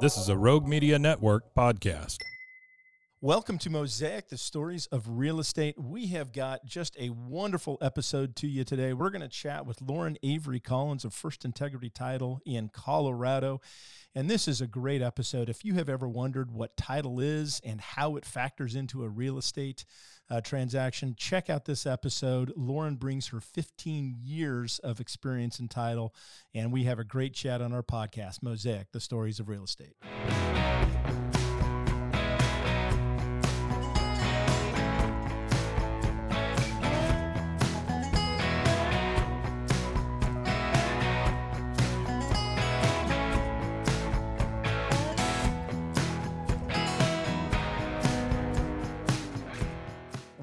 This 0.00 0.16
is 0.16 0.30
a 0.30 0.36
Rogue 0.36 0.66
Media 0.66 0.98
Network 0.98 1.54
podcast. 1.54 2.16
Welcome 3.20 3.58
to 3.58 3.68
Mosaic, 3.68 4.30
the 4.30 4.38
stories 4.38 4.86
of 4.86 5.06
real 5.06 5.38
estate. 5.38 5.74
We 5.78 6.06
have 6.06 6.32
got 6.32 6.64
just 6.64 6.96
a 6.98 7.10
wonderful 7.10 7.76
episode 7.82 8.34
to 8.36 8.46
you 8.46 8.64
today. 8.64 8.94
We're 8.94 9.10
going 9.10 9.20
to 9.20 9.28
chat 9.28 9.66
with 9.66 9.82
Lauren 9.82 10.16
Avery 10.22 10.58
Collins 10.58 11.04
of 11.04 11.12
First 11.12 11.44
Integrity 11.44 11.90
Title 11.90 12.40
in 12.46 12.70
Colorado. 12.70 13.60
And 14.14 14.30
this 14.30 14.48
is 14.48 14.62
a 14.62 14.66
great 14.66 15.02
episode. 15.02 15.50
If 15.50 15.66
you 15.66 15.74
have 15.74 15.90
ever 15.90 16.08
wondered 16.08 16.50
what 16.50 16.78
title 16.78 17.20
is 17.20 17.60
and 17.62 17.78
how 17.78 18.16
it 18.16 18.24
factors 18.24 18.74
into 18.74 19.04
a 19.04 19.08
real 19.10 19.36
estate 19.36 19.84
uh, 20.30 20.40
transaction, 20.40 21.14
check 21.16 21.50
out 21.50 21.64
this 21.64 21.86
episode. 21.86 22.52
Lauren 22.56 22.96
brings 22.96 23.28
her 23.28 23.40
15 23.40 24.16
years 24.22 24.78
of 24.80 25.00
experience 25.00 25.58
in 25.58 25.68
title, 25.68 26.14
and 26.54 26.72
we 26.72 26.84
have 26.84 26.98
a 26.98 27.04
great 27.04 27.34
chat 27.34 27.60
on 27.60 27.72
our 27.72 27.82
podcast, 27.82 28.42
Mosaic, 28.42 28.92
the 28.92 29.00
stories 29.00 29.40
of 29.40 29.48
real 29.48 29.64
estate. 29.64 29.94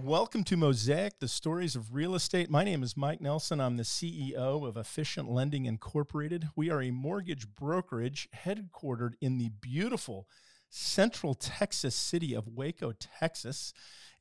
Welcome 0.07 0.45
to 0.45 0.55
Mosaic, 0.55 1.19
the 1.19 1.27
stories 1.27 1.75
of 1.75 1.93
real 1.93 2.15
estate. 2.15 2.49
My 2.49 2.63
name 2.63 2.81
is 2.81 2.95
Mike 2.95 3.19
Nelson. 3.19 3.59
I'm 3.59 3.75
the 3.75 3.83
CEO 3.83 4.65
of 4.65 4.77
Efficient 4.77 5.29
Lending 5.29 5.65
Incorporated. 5.65 6.47
We 6.55 6.69
are 6.69 6.81
a 6.81 6.91
mortgage 6.91 7.45
brokerage 7.45 8.29
headquartered 8.33 9.15
in 9.19 9.37
the 9.37 9.49
beautiful 9.49 10.29
central 10.69 11.35
Texas 11.35 11.93
city 11.93 12.33
of 12.33 12.47
Waco, 12.47 12.93
Texas. 12.93 13.73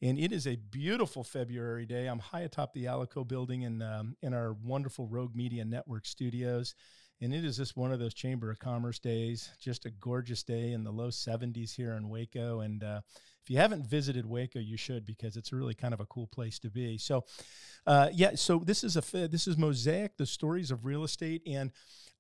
And 0.03 0.19
it 0.19 0.33
is 0.33 0.45
a 0.45 0.57
beautiful 0.57 1.23
February 1.23 1.87
day. 1.87 2.09
I'm 2.09 2.19
high 2.19 2.41
atop 2.41 2.75
the 2.75 2.87
Alico 2.87 3.25
building 3.27 3.63
in, 3.63 3.81
um, 3.81 4.17
in 4.23 4.35
our 4.35 4.55
wonderful 4.55 5.07
Rogue 5.07 5.37
Media 5.37 5.65
Network 5.65 6.05
studios. 6.05 6.75
And 7.21 7.33
it 7.33 7.45
is 7.45 7.59
just 7.59 7.77
one 7.77 7.93
of 7.93 8.01
those 8.01 8.13
Chamber 8.13 8.51
of 8.51 8.59
Commerce 8.59 8.99
days, 8.99 9.51
just 9.61 9.87
a 9.87 9.91
gorgeous 9.91 10.43
day 10.43 10.73
in 10.73 10.83
the 10.83 10.91
low 10.91 11.11
70s 11.11 11.77
here 11.77 11.93
in 11.93 12.09
Waco. 12.09 12.59
And 12.59 12.83
uh, 12.83 13.03
if 13.47 13.51
you 13.51 13.59
haven't 13.59 13.87
visited 13.87 14.27
Waco, 14.27 14.59
you 14.59 14.77
should 14.77 15.07
because 15.07 15.37
it's 15.37 15.53
really 15.53 15.75
kind 15.75 15.95
of 15.95 16.01
a 16.01 16.07
cool 16.07 16.27
place 16.27 16.59
to 16.59 16.69
be. 16.69 16.99
So, 16.99 17.25
uh, 17.87 18.09
yeah, 18.13 18.33
so 18.35 18.59
this 18.59 18.83
is 18.83 18.97
a 18.97 19.03
this 19.29 19.47
is 19.47 19.57
Mosaic, 19.57 20.17
the 20.17 20.27
stories 20.27 20.73
of 20.73 20.85
real 20.85 21.05
estate, 21.05 21.43
and 21.47 21.71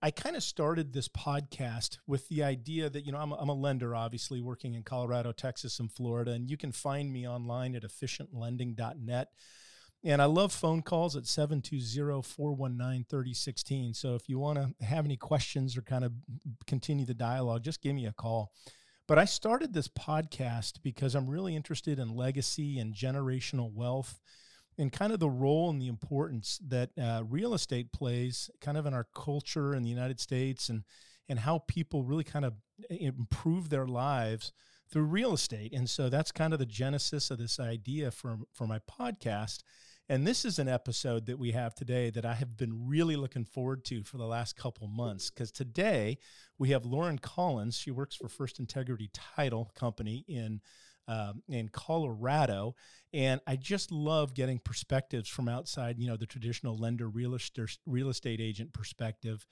I 0.01 0.13
kind 0.13 0.37
of 0.37 0.45
started 0.45 0.93
this 0.93 1.09
podcast 1.09 1.99
with 2.07 2.29
the 2.29 2.45
idea 2.45 2.89
that 2.89 3.05
you 3.05 3.11
know 3.11 3.19
I'm 3.19 3.33
a, 3.33 3.37
I'm 3.39 3.49
a 3.49 3.55
lender, 3.55 3.97
obviously 3.97 4.41
working 4.41 4.75
in 4.75 4.85
Colorado, 4.85 5.33
Texas, 5.33 5.81
and 5.81 5.91
Florida, 5.91 6.31
and 6.31 6.49
you 6.49 6.57
can 6.57 6.71
find 6.71 7.13
me 7.13 7.27
online 7.27 7.75
at 7.75 7.83
efficientlending.net. 7.83 9.29
And 10.05 10.23
I 10.23 10.27
love 10.27 10.53
phone 10.53 10.83
calls 10.83 11.17
at 11.17 11.25
720-419-3016. 11.25 13.97
So 13.97 14.15
if 14.15 14.29
you 14.29 14.39
want 14.39 14.61
to 14.61 14.73
have 14.85 15.05
any 15.05 15.17
questions 15.17 15.77
or 15.77 15.83
kind 15.83 16.05
of 16.05 16.13
continue 16.69 17.05
the 17.05 17.15
dialogue, 17.15 17.65
just 17.65 17.83
give 17.83 17.97
me 17.97 18.07
a 18.07 18.13
call. 18.13 18.53
But 19.09 19.19
I 19.19 19.25
started 19.25 19.73
this 19.73 19.89
podcast 19.89 20.83
because 20.83 21.15
I'm 21.15 21.31
really 21.31 21.55
interested 21.55 21.99
in 21.99 22.17
legacy 22.17 22.79
and 22.79 22.95
generational 22.95 23.73
wealth 23.73 24.21
and 24.79 24.93
kind 24.93 25.13
of 25.13 25.21
the 25.21 25.31
role 25.31 25.71
and 25.71 25.81
the 25.81 25.89
importance 25.89 26.61
that 26.67 26.91
uh, 27.01 27.23
real 27.29 27.55
estate 27.55 27.93
plays 27.93 28.51
kind 28.61 28.77
of 28.77 28.85
in 28.85 28.95
our 28.95 29.07
culture 29.15 29.75
in 29.75 29.83
the 29.83 29.91
United 29.91 30.21
States 30.21 30.69
and 30.69 30.83
and 31.29 31.41
how 31.41 31.59
people 31.67 32.05
really 32.05 32.25
kind 32.25 32.45
of 32.45 32.55
improve 32.89 33.69
their 33.69 33.87
lives 33.87 34.53
through 34.89 35.05
real 35.05 35.35
estate. 35.35 35.73
And 35.73 35.91
so 35.91 36.09
that's 36.09 36.31
kind 36.31 36.53
of 36.53 36.59
the 36.59 36.67
genesis 36.67 37.31
of 37.31 37.39
this 37.39 37.59
idea 37.59 38.11
for, 38.11 38.39
for 38.53 38.67
my 38.67 38.79
podcast. 38.79 39.63
And 40.09 40.25
this 40.25 40.45
is 40.45 40.61
an 40.61 40.69
episode 40.69 41.27
that 41.27 41.39
we 41.39 41.51
have 41.51 41.75
today 41.75 42.11
that 42.11 42.25
I 42.25 42.35
have 42.35 42.57
been 42.57 42.87
really 42.87 43.17
looking 43.17 43.45
forward 43.45 43.85
to 43.87 44.05
for 44.05 44.19
the 44.19 44.27
last 44.27 44.57
couple 44.57 44.87
months. 44.87 45.31
Because 45.31 45.51
today 45.51 46.19
we 46.59 46.71
have 46.71 46.87
Lauren 46.87 47.19
Collins. 47.19 47.77
She 47.77 47.91
works 47.91 48.15
for 48.15 48.29
First 48.29 48.61
Integrity 48.61 49.11
Title 49.13 49.73
Company 49.75 50.25
in 50.29 50.61
um, 51.09 51.43
in 51.49 51.69
Colorado, 51.69 52.75
and 53.15 53.41
I 53.47 53.55
just 53.55 53.93
love 53.93 54.35
getting 54.35 54.59
perspectives 54.59 55.29
from 55.29 55.49
outside, 55.49 56.01
you 56.01 56.09
know, 56.09 56.17
the 56.17 56.27
traditional 56.27 56.77
lender 56.77 57.09
real 57.09 57.37
estate 57.37 57.79
real 57.87 58.09
estate 58.09 58.41
agent 58.41 58.73
perspective. 58.73 59.47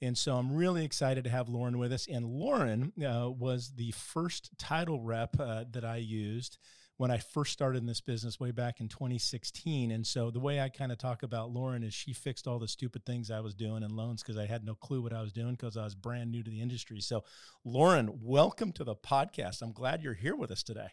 And 0.00 0.16
so 0.16 0.36
I'm 0.36 0.52
really 0.52 0.84
excited 0.84 1.24
to 1.24 1.30
have 1.30 1.48
Lauren 1.48 1.78
with 1.78 1.92
us. 1.92 2.06
And 2.06 2.26
Lauren 2.26 2.92
uh, 3.06 3.30
was 3.30 3.72
the 3.76 3.90
first 3.92 4.50
title 4.58 5.00
rep 5.00 5.38
uh, 5.38 5.64
that 5.72 5.84
I 5.84 5.96
used 5.96 6.58
when 6.96 7.10
I 7.10 7.18
first 7.18 7.52
started 7.52 7.78
in 7.78 7.86
this 7.86 8.00
business 8.00 8.38
way 8.38 8.52
back 8.52 8.80
in 8.80 8.88
2016. 8.88 9.90
And 9.90 10.06
so 10.06 10.30
the 10.30 10.38
way 10.38 10.60
I 10.60 10.68
kind 10.68 10.92
of 10.92 10.98
talk 10.98 11.22
about 11.22 11.50
Lauren 11.50 11.82
is 11.82 11.92
she 11.92 12.12
fixed 12.12 12.46
all 12.46 12.58
the 12.58 12.68
stupid 12.68 13.04
things 13.04 13.30
I 13.30 13.40
was 13.40 13.54
doing 13.54 13.82
in 13.82 13.96
loans 13.96 14.22
because 14.22 14.38
I 14.38 14.46
had 14.46 14.64
no 14.64 14.74
clue 14.74 15.02
what 15.02 15.12
I 15.12 15.20
was 15.20 15.32
doing 15.32 15.52
because 15.52 15.76
I 15.76 15.84
was 15.84 15.94
brand 15.94 16.30
new 16.30 16.42
to 16.42 16.50
the 16.50 16.60
industry. 16.60 17.00
So, 17.00 17.24
Lauren, 17.64 18.20
welcome 18.22 18.70
to 18.72 18.84
the 18.84 18.94
podcast. 18.94 19.60
I'm 19.60 19.72
glad 19.72 20.02
you're 20.02 20.14
here 20.14 20.36
with 20.36 20.52
us 20.52 20.62
today. 20.62 20.88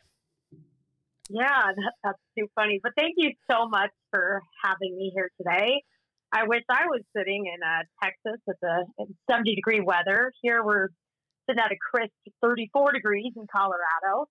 Yeah, 1.30 1.62
that, 1.76 1.94
that's 2.04 2.20
too 2.38 2.48
funny. 2.56 2.80
But 2.82 2.94
thank 2.98 3.14
you 3.18 3.32
so 3.50 3.68
much 3.68 3.92
for 4.10 4.42
having 4.64 4.98
me 4.98 5.12
here 5.14 5.30
today. 5.38 5.84
I 6.34 6.46
wish 6.48 6.64
I 6.70 6.86
was 6.88 7.02
sitting 7.16 7.46
in 7.46 7.62
uh, 7.62 7.84
Texas 8.04 8.42
at 8.50 8.56
the 8.62 8.86
70 9.30 9.54
degree 9.56 9.82
weather. 9.82 10.32
Here 10.42 10.64
we're 10.64 10.88
sitting 11.48 11.62
at 11.64 11.72
a 11.72 11.78
crisp 11.92 12.12
34 12.42 12.94
degrees 12.94 13.34
in 13.36 13.46
Colorado. 13.54 14.28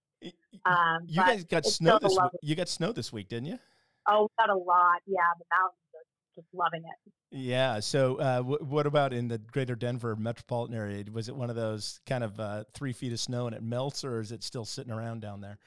Um, 0.64 1.04
you 1.06 1.16
guys 1.16 1.44
got 1.44 1.64
snow 1.64 1.98
this 2.00 2.12
week. 2.12 2.31
You 2.42 2.54
got 2.54 2.69
snow 2.69 2.92
this 2.92 3.12
week, 3.12 3.28
didn't 3.28 3.47
you? 3.47 3.58
Oh, 4.06 4.22
we 4.22 4.28
got 4.38 4.50
a 4.50 4.56
lot. 4.56 5.00
Yeah, 5.06 5.20
the 5.38 5.44
mountains 5.50 5.78
are 5.94 6.04
just 6.34 6.48
loving 6.53 6.82
it. 6.82 7.12
Yeah. 7.31 7.81
So, 7.81 8.16
uh, 8.16 8.36
w- 8.38 8.64
what 8.64 8.86
about 8.86 9.12
in 9.12 9.28
the 9.28 9.38
greater 9.38 9.75
Denver 9.75 10.16
metropolitan 10.16 10.76
area? 10.76 11.04
Was 11.12 11.28
it 11.28 11.36
one 11.36 11.48
of 11.48 11.56
those 11.56 12.00
kind 12.06 12.25
of 12.25 12.38
uh, 12.41 12.64
three 12.75 12.92
feet 12.92 13.12
of 13.12 13.20
snow 13.20 13.47
and 13.47 13.54
it 13.54 13.62
melts, 13.62 14.04
or 14.04 14.20
is 14.20 14.32
it 14.32 14.42
still 14.42 14.64
sitting 14.64 14.92
around 14.92 15.20
down 15.20 15.41
there? 15.41 15.59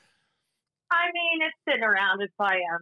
I 0.92 1.06
mean, 1.14 1.48
it's 1.48 1.58
sitting 1.68 1.84
around. 1.84 2.22
It's 2.22 2.34
probably 2.38 2.58
a 2.58 2.78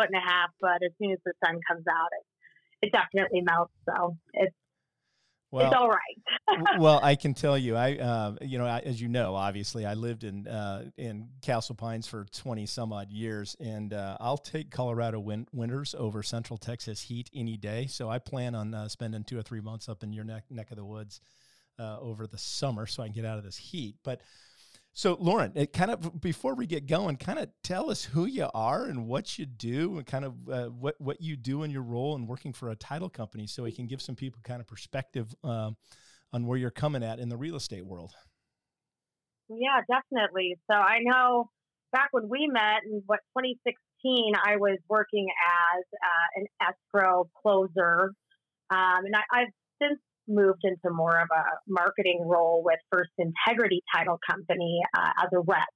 foot 0.00 0.08
and 0.12 0.16
a 0.16 0.26
half, 0.26 0.50
but 0.60 0.82
as 0.84 0.90
soon 1.00 1.12
as 1.12 1.18
the 1.24 1.32
sun 1.44 1.60
comes 1.68 1.84
out, 1.88 2.08
it 2.12 2.26
it 2.86 2.92
definitely 2.92 3.42
melts. 3.42 3.72
So 3.88 4.16
it's 4.34 4.54
well, 5.52 5.66
it's 5.66 5.76
all 5.76 5.88
right. 5.88 6.80
well, 6.80 6.98
I 7.02 7.14
can 7.14 7.34
tell 7.34 7.56
you, 7.58 7.76
I, 7.76 7.96
uh, 7.96 8.36
you 8.40 8.58
know, 8.58 8.66
I, 8.66 8.80
as 8.80 9.00
you 9.00 9.08
know, 9.08 9.34
obviously, 9.34 9.84
I 9.84 9.94
lived 9.94 10.24
in 10.24 10.48
uh, 10.48 10.86
in 10.96 11.28
Castle 11.42 11.74
Pines 11.74 12.06
for 12.06 12.24
twenty 12.32 12.66
some 12.66 12.92
odd 12.92 13.10
years, 13.10 13.54
and 13.60 13.92
uh, 13.92 14.16
I'll 14.18 14.38
take 14.38 14.70
Colorado 14.70 15.20
win- 15.20 15.46
winters 15.52 15.94
over 15.96 16.22
Central 16.22 16.56
Texas 16.56 17.02
heat 17.02 17.30
any 17.34 17.56
day. 17.56 17.86
So 17.86 18.08
I 18.08 18.18
plan 18.18 18.54
on 18.54 18.72
uh, 18.72 18.88
spending 18.88 19.24
two 19.24 19.38
or 19.38 19.42
three 19.42 19.60
months 19.60 19.88
up 19.88 20.02
in 20.02 20.12
your 20.12 20.24
neck 20.24 20.44
neck 20.50 20.70
of 20.70 20.78
the 20.78 20.84
woods 20.84 21.20
uh, 21.78 21.98
over 22.00 22.26
the 22.26 22.38
summer, 22.38 22.86
so 22.86 23.02
I 23.02 23.06
can 23.06 23.14
get 23.14 23.24
out 23.24 23.38
of 23.38 23.44
this 23.44 23.56
heat. 23.56 23.96
But 24.02 24.22
so, 24.94 25.16
Lauren, 25.18 25.52
it 25.54 25.72
kind 25.72 25.90
of 25.90 26.20
before 26.20 26.54
we 26.54 26.66
get 26.66 26.86
going, 26.86 27.16
kind 27.16 27.38
of 27.38 27.48
tell 27.62 27.90
us 27.90 28.04
who 28.04 28.26
you 28.26 28.48
are 28.52 28.84
and 28.84 29.06
what 29.06 29.38
you 29.38 29.46
do, 29.46 29.96
and 29.96 30.06
kind 30.06 30.24
of 30.24 30.48
uh, 30.50 30.66
what 30.66 31.00
what 31.00 31.22
you 31.22 31.34
do 31.34 31.62
in 31.62 31.70
your 31.70 31.82
role 31.82 32.14
in 32.14 32.26
working 32.26 32.52
for 32.52 32.70
a 32.70 32.76
title 32.76 33.08
company, 33.08 33.46
so 33.46 33.62
we 33.62 33.72
can 33.72 33.86
give 33.86 34.02
some 34.02 34.14
people 34.14 34.40
kind 34.44 34.60
of 34.60 34.66
perspective 34.66 35.34
um, 35.44 35.76
on 36.32 36.46
where 36.46 36.58
you're 36.58 36.70
coming 36.70 37.02
at 37.02 37.18
in 37.18 37.30
the 37.30 37.36
real 37.38 37.56
estate 37.56 37.86
world. 37.86 38.12
Yeah, 39.48 39.80
definitely. 39.90 40.58
So 40.70 40.76
I 40.76 40.98
know 41.00 41.48
back 41.92 42.08
when 42.10 42.28
we 42.28 42.46
met 42.52 42.82
in 42.84 43.02
what 43.06 43.20
2016, 43.38 44.34
I 44.44 44.56
was 44.56 44.78
working 44.90 45.26
as 45.76 45.84
uh, 45.94 46.40
an 46.40 46.46
escrow 46.60 47.30
closer, 47.40 48.12
um, 48.70 49.06
and 49.06 49.16
I, 49.16 49.40
I've 49.40 49.52
since 49.80 49.98
moved 50.28 50.62
into 50.64 50.94
more 50.94 51.20
of 51.20 51.28
a 51.30 51.44
marketing 51.68 52.22
role 52.24 52.62
with 52.64 52.78
First 52.90 53.10
Integrity 53.18 53.82
Title 53.94 54.18
Company 54.28 54.80
uh, 54.96 55.24
as 55.24 55.28
a 55.32 55.40
rep. 55.40 55.74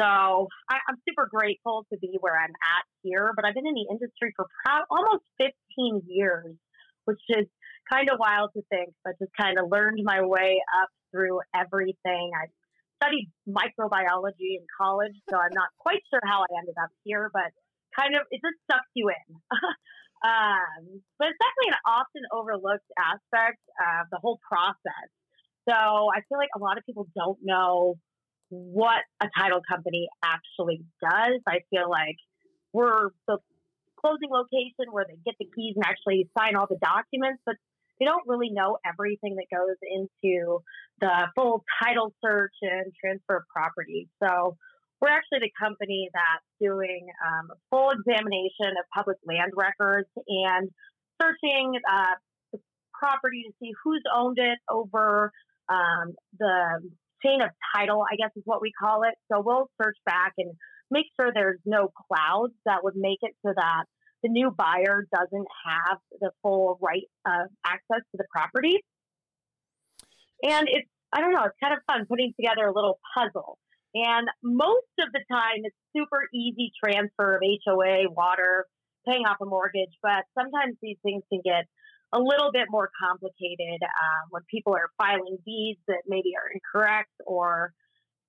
So 0.00 0.06
I, 0.06 0.76
am 0.88 0.96
super 1.08 1.28
grateful 1.30 1.86
to 1.92 1.98
be 1.98 2.18
where 2.20 2.34
I'm 2.34 2.50
at 2.50 2.84
here, 3.02 3.30
but 3.36 3.44
I've 3.44 3.54
been 3.54 3.66
in 3.66 3.74
the 3.74 3.86
industry 3.90 4.32
for 4.34 4.46
proud, 4.64 4.82
almost 4.90 5.22
15 5.38 6.02
years, 6.08 6.56
which 7.04 7.20
is 7.28 7.46
kind 7.90 8.10
of 8.10 8.18
wild 8.18 8.50
to 8.56 8.62
think, 8.70 8.90
but 9.04 9.14
just 9.20 9.30
kind 9.38 9.58
of 9.58 9.70
learned 9.70 10.00
my 10.02 10.22
way 10.22 10.58
up 10.82 10.88
through 11.12 11.40
everything. 11.54 12.30
I 12.34 12.50
studied 12.98 13.30
microbiology 13.48 14.58
in 14.58 14.66
college, 14.80 15.14
so 15.30 15.36
I'm 15.36 15.54
not 15.54 15.68
quite 15.78 16.02
sure 16.10 16.20
how 16.24 16.42
I 16.42 16.58
ended 16.58 16.74
up 16.82 16.90
here, 17.04 17.30
but 17.32 17.54
kind 17.94 18.16
of 18.16 18.22
it 18.30 18.40
just 18.42 18.58
sucks 18.70 18.90
you 18.94 19.10
in. 19.10 19.36
um, 20.24 21.02
but 21.18 21.28
it's 21.28 21.36
definitely 21.36 21.76
an 21.76 21.82
often 21.84 22.22
overlooked 22.32 22.88
aspect 22.96 23.60
of 23.76 24.08
the 24.10 24.16
whole 24.16 24.40
process. 24.48 25.08
So 25.68 25.76
I 25.76 26.24
feel 26.28 26.38
like 26.38 26.48
a 26.56 26.58
lot 26.58 26.78
of 26.78 26.84
people 26.84 27.06
don't 27.14 27.38
know 27.42 27.96
what 28.48 29.04
a 29.20 29.28
title 29.38 29.60
company 29.68 30.08
actually 30.24 30.80
does. 31.00 31.40
I 31.46 31.60
feel 31.68 31.90
like 31.90 32.16
we're 32.72 33.10
the 33.28 33.38
closing 34.00 34.30
location 34.30 34.92
where 34.92 35.04
they 35.08 35.16
get 35.24 35.34
the 35.38 35.48
keys 35.54 35.74
and 35.76 35.84
actually 35.84 36.28
sign 36.38 36.56
all 36.56 36.66
the 36.68 36.78
documents, 36.80 37.42
but 37.44 37.56
they 37.98 38.06
don't 38.06 38.24
really 38.26 38.50
know 38.50 38.78
everything 38.84 39.36
that 39.36 39.46
goes 39.54 39.76
into 39.82 40.60
the 41.00 41.28
full 41.34 41.64
title 41.82 42.12
search 42.24 42.54
and 42.62 42.92
transfer 42.98 43.36
of 43.36 43.42
property. 43.48 44.08
So 44.22 44.56
we're 45.04 45.12
actually 45.12 45.40
the 45.40 45.52
company 45.60 46.08
that's 46.14 46.48
doing 46.58 47.06
um, 47.20 47.50
a 47.52 47.56
full 47.68 47.90
examination 47.90 48.72
of 48.80 48.84
public 48.94 49.18
land 49.26 49.52
records 49.54 50.08
and 50.26 50.70
searching 51.20 51.76
uh, 51.84 52.16
the 52.52 52.58
property 52.98 53.44
to 53.46 53.52
see 53.60 53.72
who's 53.84 54.02
owned 54.16 54.38
it 54.38 54.58
over 54.70 55.30
um, 55.68 56.14
the 56.38 56.80
chain 57.22 57.42
of 57.42 57.50
title, 57.76 58.02
I 58.10 58.16
guess 58.16 58.30
is 58.34 58.42
what 58.46 58.62
we 58.62 58.72
call 58.72 59.02
it. 59.02 59.14
So 59.30 59.42
we'll 59.44 59.68
search 59.82 59.98
back 60.06 60.32
and 60.38 60.52
make 60.90 61.04
sure 61.20 61.32
there's 61.34 61.60
no 61.66 61.90
clouds 62.08 62.54
that 62.64 62.82
would 62.82 62.96
make 62.96 63.18
it 63.20 63.32
so 63.44 63.52
that 63.54 63.84
the 64.22 64.30
new 64.30 64.50
buyer 64.50 65.06
doesn't 65.12 65.48
have 65.66 65.98
the 66.18 66.30
full 66.42 66.78
right 66.80 67.04
of 67.26 67.50
access 67.66 68.00
to 68.12 68.16
the 68.16 68.24
property. 68.32 68.80
And 70.42 70.66
it's, 70.70 70.88
I 71.12 71.20
don't 71.20 71.34
know, 71.34 71.44
it's 71.44 71.56
kind 71.62 71.74
of 71.74 71.80
fun 71.86 72.06
putting 72.08 72.32
together 72.40 72.66
a 72.66 72.72
little 72.72 72.98
puzzle. 73.14 73.58
And 73.94 74.28
most 74.42 74.90
of 74.98 75.12
the 75.12 75.22
time, 75.30 75.62
it's 75.62 75.76
super 75.96 76.28
easy 76.34 76.72
transfer 76.82 77.36
of 77.36 77.42
HOA, 77.42 78.10
water, 78.10 78.66
paying 79.06 79.22
off 79.26 79.36
a 79.40 79.46
mortgage. 79.46 79.94
But 80.02 80.24
sometimes 80.38 80.76
these 80.82 80.96
things 81.02 81.22
can 81.30 81.40
get 81.44 81.66
a 82.12 82.18
little 82.18 82.50
bit 82.52 82.66
more 82.70 82.90
complicated 83.00 83.82
um, 83.82 84.24
when 84.30 84.42
people 84.50 84.74
are 84.74 84.90
filing 84.98 85.38
deeds 85.44 85.80
that 85.88 86.02
maybe 86.06 86.32
are 86.36 86.50
incorrect 86.50 87.10
or 87.26 87.72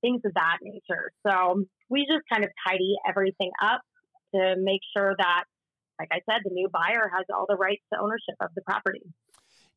things 0.02 0.22
of 0.26 0.34
that 0.36 0.58
nature. 0.62 1.12
So 1.26 1.66
we 1.90 2.06
just 2.06 2.26
kind 2.32 2.44
of 2.44 2.52
tidy 2.68 2.96
everything 3.08 3.52
up 3.62 3.82
to 4.34 4.56
make 4.58 4.82
sure 4.96 5.16
that 5.18 5.44
like 6.00 6.10
I 6.12 6.20
said, 6.30 6.42
the 6.44 6.52
new 6.52 6.68
buyer 6.70 7.10
has 7.16 7.26
all 7.34 7.46
the 7.48 7.56
rights 7.56 7.84
to 7.94 8.00
ownership 8.00 8.36
of 8.42 8.50
the 8.56 8.62
property. 8.62 9.02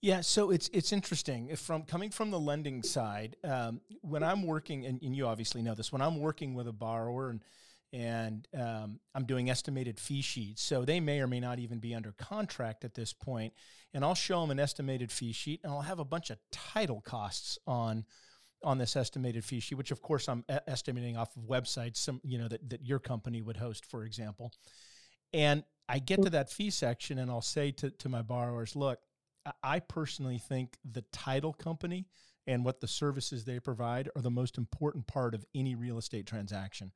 Yeah, 0.01 0.21
so 0.21 0.51
it's 0.51 0.69
it's 0.73 0.93
interesting 0.93 1.49
if 1.49 1.59
from 1.59 1.83
coming 1.83 2.11
from 2.11 2.31
the 2.31 2.39
lending 2.39 2.83
side. 2.85 3.37
Um, 3.43 3.81
when 4.03 4.23
I'm 4.23 4.45
working, 4.45 4.87
and, 4.87 5.03
and, 5.03 5.15
you 5.15 5.27
obviously 5.27 5.61
know 5.61 5.75
this, 5.75 5.91
when 5.91 6.01
I'm 6.01 6.21
working 6.21 6.55
with 6.55 6.69
a 6.69 6.73
borrower 6.73 7.31
and 7.31 7.43
and 7.93 8.47
um, 8.55 9.01
I'm 9.15 9.25
doing 9.25 9.51
estimated 9.51 9.99
fee 9.99 10.21
sheets, 10.21 10.63
so 10.63 10.85
they 10.85 11.01
may 11.01 11.21
or 11.21 11.27
may 11.27 11.41
not 11.41 11.59
even 11.59 11.79
be 11.79 11.95
under 11.95 12.13
contract 12.13 12.85
at 12.85 12.95
this 12.95 13.13
point, 13.13 13.55
and 13.93 14.05
I'll 14.05 14.15
show 14.15 14.41
them 14.41 14.51
an 14.51 14.61
estimated 14.61 15.11
fee 15.11 15.33
sheet, 15.33 15.61
and 15.65 15.73
I'll 15.73 15.81
have 15.81 15.99
a 15.99 16.05
bunch 16.05 16.31
of 16.31 16.39
title 16.53 17.01
costs 17.01 17.59
on 17.67 18.05
on 18.63 18.79
this 18.79 18.95
estimated 18.95 19.45
fee 19.45 19.61
sheet, 19.61 19.77
which 19.77 19.91
of 19.91 20.01
course 20.01 20.29
I'm 20.29 20.45
estimating 20.69 21.17
off 21.17 21.37
of 21.37 21.43
websites, 21.43 21.97
some 21.97 22.21
you 22.23 22.39
know 22.39 22.47
that 22.47 22.71
that 22.71 22.87
your 22.87 23.01
company 23.01 23.43
would 23.43 23.57
host, 23.57 23.85
for 23.85 24.05
example, 24.05 24.53
and 25.33 25.65
I 25.89 25.99
get 25.99 26.23
to 26.23 26.31
that 26.31 26.51
fee 26.51 26.71
section 26.71 27.19
and 27.19 27.31
I'll 27.31 27.41
say 27.41 27.71
to, 27.73 27.91
to 27.91 28.09
my 28.09 28.21
borrowers, 28.21 28.77
look, 28.77 29.01
I 29.63 29.81
personally 29.81 30.39
think 30.39 30.77
the 30.85 31.05
title 31.13 31.53
company 31.53 32.07
and 32.47 32.65
what 32.65 32.81
the 32.81 32.89
services 32.89 33.45
they 33.45 33.61
provide 33.61 34.09
are 34.17 34.23
the 34.23 34.31
most 34.31 34.59
important 34.59 35.07
part 35.07 35.35
of 35.35 35.45
any 35.55 35.75
real 35.75 35.99
estate 35.99 36.27
transaction. 36.27 36.93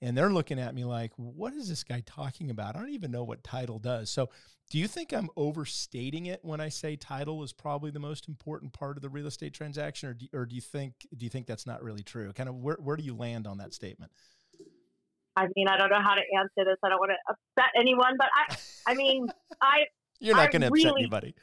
And 0.00 0.16
they're 0.16 0.32
looking 0.32 0.58
at 0.58 0.74
me 0.74 0.84
like, 0.84 1.12
what 1.16 1.52
is 1.52 1.68
this 1.68 1.84
guy 1.84 2.02
talking 2.04 2.50
about? 2.50 2.74
I 2.74 2.80
don't 2.80 2.90
even 2.90 3.12
know 3.12 3.22
what 3.22 3.44
title 3.44 3.78
does. 3.78 4.10
So, 4.10 4.30
do 4.70 4.78
you 4.78 4.88
think 4.88 5.12
I'm 5.12 5.28
overstating 5.36 6.26
it 6.26 6.40
when 6.42 6.60
I 6.60 6.70
say 6.70 6.96
title 6.96 7.42
is 7.42 7.52
probably 7.52 7.90
the 7.90 8.00
most 8.00 8.26
important 8.26 8.72
part 8.72 8.96
of 8.96 9.02
the 9.02 9.08
real 9.08 9.26
estate 9.26 9.52
transaction, 9.52 10.08
or 10.08 10.14
do, 10.14 10.26
or 10.32 10.46
do 10.46 10.54
you 10.56 10.62
think 10.62 10.94
do 11.16 11.24
you 11.24 11.30
think 11.30 11.46
that's 11.46 11.66
not 11.66 11.82
really 11.82 12.02
true? 12.02 12.32
Kind 12.32 12.48
of 12.48 12.56
where 12.56 12.78
where 12.80 12.96
do 12.96 13.04
you 13.04 13.14
land 13.14 13.46
on 13.46 13.58
that 13.58 13.74
statement? 13.74 14.10
I 15.36 15.46
mean, 15.56 15.68
I 15.68 15.76
don't 15.76 15.90
know 15.90 16.02
how 16.02 16.14
to 16.14 16.22
answer 16.38 16.68
this. 16.68 16.78
I 16.82 16.88
don't 16.88 16.98
want 16.98 17.12
to 17.12 17.34
upset 17.34 17.70
anyone, 17.78 18.14
but 18.18 18.28
I, 18.34 18.92
I 18.92 18.94
mean, 18.94 19.26
I. 19.62 19.84
You're 20.20 20.36
not 20.36 20.50
going 20.52 20.62
to 20.62 20.68
upset 20.68 20.84
really, 20.84 21.02
anybody. 21.02 21.34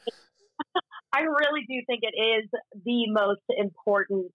I 1.12 1.22
really 1.22 1.66
do 1.68 1.82
think 1.86 2.00
it 2.02 2.16
is 2.16 2.48
the 2.84 3.10
most 3.10 3.42
important 3.50 4.30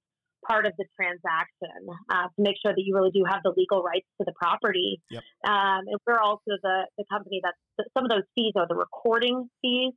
part 0.47 0.65
of 0.65 0.73
the 0.77 0.85
transaction 0.95 1.89
uh, 2.11 2.27
to 2.27 2.39
make 2.39 2.55
sure 2.61 2.71
that 2.71 2.81
you 2.81 2.95
really 2.95 3.11
do 3.11 3.23
have 3.27 3.41
the 3.43 3.53
legal 3.57 3.81
rights 3.81 4.07
to 4.19 4.25
the 4.25 4.33
property. 4.33 5.01
Yep. 5.09 5.23
Um, 5.47 5.81
and 5.87 5.99
we're 6.05 6.19
also 6.19 6.53
the, 6.61 6.85
the 6.97 7.05
company 7.11 7.41
that 7.43 7.55
some 7.97 8.05
of 8.05 8.11
those 8.11 8.27
fees 8.35 8.53
are 8.55 8.67
the 8.67 8.75
recording 8.75 9.49
fees. 9.61 9.93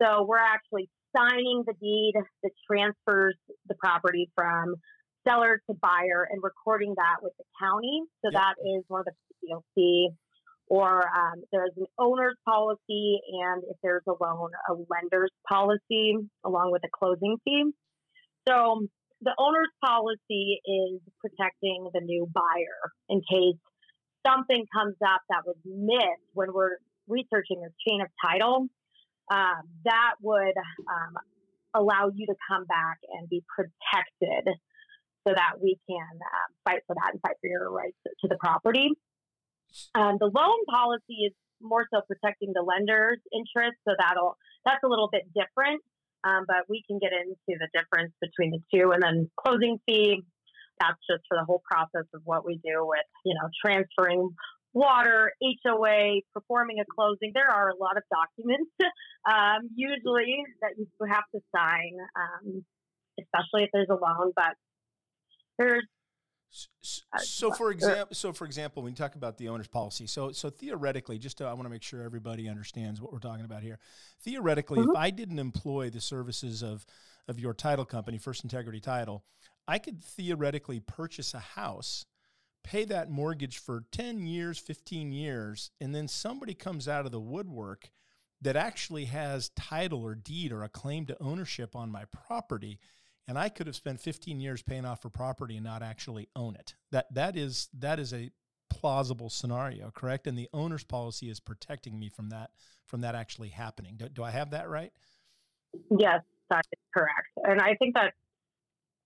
So 0.00 0.24
we're 0.24 0.38
actually 0.38 0.88
signing 1.16 1.64
the 1.66 1.74
deed 1.80 2.14
that 2.42 2.52
transfers 2.66 3.36
the 3.68 3.74
property 3.74 4.30
from 4.34 4.76
seller 5.26 5.60
to 5.68 5.76
buyer 5.80 6.26
and 6.30 6.42
recording 6.42 6.94
that 6.96 7.16
with 7.22 7.32
the 7.38 7.44
county. 7.60 8.02
So 8.24 8.30
yep. 8.32 8.42
that 8.42 8.54
is 8.62 8.84
one 8.88 9.00
of 9.00 9.06
the 9.06 9.12
you'll 9.42 9.64
see. 9.74 10.08
Or 10.72 11.02
um, 11.02 11.42
there's 11.52 11.76
an 11.76 11.84
owner's 11.98 12.36
policy, 12.48 13.20
and 13.44 13.62
if 13.68 13.76
there's 13.82 14.04
a 14.08 14.12
loan, 14.12 14.48
a 14.70 14.72
lender's 14.88 15.30
policy 15.46 16.16
along 16.46 16.72
with 16.72 16.80
a 16.82 16.88
closing 16.98 17.36
fee. 17.44 17.72
So 18.48 18.86
the 19.20 19.34
owner's 19.38 19.68
policy 19.84 20.62
is 20.64 20.98
protecting 21.20 21.90
the 21.92 22.00
new 22.00 22.26
buyer 22.32 22.80
in 23.10 23.20
case 23.20 23.60
something 24.26 24.64
comes 24.72 24.96
up 25.04 25.20
that 25.28 25.42
was 25.44 25.56
missed 25.66 26.24
when 26.32 26.54
we're 26.54 26.78
researching 27.06 27.60
this 27.60 27.74
chain 27.86 28.00
of 28.00 28.08
title. 28.24 28.68
Um, 29.30 29.68
that 29.84 30.14
would 30.22 30.56
um, 30.88 31.14
allow 31.74 32.10
you 32.14 32.24
to 32.28 32.34
come 32.48 32.64
back 32.64 32.96
and 33.12 33.28
be 33.28 33.44
protected 33.54 34.54
so 35.28 35.34
that 35.34 35.60
we 35.62 35.76
can 35.86 36.16
uh, 36.16 36.48
fight 36.64 36.80
for 36.86 36.96
that 36.96 37.10
and 37.12 37.20
fight 37.20 37.36
for 37.42 37.50
your 37.50 37.70
rights 37.70 37.98
to 38.22 38.26
the 38.26 38.36
property. 38.40 38.88
Um, 39.94 40.16
the 40.18 40.26
loan 40.26 40.64
policy 40.68 41.26
is 41.26 41.32
more 41.60 41.86
so 41.92 42.00
protecting 42.06 42.52
the 42.54 42.62
lender's 42.62 43.18
interest, 43.32 43.78
so 43.86 43.94
that'll 43.98 44.36
that's 44.64 44.82
a 44.84 44.88
little 44.88 45.08
bit 45.10 45.22
different. 45.34 45.82
Um, 46.24 46.44
but 46.46 46.68
we 46.68 46.84
can 46.86 46.98
get 46.98 47.10
into 47.12 47.58
the 47.58 47.68
difference 47.74 48.12
between 48.20 48.52
the 48.52 48.62
two, 48.72 48.92
and 48.92 49.02
then 49.02 49.30
closing 49.36 49.78
fee. 49.86 50.22
That's 50.80 50.98
just 51.08 51.22
for 51.28 51.36
the 51.38 51.44
whole 51.44 51.62
process 51.64 52.06
of 52.14 52.22
what 52.24 52.44
we 52.46 52.60
do 52.64 52.86
with 52.86 53.06
you 53.24 53.34
know 53.34 53.48
transferring 53.64 54.30
water, 54.72 55.32
HOA, 55.42 56.20
performing 56.32 56.80
a 56.80 56.84
closing. 56.94 57.32
There 57.34 57.50
are 57.50 57.70
a 57.70 57.76
lot 57.76 57.96
of 57.96 58.04
documents 58.10 58.70
um, 59.28 59.68
usually 59.74 60.44
that 60.62 60.72
you 60.78 60.86
have 61.08 61.24
to 61.34 61.40
sign, 61.54 61.92
um, 62.16 62.64
especially 63.20 63.64
if 63.64 63.70
there's 63.72 63.90
a 63.90 63.94
loan. 63.94 64.32
But 64.34 64.54
there's 65.58 65.86
so 66.82 67.50
for 67.52 67.70
example 67.70 68.14
so 68.14 68.32
for 68.32 68.44
example 68.44 68.82
when 68.82 68.92
you 68.92 68.96
talk 68.96 69.14
about 69.14 69.38
the 69.38 69.48
owner's 69.48 69.68
policy 69.68 70.06
so 70.06 70.32
so 70.32 70.50
theoretically 70.50 71.18
just 71.18 71.38
to, 71.38 71.44
i 71.44 71.52
want 71.52 71.64
to 71.64 71.70
make 71.70 71.82
sure 71.82 72.02
everybody 72.02 72.48
understands 72.48 73.00
what 73.00 73.12
we're 73.12 73.18
talking 73.18 73.44
about 73.44 73.62
here 73.62 73.78
theoretically 74.22 74.78
mm-hmm. 74.78 74.90
if 74.90 74.96
i 74.96 75.10
didn't 75.10 75.38
employ 75.38 75.88
the 75.88 76.00
services 76.00 76.62
of 76.62 76.84
of 77.26 77.40
your 77.40 77.54
title 77.54 77.84
company 77.84 78.18
first 78.18 78.44
integrity 78.44 78.80
title 78.80 79.24
i 79.66 79.78
could 79.78 80.04
theoretically 80.04 80.78
purchase 80.78 81.32
a 81.32 81.38
house 81.38 82.04
pay 82.62 82.84
that 82.84 83.10
mortgage 83.10 83.58
for 83.58 83.84
10 83.90 84.26
years 84.26 84.58
15 84.58 85.10
years 85.10 85.70
and 85.80 85.94
then 85.94 86.06
somebody 86.06 86.52
comes 86.52 86.86
out 86.86 87.06
of 87.06 87.12
the 87.12 87.20
woodwork 87.20 87.90
that 88.42 88.56
actually 88.56 89.06
has 89.06 89.50
title 89.50 90.02
or 90.02 90.14
deed 90.14 90.52
or 90.52 90.64
a 90.64 90.68
claim 90.68 91.06
to 91.06 91.16
ownership 91.22 91.74
on 91.74 91.90
my 91.90 92.04
property 92.26 92.78
and 93.28 93.38
I 93.38 93.48
could 93.48 93.66
have 93.66 93.76
spent 93.76 94.00
15 94.00 94.40
years 94.40 94.62
paying 94.62 94.84
off 94.84 95.02
for 95.02 95.10
property 95.10 95.56
and 95.56 95.64
not 95.64 95.82
actually 95.82 96.28
own 96.34 96.56
it. 96.56 96.74
That 96.90 97.12
that 97.14 97.36
is 97.36 97.68
that 97.78 97.98
is 97.98 98.12
a 98.12 98.30
plausible 98.68 99.30
scenario, 99.30 99.90
correct? 99.90 100.26
And 100.26 100.36
the 100.36 100.48
owner's 100.52 100.84
policy 100.84 101.28
is 101.28 101.40
protecting 101.40 101.98
me 101.98 102.08
from 102.08 102.30
that 102.30 102.50
from 102.86 103.02
that 103.02 103.14
actually 103.14 103.50
happening. 103.50 103.96
Do, 103.96 104.08
do 104.08 104.22
I 104.22 104.30
have 104.30 104.50
that 104.50 104.68
right? 104.68 104.92
Yes, 105.90 106.20
that 106.50 106.64
is 106.72 106.80
correct. 106.94 107.28
And 107.44 107.60
I 107.60 107.74
think 107.76 107.94
that 107.94 108.12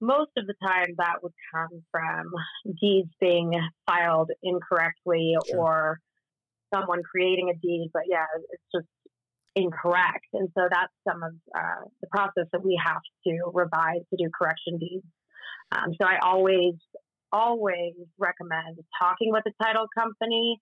most 0.01 0.31
of 0.37 0.47
the 0.47 0.55
time 0.67 0.95
that 0.99 1.23
would 1.23 1.33
come 1.53 1.83
from 1.91 2.33
deeds 2.81 3.11
being 3.21 3.53
filed 3.87 4.31
incorrectly 4.43 5.37
sure. 5.49 5.59
or 5.59 6.01
someone 6.75 7.03
creating 7.03 7.51
a 7.51 7.55
deed. 7.55 7.91
But 7.93 8.03
yeah, 8.09 8.27
it's 8.51 8.63
just 8.75 8.87
incorrect. 9.57 10.27
And 10.35 10.49
so 10.57 10.69
that's 10.71 10.93
some 11.09 11.23
of 11.23 11.33
uh, 11.57 11.89
the 12.03 12.07
process 12.09 12.45
that 12.53 12.63
we 12.63 12.79
have 12.85 13.01
to 13.27 13.51
revise 13.53 14.03
to 14.11 14.17
do 14.17 14.31
correction 14.39 14.79
deeds. 14.79 15.07
Um, 15.73 15.95
so 16.01 16.07
I 16.07 16.19
always, 16.23 16.75
always 17.33 17.95
recommend 18.19 18.79
talking 19.01 19.33
with 19.33 19.45
a 19.49 19.65
title 19.65 19.87
company 19.99 20.61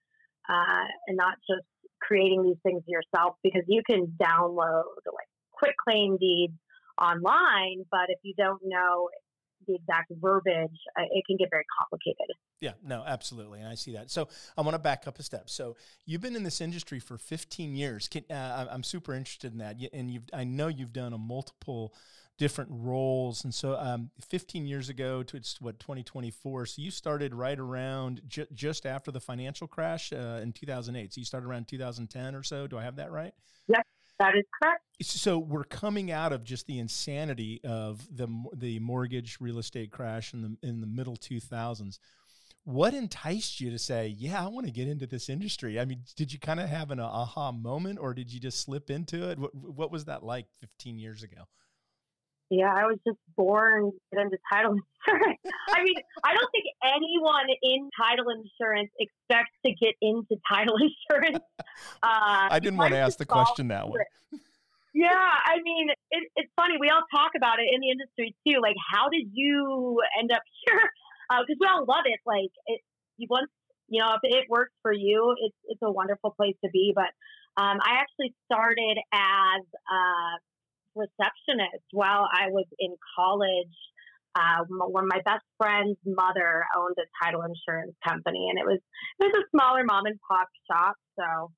uh, 0.49 0.87
and 1.09 1.17
not 1.17 1.35
just 1.51 1.67
creating 2.01 2.43
these 2.45 2.57
things 2.63 2.83
yourself 2.87 3.35
because 3.43 3.63
you 3.67 3.83
can 3.89 4.17
download 4.21 4.85
like 5.07 5.29
quit 5.53 5.75
claim 5.83 6.17
deeds 6.17 6.55
online, 7.01 7.85
but 7.91 8.09
if 8.09 8.19
you 8.23 8.35
don't 8.37 8.61
know 8.65 9.09
the 9.67 9.75
exact 9.75 10.13
verbiage, 10.21 10.79
uh, 10.99 11.05
it 11.11 11.25
can 11.27 11.37
get 11.37 11.49
very 11.51 11.65
complicated. 11.79 12.37
Yeah, 12.61 12.73
no, 12.83 13.05
absolutely, 13.07 13.61
and 13.61 13.69
I 13.69 13.75
see 13.75 13.93
that. 13.93 14.11
So 14.11 14.29
I 14.57 14.63
want 14.63 14.75
to 14.75 14.79
back 14.79 15.07
up 15.07 15.19
a 15.19 15.23
step. 15.23 15.51
So 15.51 15.77
you've 16.07 16.21
been 16.21 16.37
in 16.37 16.45
this 16.45 16.61
industry 16.61 16.99
for 16.99 17.19
15 17.19 17.77
years. 17.77 18.09
Can, 18.09 18.25
uh, 18.31 18.67
I'm 18.71 18.83
super 18.83 19.15
interested 19.15 19.53
in 19.53 19.59
that, 19.59 19.77
and 19.93 20.11
you've 20.11 20.25
I 20.33 20.45
know 20.45 20.69
you've 20.69 20.93
done 20.93 21.13
a 21.13 21.19
multiple 21.19 21.95
different 22.37 22.71
roles, 22.73 23.45
and 23.45 23.55
so 23.55 23.77
um, 23.77 24.11
15 24.29 24.67
years 24.67 24.89
ago 24.89 25.23
to 25.23 25.37
it's 25.37 25.61
what 25.61 25.79
2024. 25.79 26.67
So 26.67 26.83
you 26.83 26.91
started 26.91 27.35
right 27.35 27.59
around 27.59 28.23
ju- 28.27 28.47
just 28.55 28.87
after 28.87 29.11
the 29.11 29.21
financial 29.21 29.67
crash 29.67 30.13
uh, 30.13 30.41
in 30.43 30.53
2008. 30.53 31.13
So 31.13 31.21
you 31.21 31.25
started 31.25 31.47
around 31.47 31.69
2010 31.69 32.35
or 32.35 32.43
so. 32.43 32.67
Do 32.67 32.79
I 32.79 32.83
have 32.83 32.97
that 32.97 33.13
right? 33.13 33.33
Yes, 33.69 33.85
that 34.25 34.39
is 34.39 34.45
correct. 34.61 34.83
So 35.03 35.39
we're 35.39 35.65
coming 35.65 36.11
out 36.11 36.33
of 36.33 36.45
just 36.45 36.67
the 36.67 36.79
insanity 36.79 37.61
of 37.65 38.07
the 38.15 38.29
the 38.55 38.79
mortgage 38.79 39.39
real 39.41 39.59
estate 39.59 39.91
crash 39.91 40.33
in 40.33 40.43
the 40.43 40.57
in 40.67 40.81
the 40.81 40.87
middle 40.87 41.17
2000s. 41.17 41.99
What 42.65 42.95
enticed 42.95 43.61
you 43.61 43.71
to 43.71 43.79
say, 43.79 44.09
"Yeah, 44.09 44.43
I 44.43 44.49
want 44.49 44.67
to 44.67 44.73
get 44.73 44.89
into 44.89 45.07
this 45.07 45.29
industry"? 45.29 45.79
I 45.79 45.85
mean, 45.85 46.03
did 46.17 46.33
you 46.33 46.39
kind 46.39 46.61
of 46.61 46.69
have 46.69 46.91
an 46.91 47.01
aha 47.01 47.53
moment, 47.53 47.99
or 47.99 48.15
did 48.15 48.33
you 48.33 48.41
just 48.41 48.61
slip 48.61 48.89
into 48.91 49.29
it? 49.29 49.39
What, 49.39 49.55
what 49.55 49.93
was 49.93 50.07
that 50.07 50.23
like 50.23 50.47
15 50.61 50.99
years 50.99 51.23
ago? 51.23 51.43
Yeah, 52.59 52.73
I 52.73 52.87
was 52.87 52.99
just 53.07 53.19
born 53.37 53.93
into 54.13 54.39
title 54.53 54.73
insurance. 55.07 55.39
I 55.75 55.83
mean, 55.83 55.97
I 56.23 56.35
don't 56.35 56.51
think 56.53 56.65
anyone 56.85 57.47
in 57.63 57.91
title 57.99 58.27
insurance 58.31 58.91
expects 58.99 59.53
to 59.67 59.73
get 59.75 59.95
into 60.01 60.37
title 60.51 60.77
insurance. 61.11 61.45
Uh, 62.03 62.49
I 62.51 62.61
didn't 62.61 62.79
want 62.79 62.93
to 62.93 62.99
ask 62.99 63.19
the 63.19 63.27
question 63.27 63.69
that 63.69 63.89
way. 63.89 64.01
Yeah, 64.95 65.11
I 65.11 65.59
mean, 65.65 65.89
it, 65.91 66.31
it's 66.37 66.53
funny. 66.55 66.75
We 66.79 66.89
all 66.89 67.03
talk 67.11 67.33
about 67.37 67.59
it 67.59 67.67
in 67.67 67.81
the 67.81 67.91
industry 67.91 68.37
too. 68.47 68.63
Like, 68.63 68.77
how 68.79 69.09
did 69.09 69.27
you 69.33 70.01
end 70.19 70.31
up 70.31 70.43
here? 70.65 70.81
Because 71.29 71.57
uh, 71.59 71.61
we 71.61 71.67
all 71.67 71.85
love 71.85 72.07
it. 72.07 72.21
Like, 72.25 72.55
it, 72.67 72.81
you 73.17 73.27
once, 73.29 73.51
you 73.89 74.01
know, 74.01 74.15
if 74.15 74.21
it 74.23 74.47
works 74.49 74.73
for 74.83 74.93
you, 74.93 75.35
it's 75.43 75.57
it's 75.67 75.83
a 75.83 75.91
wonderful 75.91 76.31
place 76.31 76.55
to 76.65 76.71
be. 76.71 76.93
But 76.95 77.11
um, 77.61 77.79
I 77.83 77.99
actually 77.99 78.35
started 78.47 78.99
as 79.13 79.63
a 79.91 80.39
receptionist 80.95 81.85
while 81.93 82.29
I 82.33 82.51
was 82.51 82.67
in 82.79 82.95
college. 83.17 83.77
Uh, 84.37 84.67
when 84.67 85.07
my 85.07 85.21
best 85.25 85.47
friend's 85.59 85.97
mother 86.05 86.65
owned 86.77 86.97
a 86.99 87.07
title 87.23 87.43
insurance 87.43 87.95
company, 88.05 88.49
and 88.51 88.59
it 88.59 88.67
was 88.67 88.81
it 89.21 89.31
was 89.31 89.45
a 89.45 89.47
smaller 89.55 89.85
mom 89.85 90.07
and 90.07 90.19
pop 90.29 90.49
shop. 90.67 90.97
So 91.17 91.53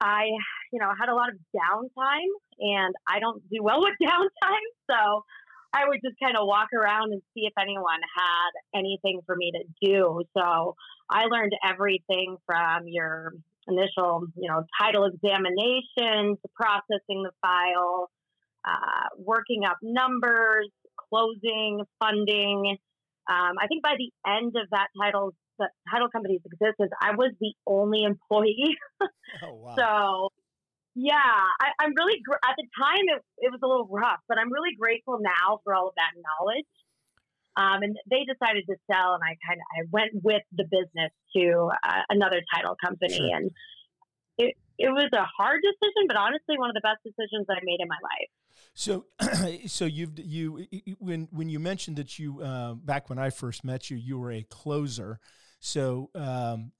I, 0.00 0.26
you 0.72 0.80
know, 0.80 0.90
had 0.98 1.08
a 1.08 1.14
lot 1.14 1.28
of 1.30 1.36
downtime, 1.54 2.32
and 2.60 2.94
I 3.08 3.20
don't 3.20 3.42
do 3.50 3.62
well 3.62 3.80
with 3.80 3.94
downtime. 4.02 4.68
So 4.90 5.24
I 5.72 5.88
would 5.88 6.00
just 6.04 6.16
kind 6.22 6.36
of 6.36 6.46
walk 6.46 6.68
around 6.74 7.12
and 7.12 7.22
see 7.34 7.46
if 7.46 7.52
anyone 7.58 8.00
had 8.16 8.78
anything 8.78 9.20
for 9.24 9.36
me 9.36 9.52
to 9.52 9.64
do. 9.86 10.22
So 10.36 10.74
I 11.08 11.24
learned 11.26 11.52
everything 11.64 12.36
from 12.46 12.82
your 12.86 13.32
initial, 13.68 14.26
you 14.36 14.48
know, 14.48 14.64
title 14.80 15.04
examination 15.04 16.36
to 16.36 16.48
processing 16.54 17.22
the 17.22 17.30
file 17.40 18.10
uh, 18.64 19.08
working 19.18 19.64
up 19.64 19.76
numbers, 19.82 20.68
closing, 21.08 21.82
funding. 21.98 22.76
Um, 23.30 23.54
I 23.60 23.66
think 23.68 23.82
by 23.82 23.94
the 23.96 24.10
end 24.26 24.54
of 24.56 24.68
that 24.70 24.88
title, 25.00 25.32
the 25.58 25.68
title 25.90 26.08
company's 26.10 26.40
existence, 26.44 26.90
I 27.00 27.14
was 27.14 27.32
the 27.40 27.52
only 27.66 28.04
employee. 28.04 28.76
oh, 29.44 29.54
wow. 29.54 29.74
So, 29.76 30.28
yeah, 30.94 31.16
I, 31.16 31.84
am 31.84 31.92
really 31.96 32.20
gr- 32.24 32.42
at 32.44 32.54
the 32.56 32.66
time 32.78 33.04
it, 33.16 33.22
it 33.38 33.50
was 33.50 33.60
a 33.62 33.66
little 33.66 33.88
rough, 33.90 34.20
but 34.28 34.38
I'm 34.38 34.52
really 34.52 34.74
grateful 34.78 35.18
now 35.20 35.60
for 35.64 35.74
all 35.74 35.88
of 35.88 35.94
that 35.96 36.12
knowledge. 36.16 36.66
Um, 37.54 37.82
and 37.82 37.96
they 38.10 38.24
decided 38.24 38.64
to 38.68 38.76
sell, 38.90 39.12
and 39.12 39.22
I 39.22 39.36
kind 39.46 39.60
of 39.60 39.66
I 39.76 39.84
went 39.92 40.24
with 40.24 40.42
the 40.56 40.64
business 40.64 41.12
to 41.36 41.68
uh, 41.84 42.02
another 42.08 42.40
title 42.54 42.76
company, 42.82 43.16
sure. 43.16 43.36
and 43.36 43.50
it 44.38 44.56
it 44.82 44.90
was 44.90 45.08
a 45.12 45.24
hard 45.24 45.62
decision, 45.62 46.08
but 46.08 46.16
honestly, 46.16 46.58
one 46.58 46.68
of 46.68 46.74
the 46.74 46.80
best 46.80 46.98
decisions 47.04 47.46
I 47.48 47.60
made 47.62 47.78
in 47.80 47.86
my 47.88 47.96
life. 48.02 48.28
So, 48.74 49.06
so 49.68 49.84
you've 49.84 50.18
you 50.18 50.66
when 50.98 51.28
when 51.30 51.48
you 51.48 51.60
mentioned 51.60 51.96
that 51.98 52.18
you 52.18 52.40
uh, 52.42 52.74
back 52.74 53.08
when 53.08 53.18
I 53.18 53.30
first 53.30 53.64
met 53.64 53.90
you, 53.90 53.96
you 53.96 54.18
were 54.18 54.32
a 54.32 54.42
closer. 54.42 55.20
So, 55.60 56.10
um, 56.16 56.72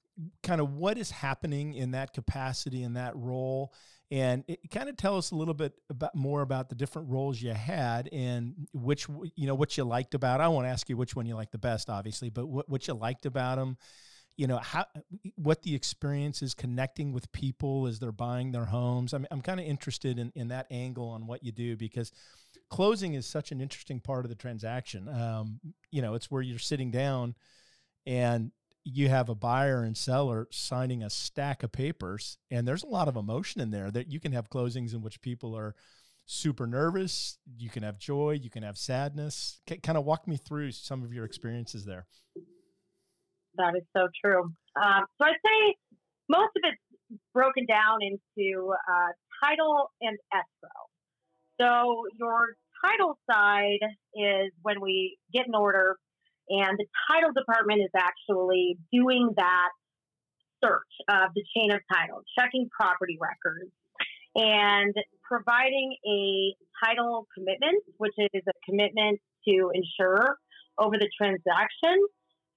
kind 0.43 0.59
of 0.59 0.73
what 0.73 0.97
is 0.97 1.11
happening 1.11 1.75
in 1.75 1.91
that 1.91 2.13
capacity 2.13 2.83
in 2.83 2.93
that 2.95 3.15
role, 3.15 3.73
and 4.11 4.43
it, 4.49 4.59
kind 4.69 4.89
of 4.89 4.97
tell 4.97 5.17
us 5.17 5.31
a 5.31 5.35
little 5.35 5.53
bit 5.53 5.73
about 5.89 6.13
more 6.13 6.41
about 6.41 6.67
the 6.67 6.75
different 6.75 7.09
roles 7.09 7.41
you 7.41 7.53
had 7.53 8.09
and 8.11 8.67
which 8.73 9.07
you 9.35 9.47
know 9.47 9.55
what 9.55 9.77
you 9.77 9.85
liked 9.85 10.13
about. 10.13 10.41
I 10.41 10.49
won't 10.49 10.67
ask 10.67 10.89
you 10.89 10.97
which 10.97 11.15
one 11.15 11.25
you 11.25 11.35
liked 11.35 11.53
the 11.53 11.57
best, 11.57 11.89
obviously, 11.89 12.29
but 12.29 12.47
what 12.47 12.67
what 12.67 12.85
you 12.85 12.95
liked 12.95 13.25
about 13.25 13.57
them 13.57 13.77
you 14.35 14.47
know 14.47 14.57
how 14.57 14.85
what 15.35 15.61
the 15.61 15.75
experience 15.75 16.41
is 16.41 16.53
connecting 16.53 17.13
with 17.13 17.31
people 17.31 17.85
as 17.87 17.99
they're 17.99 18.11
buying 18.11 18.51
their 18.51 18.65
homes. 18.65 19.13
I'm, 19.13 19.27
I'm 19.31 19.41
kind 19.41 19.59
of 19.59 19.65
interested 19.65 20.17
in, 20.17 20.31
in 20.35 20.47
that 20.47 20.67
angle 20.71 21.09
on 21.09 21.27
what 21.27 21.43
you 21.43 21.51
do 21.51 21.77
because 21.77 22.11
closing 22.69 23.13
is 23.13 23.27
such 23.27 23.51
an 23.51 23.61
interesting 23.61 23.99
part 23.99 24.25
of 24.25 24.29
the 24.29 24.35
transaction. 24.35 25.07
Um, 25.07 25.59
you 25.91 26.01
know 26.01 26.15
it's 26.15 26.31
where 26.31 26.41
you're 26.41 26.59
sitting 26.59 26.91
down 26.91 27.35
and 28.05 28.51
you 28.83 29.07
have 29.07 29.29
a 29.29 29.35
buyer 29.35 29.83
and 29.83 29.95
seller 29.95 30.47
signing 30.51 31.03
a 31.03 31.09
stack 31.09 31.63
of 31.63 31.71
papers 31.71 32.37
and 32.51 32.67
there's 32.67 32.83
a 32.83 32.87
lot 32.87 33.07
of 33.07 33.15
emotion 33.15 33.61
in 33.61 33.71
there 33.71 33.89
that 33.91 34.11
you 34.11 34.19
can 34.19 34.33
have 34.33 34.49
closings 34.49 34.93
in 34.93 35.01
which 35.01 35.21
people 35.21 35.55
are 35.55 35.73
super 36.25 36.67
nervous 36.67 37.37
you 37.57 37.69
can 37.69 37.83
have 37.83 37.97
joy 37.97 38.31
you 38.41 38.49
can 38.49 38.63
have 38.63 38.77
sadness. 38.77 39.61
C- 39.69 39.77
kind 39.77 39.97
of 39.97 40.05
walk 40.05 40.27
me 40.27 40.37
through 40.37 40.71
some 40.71 41.03
of 41.03 41.13
your 41.13 41.23
experiences 41.23 41.85
there 41.85 42.07
that 43.57 43.75
is 43.75 43.83
so 43.95 44.07
true. 44.23 44.43
Um, 44.81 45.05
so 45.17 45.27
I'd 45.27 45.41
say 45.45 45.75
most 46.29 46.51
of 46.55 46.63
it's 46.63 47.19
broken 47.33 47.65
down 47.65 47.99
into 48.01 48.73
uh, 48.73 49.11
title 49.43 49.91
and 50.01 50.17
escrow. 50.33 50.81
So 51.59 52.03
your 52.17 52.55
title 52.85 53.17
side 53.29 53.79
is 54.15 54.51
when 54.61 54.81
we 54.81 55.17
get 55.33 55.47
an 55.47 55.55
order, 55.55 55.97
and 56.49 56.77
the 56.77 56.85
title 57.11 57.31
department 57.31 57.81
is 57.81 57.91
actually 57.95 58.77
doing 58.91 59.33
that 59.37 59.69
search 60.63 60.81
of 61.09 61.29
the 61.35 61.43
chain 61.55 61.71
of 61.71 61.79
title, 61.91 62.21
checking 62.37 62.69
property 62.69 63.17
records, 63.21 63.71
and 64.35 64.93
providing 65.23 65.95
a 66.05 66.55
title 66.83 67.27
commitment, 67.37 67.83
which 67.97 68.13
is 68.17 68.43
a 68.47 68.53
commitment 68.69 69.19
to 69.47 69.71
insure 69.73 70.37
over 70.77 70.97
the 70.97 71.09
transaction 71.17 72.01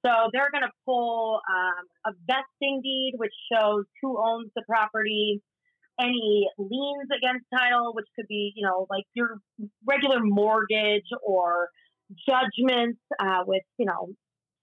so 0.07 0.31
they're 0.33 0.51
going 0.53 0.63
to 0.63 0.77
pull 0.85 1.41
um, 1.51 1.85
a 2.07 2.13
vesting 2.27 2.81
deed, 2.83 3.15
which 3.17 3.33
shows 3.51 3.85
who 4.01 4.19
owns 4.19 4.51
the 4.55 4.63
property, 4.69 5.43
any 6.01 6.47
liens 6.59 7.09
against 7.11 7.45
title, 7.53 7.93
which 7.95 8.07
could 8.15 8.27
be, 8.29 8.53
you 8.55 8.65
know, 8.65 8.87
like 8.89 9.05
your 9.15 9.39
regular 9.85 10.21
mortgage 10.23 11.09
or 11.27 11.69
judgments 12.29 13.01
uh, 13.19 13.43
with, 13.47 13.63
you 13.79 13.87
know, 13.87 14.11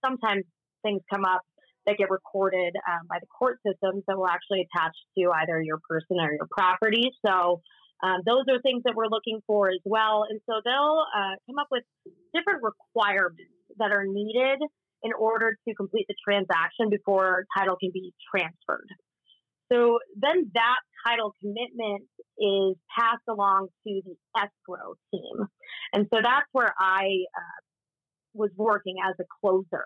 sometimes 0.05 0.43
things 0.83 1.01
come 1.11 1.25
up 1.25 1.41
that 1.85 1.97
get 1.97 2.09
recorded 2.09 2.73
um, 2.87 3.07
by 3.09 3.17
the 3.19 3.27
court 3.27 3.59
systems 3.67 4.03
that 4.07 4.17
will 4.17 4.27
actually 4.27 4.61
attach 4.61 4.95
to 5.17 5.31
either 5.41 5.61
your 5.61 5.79
person 5.89 6.17
or 6.19 6.31
your 6.31 6.47
property. 6.49 7.11
So 7.25 7.61
um, 8.01 8.21
those 8.25 8.43
are 8.49 8.61
things 8.61 8.83
that 8.85 8.93
we're 8.95 9.11
looking 9.11 9.41
for 9.45 9.67
as 9.67 9.81
well. 9.83 10.23
And 10.29 10.39
so 10.45 10.61
they'll 10.63 11.03
uh, 11.13 11.35
come 11.47 11.59
up 11.59 11.67
with 11.71 11.83
different 12.33 12.61
requirements 12.63 13.51
that 13.79 13.91
are 13.91 14.05
needed 14.07 14.59
in 15.03 15.11
order 15.13 15.57
to 15.67 15.75
complete 15.75 16.05
the 16.07 16.15
transaction 16.23 16.89
before 16.89 17.45
title 17.57 17.75
can 17.79 17.91
be 17.93 18.13
transferred. 18.33 18.87
So 19.71 19.99
then 20.15 20.51
that 20.53 20.79
title 21.05 21.33
commitment 21.41 22.03
is 22.37 22.75
passed 22.97 23.23
along 23.29 23.67
to 23.85 24.01
the 24.05 24.15
escrow 24.37 24.95
team. 25.13 25.47
And 25.93 26.07
so 26.13 26.19
that's 26.23 26.47
where 26.51 26.73
I 26.79 27.03
uh, 27.03 27.59
was 28.33 28.51
working 28.57 28.95
as 29.07 29.15
a 29.19 29.25
closer. 29.41 29.85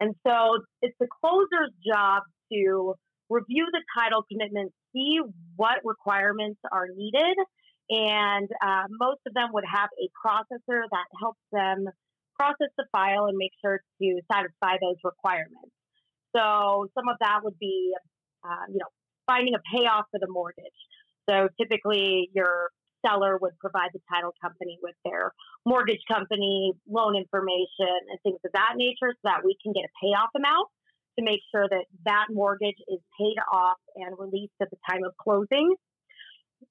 And 0.00 0.14
so 0.26 0.58
it's 0.82 0.96
the 0.98 1.08
closer's 1.20 1.72
job 1.86 2.22
to 2.52 2.94
review 3.30 3.66
the 3.72 3.82
title 3.98 4.24
commitment, 4.30 4.72
see 4.92 5.18
what 5.56 5.78
requirements 5.84 6.60
are 6.72 6.88
needed. 6.94 7.36
And 7.90 8.48
uh, 8.62 8.84
most 8.88 9.20
of 9.26 9.34
them 9.34 9.50
would 9.52 9.64
have 9.70 9.90
a 10.00 10.08
processor 10.26 10.82
that 10.90 11.06
helps 11.20 11.40
them 11.52 11.86
process 12.38 12.70
the 12.76 12.84
file 12.92 13.26
and 13.26 13.36
make 13.36 13.52
sure 13.62 13.80
to 14.00 14.20
satisfy 14.30 14.76
those 14.80 14.96
requirements. 15.04 15.72
So 16.34 16.88
some 16.94 17.08
of 17.08 17.16
that 17.20 17.40
would 17.42 17.58
be, 17.58 17.92
uh, 18.44 18.66
you 18.68 18.78
know, 18.78 18.90
finding 19.26 19.54
a 19.54 19.62
payoff 19.72 20.06
for 20.10 20.18
the 20.20 20.28
mortgage. 20.28 20.80
So 21.28 21.48
typically, 21.60 22.28
your 22.34 22.70
seller 23.06 23.38
would 23.40 23.52
provide 23.60 23.90
the 23.92 24.00
title 24.12 24.32
company 24.42 24.78
with 24.82 24.94
their 25.04 25.32
mortgage 25.64 26.02
company 26.10 26.72
loan 26.88 27.16
information 27.16 27.94
and 28.10 28.18
things 28.22 28.40
of 28.44 28.52
that 28.52 28.74
nature, 28.76 29.12
so 29.12 29.24
that 29.24 29.44
we 29.44 29.56
can 29.62 29.72
get 29.72 29.84
a 29.84 29.92
payoff 30.02 30.30
amount 30.36 30.68
to 31.18 31.24
make 31.24 31.40
sure 31.54 31.68
that 31.68 31.84
that 32.04 32.26
mortgage 32.30 32.80
is 32.88 32.98
paid 33.18 33.36
off 33.52 33.78
and 33.96 34.18
released 34.18 34.54
at 34.60 34.68
the 34.70 34.76
time 34.90 35.04
of 35.04 35.12
closing. 35.16 35.74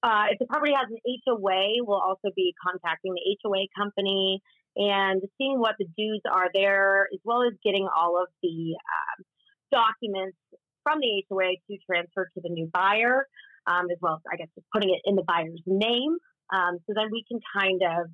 Uh, 0.02 0.26
if 0.32 0.40
the 0.40 0.46
property 0.46 0.74
has 0.74 0.90
an 0.90 1.00
HOA, 1.26 1.86
we'll 1.86 2.02
also 2.02 2.30
be 2.36 2.54
contacting 2.60 3.14
the 3.14 3.38
HOA 3.44 3.66
company 3.78 4.42
and 4.76 5.22
seeing 5.38 5.60
what 5.60 5.76
the 5.80 5.86
dues 5.98 6.22
are 6.32 6.50
there, 6.54 7.08
as 7.14 7.20
well 7.24 7.44
as 7.44 7.54
getting 7.64 7.88
all 7.96 8.22
of 8.22 8.28
the 8.42 8.76
um, 8.76 9.26
documents 9.72 10.38
from 10.84 11.00
the 11.00 11.24
HOA 11.30 11.56
to 11.70 11.78
transfer 11.90 12.30
to 12.34 12.42
the 12.42 12.50
new 12.50 12.70
buyer, 12.74 13.28
um, 13.68 13.86
as 13.92 13.98
well 14.02 14.16
as, 14.16 14.22
I 14.32 14.38
guess, 14.38 14.48
just 14.56 14.68
putting 14.74 14.90
it 14.90 15.02
in 15.06 15.16
the 15.16 15.24
buyer's 15.24 15.62
name. 15.66 16.18
Um, 16.54 16.78
so 16.86 16.94
then 16.96 17.10
we 17.12 17.24
can 17.28 17.40
kind 17.58 17.82
of 17.82 18.12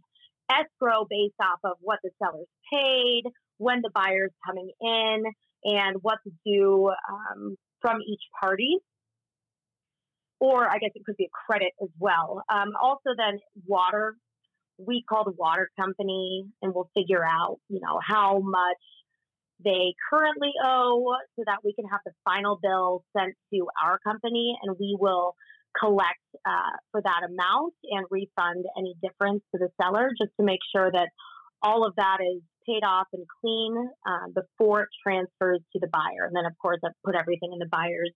escrow 0.49 1.05
based 1.09 1.39
off 1.41 1.59
of 1.63 1.77
what 1.81 1.99
the 2.03 2.11
seller's 2.21 2.47
paid, 2.71 3.23
when 3.57 3.81
the 3.81 3.89
buyer's 3.93 4.31
coming 4.45 4.69
in, 4.81 5.23
and 5.63 5.97
what's 6.01 6.23
due 6.45 6.91
um, 7.11 7.55
from 7.81 7.99
each 8.07 8.21
party. 8.39 8.77
Or 10.39 10.69
I 10.69 10.77
guess 10.77 10.91
it 10.95 11.03
could 11.05 11.17
be 11.17 11.25
a 11.25 11.35
credit 11.45 11.73
as 11.81 11.89
well. 11.99 12.43
Um, 12.49 12.69
also, 12.81 13.09
then 13.17 13.39
water. 13.65 14.15
We 14.85 15.03
call 15.07 15.25
the 15.25 15.31
water 15.31 15.69
company 15.79 16.45
and 16.61 16.73
we'll 16.73 16.89
figure 16.95 17.25
out, 17.25 17.57
you 17.69 17.79
know, 17.81 17.99
how 18.05 18.39
much 18.39 18.77
they 19.63 19.93
currently 20.09 20.51
owe 20.63 21.15
so 21.35 21.43
that 21.45 21.59
we 21.63 21.73
can 21.73 21.85
have 21.85 21.99
the 22.05 22.11
final 22.23 22.59
bill 22.61 23.03
sent 23.15 23.35
to 23.53 23.67
our 23.83 23.99
company 23.99 24.55
and 24.63 24.77
we 24.79 24.95
will 24.99 25.35
collect 25.77 26.19
uh, 26.45 26.77
for 26.91 27.01
that 27.01 27.21
amount 27.27 27.73
and 27.91 28.05
refund 28.09 28.65
any 28.77 28.95
difference 29.03 29.43
to 29.53 29.59
the 29.59 29.69
seller 29.81 30.09
just 30.19 30.31
to 30.39 30.45
make 30.45 30.59
sure 30.73 30.89
that 30.91 31.09
all 31.61 31.85
of 31.85 31.93
that 31.97 32.17
is 32.21 32.41
paid 32.65 32.83
off 32.83 33.07
and 33.13 33.25
clean 33.41 33.75
uh, 34.07 34.27
before 34.33 34.83
it 34.83 34.89
transfers 35.03 35.59
to 35.73 35.79
the 35.79 35.87
buyer. 35.87 36.25
And 36.25 36.35
then, 36.35 36.45
of 36.45 36.57
course, 36.61 36.79
I 36.83 36.89
put 37.05 37.15
everything 37.15 37.51
in 37.53 37.59
the 37.59 37.67
buyer's 37.71 38.13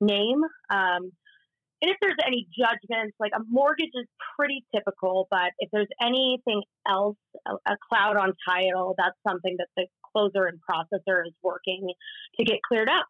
name. 0.00 0.42
Um, 0.70 1.12
and 1.86 1.92
if 1.92 1.98
there's 2.00 2.16
any 2.26 2.48
judgments, 2.58 3.16
like 3.20 3.30
a 3.34 3.40
mortgage 3.48 3.90
is 3.94 4.06
pretty 4.36 4.64
typical, 4.74 5.28
but 5.30 5.52
if 5.60 5.70
there's 5.72 5.88
anything 6.02 6.62
else, 6.88 7.16
a, 7.46 7.54
a 7.70 7.76
cloud 7.88 8.16
on 8.16 8.32
title, 8.48 8.96
that's 8.98 9.16
something 9.26 9.56
that 9.58 9.68
the 9.76 9.86
closer 10.12 10.46
and 10.46 10.58
processor 10.68 11.24
is 11.24 11.32
working 11.44 11.88
to 12.38 12.44
get 12.44 12.56
cleared 12.66 12.88
up. 12.88 13.06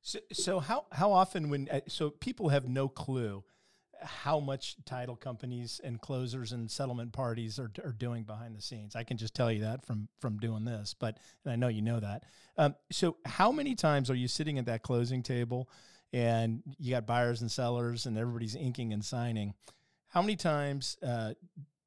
So, 0.00 0.20
so 0.32 0.60
how 0.60 0.86
how 0.92 1.12
often 1.12 1.50
when 1.50 1.68
uh, 1.70 1.80
so 1.88 2.10
people 2.10 2.50
have 2.50 2.68
no 2.68 2.88
clue 2.88 3.42
how 4.00 4.38
much 4.38 4.76
title 4.84 5.16
companies 5.16 5.80
and 5.82 6.00
closers 6.00 6.52
and 6.52 6.70
settlement 6.70 7.12
parties 7.12 7.58
are, 7.58 7.72
are 7.84 7.90
doing 7.90 8.22
behind 8.22 8.54
the 8.54 8.62
scenes. 8.62 8.94
I 8.94 9.02
can 9.02 9.16
just 9.16 9.34
tell 9.34 9.50
you 9.50 9.62
that 9.62 9.84
from 9.84 10.08
from 10.20 10.38
doing 10.38 10.64
this, 10.64 10.94
but 10.96 11.18
and 11.44 11.52
I 11.52 11.56
know 11.56 11.66
you 11.66 11.82
know 11.82 11.98
that. 11.98 12.22
Um, 12.56 12.76
so 12.92 13.16
how 13.24 13.50
many 13.50 13.74
times 13.74 14.08
are 14.08 14.14
you 14.14 14.28
sitting 14.28 14.56
at 14.56 14.66
that 14.66 14.84
closing 14.84 15.24
table 15.24 15.68
and 16.12 16.62
you 16.78 16.92
got 16.92 17.06
buyers 17.06 17.40
and 17.40 17.50
sellers 17.50 18.06
and 18.06 18.16
everybody's 18.16 18.56
inking 18.56 18.92
and 18.92 19.04
signing? 19.04 19.54
How 20.08 20.22
many 20.22 20.36
times 20.36 20.96
uh, 21.02 21.34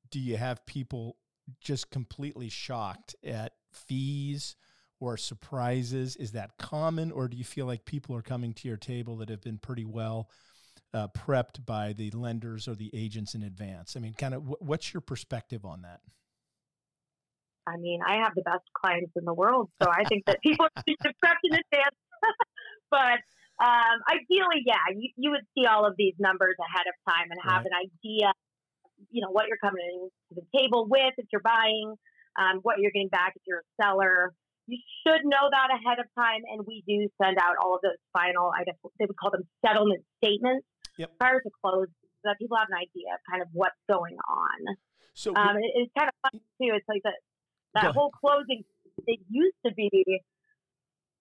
do 0.10 0.20
you 0.20 0.38
have 0.38 0.66
people 0.66 1.18
just 1.60 1.90
completely 1.90 2.50
shocked 2.50 3.16
at 3.24 3.54
fees 3.72 4.56
or 5.00 5.18
surprises? 5.18 6.16
Is 6.16 6.34
that 6.34 6.58
common, 6.58 7.12
or 7.12 7.28
do 7.28 7.36
you 7.36 7.44
feel 7.44 7.66
like 7.66 7.86
people 7.86 8.16
are 8.16 8.22
coming 8.22 8.54
to 8.54 8.68
your 8.68 8.78
table 8.78 9.18
that 9.18 9.30
have 9.30 9.42
been 9.42 9.58
pretty 9.58 9.86
well 9.86 10.30
uh, 10.94 11.08
prepped 11.08 11.66
by 11.66 11.94
the 11.94 12.12
lenders 12.12 12.68
or 12.68 12.76
the 12.76 12.92
agents 12.94 13.34
in 13.34 13.44
advance? 13.44 13.96
I 13.96 14.00
mean, 14.00 14.14
kind 14.14 14.34
of, 14.34 14.44
what's 14.60 14.94
your 14.94 15.02
perspective 15.02 15.66
on 15.66 15.82
that? 15.82 16.02
I 17.68 17.78
mean, 17.78 18.02
I 18.06 18.16
have 18.16 18.34
the 18.36 18.42
best 18.42 18.64
clients 18.74 19.12
in 19.16 19.26
the 19.26 19.34
world, 19.34 19.70
so 19.82 19.90
I 19.90 20.04
think 20.06 20.26
that 20.26 20.42
people 20.42 20.68
should 20.78 20.86
be 20.86 20.98
prepped 21.24 21.36
in 21.44 21.54
advance. 21.54 21.96
but 22.92 23.20
um, 23.62 23.98
ideally, 24.10 24.66
yeah, 24.66 24.82
you, 24.98 25.10
you 25.16 25.30
would 25.30 25.46
see 25.54 25.70
all 25.70 25.86
of 25.86 25.94
these 25.98 26.18
numbers 26.18 26.58
ahead 26.58 26.90
of 26.90 26.96
time 27.06 27.30
and 27.30 27.40
have 27.46 27.62
right. 27.62 27.70
an 27.70 27.76
idea, 27.86 28.34
you 29.14 29.22
know, 29.22 29.30
what 29.30 29.46
you're 29.48 29.62
coming 29.62 30.10
to 30.30 30.34
the 30.34 30.46
table 30.50 30.88
with 30.90 31.14
if 31.18 31.30
you're 31.32 31.46
buying, 31.46 31.94
um, 32.42 32.60
what 32.66 32.80
you're 32.80 32.92
getting 32.92 33.14
back 33.14 33.34
if 33.36 33.44
you're 33.46 33.62
a 33.62 33.70
seller. 33.78 34.34
You 34.66 34.82
should 35.06 35.22
know 35.26 35.46
that 35.52 35.70
ahead 35.70 36.00
of 36.00 36.08
time, 36.18 36.42
and 36.50 36.66
we 36.66 36.82
do 36.88 37.10
send 37.22 37.38
out 37.38 37.56
all 37.62 37.76
of 37.76 37.82
those 37.82 38.02
final, 38.14 38.50
I 38.50 38.64
guess 38.64 38.78
they 38.98 39.06
would 39.06 39.18
call 39.18 39.32
them 39.32 39.46
settlement 39.66 40.02
statements 40.24 40.66
yep. 40.98 41.12
prior 41.20 41.42
to 41.42 41.52
close, 41.62 41.90
so 42.22 42.24
that 42.30 42.38
people 42.40 42.58
have 42.58 42.70
an 42.70 42.78
idea 42.78 43.14
of 43.14 43.20
kind 43.30 43.42
of 43.42 43.50
what's 43.54 43.78
going 43.90 44.16
on. 44.16 44.60
So 45.14 45.36
um, 45.36 45.58
it, 45.58 45.70
it's 45.76 45.92
kind 45.98 46.10
of 46.10 46.16
fun 46.24 46.40
too. 46.62 46.72
It's 46.74 46.88
like 46.88 47.02
that 47.04 47.20
that 47.76 47.94
whole 47.94 48.12
closing. 48.12 48.64
It 49.08 49.20
used 49.30 49.58
to 49.66 49.74
be 49.74 49.90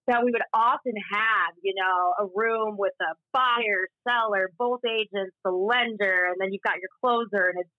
that 0.07 0.23
we 0.25 0.31
would 0.31 0.41
often 0.53 0.93
have, 1.13 1.53
you 1.61 1.73
know, 1.75 2.25
a 2.25 2.25
room 2.35 2.75
with 2.77 2.93
a 3.01 3.13
buyer, 3.33 3.87
seller, 4.07 4.49
both 4.57 4.81
agents, 4.85 5.35
the 5.45 5.51
lender, 5.51 6.29
and 6.29 6.35
then 6.39 6.51
you've 6.51 6.65
got 6.65 6.75
your 6.81 6.89
closer, 7.01 7.49
and 7.49 7.59
it's 7.59 7.69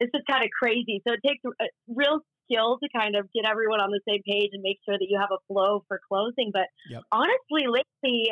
it's 0.00 0.12
just 0.12 0.26
kind 0.26 0.42
of 0.42 0.50
crazy. 0.50 1.02
So 1.06 1.14
it 1.14 1.20
takes 1.26 1.42
a 1.44 1.66
real 1.88 2.20
skill 2.44 2.78
to 2.82 2.88
kind 2.90 3.16
of 3.16 3.28
get 3.34 3.48
everyone 3.48 3.80
on 3.80 3.90
the 3.90 4.00
same 4.08 4.20
page 4.26 4.50
and 4.52 4.62
make 4.62 4.78
sure 4.84 4.98
that 4.98 5.06
you 5.08 5.18
have 5.18 5.30
a 5.32 5.40
flow 5.46 5.84
for 5.88 6.00
closing. 6.08 6.50
But 6.52 6.66
yep. 6.90 7.02
honestly, 7.12 7.70
lately, 7.70 8.30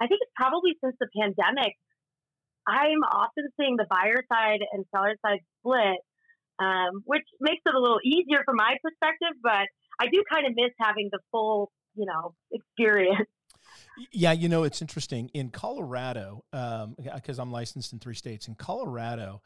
I 0.00 0.06
think 0.06 0.20
it's 0.22 0.32
probably 0.36 0.76
since 0.82 0.96
the 0.98 1.08
pandemic, 1.12 1.76
I'm 2.66 3.04
often 3.12 3.48
seeing 3.60 3.76
the 3.76 3.86
buyer 3.88 4.24
side 4.32 4.60
and 4.72 4.84
seller 4.94 5.16
side 5.24 5.40
split, 5.60 6.00
um, 6.58 7.04
which 7.04 7.24
makes 7.40 7.62
it 7.66 7.74
a 7.74 7.80
little 7.80 8.00
easier 8.04 8.42
from 8.44 8.56
my 8.56 8.76
perspective. 8.82 9.36
But 9.42 9.68
I 10.00 10.08
do 10.10 10.24
kind 10.32 10.46
of 10.46 10.52
miss 10.56 10.72
having 10.80 11.08
the 11.12 11.20
full, 11.30 11.70
you 11.94 12.06
know, 12.06 12.34
experience. 12.52 13.28
Yeah, 14.10 14.32
you 14.32 14.48
know, 14.48 14.64
it's 14.64 14.82
interesting. 14.82 15.30
In 15.34 15.50
Colorado, 15.50 16.44
because 16.50 17.38
um, 17.38 17.48
I'm 17.48 17.52
licensed 17.52 17.92
in 17.92 18.00
three 18.00 18.14
states, 18.14 18.48
in 18.48 18.56
Colorado, 18.56 19.40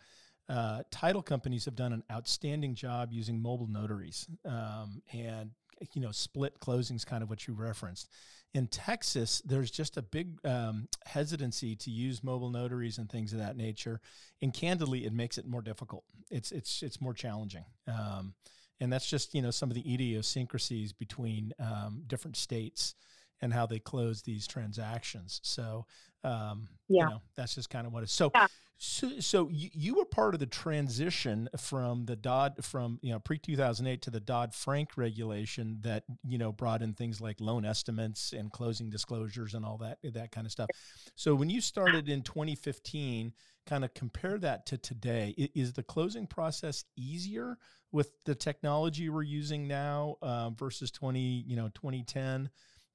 uh, 0.49 0.83
title 0.91 1.23
companies 1.23 1.67
have 1.67 1.77
done 1.77 1.93
an 1.93 2.03
outstanding 2.11 2.75
job 2.75 3.13
using 3.13 3.41
mobile 3.41 3.67
notaries 3.67 4.27
um, 4.47 5.03
and 5.13 5.51
you 5.93 6.01
know 6.01 6.11
split 6.11 6.59
closings 6.59 7.07
kind 7.07 7.23
of 7.23 7.31
what 7.31 7.47
you 7.47 7.55
referenced 7.55 8.09
in 8.55 8.67
texas 8.67 9.41
there's 9.45 9.71
just 9.71 9.97
a 9.97 10.03
big 10.03 10.45
um, 10.45 10.89
hesitancy 11.07 11.77
to 11.77 11.91
use 11.91 12.25
mobile 12.25 12.51
notaries 12.51 12.99
and 12.99 13.11
things 13.11 13.33
of 13.33 13.39
that 13.39 13.57
nature 13.57 14.01
and 14.43 14.53
candidly 14.53 15.05
it 15.05 15.13
makes 15.13 15.39
it 15.39 15.47
more 15.47 15.63
difficult 15.63 16.03
it's 16.31 16.51
it's 16.51 16.83
it's 16.83 17.01
more 17.01 17.15
challenging 17.15 17.65
um, 17.87 18.35
and 18.81 18.93
that's 18.93 19.09
just 19.09 19.35
you 19.35 19.43
know 19.43 19.51
some 19.51 19.71
of 19.71 19.75
the 19.75 19.95
idiosyncrasies 19.95 20.93
between 20.93 21.53
um, 21.59 22.03
different 22.07 22.37
states 22.37 22.95
and 23.41 23.53
how 23.53 23.67
they 23.67 23.79
close 23.79 24.23
these 24.23 24.47
transactions 24.47 25.41
so 25.43 25.87
um, 26.25 26.69
yeah. 26.89 27.05
you 27.05 27.11
know 27.11 27.21
that's 27.37 27.55
just 27.55 27.71
kind 27.71 27.87
of 27.87 27.93
what 27.93 28.03
it's 28.03 28.13
so 28.13 28.31
yeah. 28.35 28.47
So, 28.81 29.19
so 29.19 29.49
you, 29.49 29.71
you 29.73 29.95
were 29.97 30.05
part 30.05 30.35
of 30.35 30.41
the 30.41 30.47
transition 30.47 31.49
from 31.59 32.05
the 32.05 32.15
Dodd 32.15 32.65
from 32.65 33.01
you 33.03 33.13
know 33.13 33.19
pre 33.19 33.37
two 33.37 33.57
thousand 33.57 33.89
eight 33.89 34.03
to 34.03 34.11
the 34.11 34.21
Dodd 34.21 34.55
Frank 34.55 34.91
regulation 34.97 35.79
that 35.83 36.05
you 36.25 36.39
know 36.39 36.53
brought 36.53 36.81
in 36.81 36.95
things 36.95 37.21
like 37.21 37.41
loan 37.41 37.65
estimates 37.65 38.33
and 38.33 38.53
closing 38.53 38.89
disclosures 38.89 39.55
and 39.55 39.65
all 39.65 39.79
that 39.79 39.99
that 40.15 40.31
kind 40.31 40.47
of 40.47 40.53
stuff. 40.53 40.69
So 41.17 41.35
when 41.35 41.51
you 41.51 41.61
started 41.61 42.09
in 42.09 42.23
twenty 42.23 42.55
fifteen, 42.55 43.33
kind 43.67 43.85
of 43.85 43.93
compare 43.95 44.39
that 44.39 44.67
to 44.67 44.79
today. 44.79 45.35
Is 45.57 45.73
the 45.73 45.83
closing 45.83 46.29
process 46.29 46.85
easier 46.97 47.59
with 47.91 48.13
the 48.27 48.35
technology 48.35 49.09
we're 49.09 49.23
using 49.23 49.67
now 49.67 50.17
um, 50.23 50.55
versus 50.55 50.93
twenty 50.93 51.45
you 51.49 51.57
know 51.57 51.69
twenty 51.75 52.05
ten, 52.05 52.49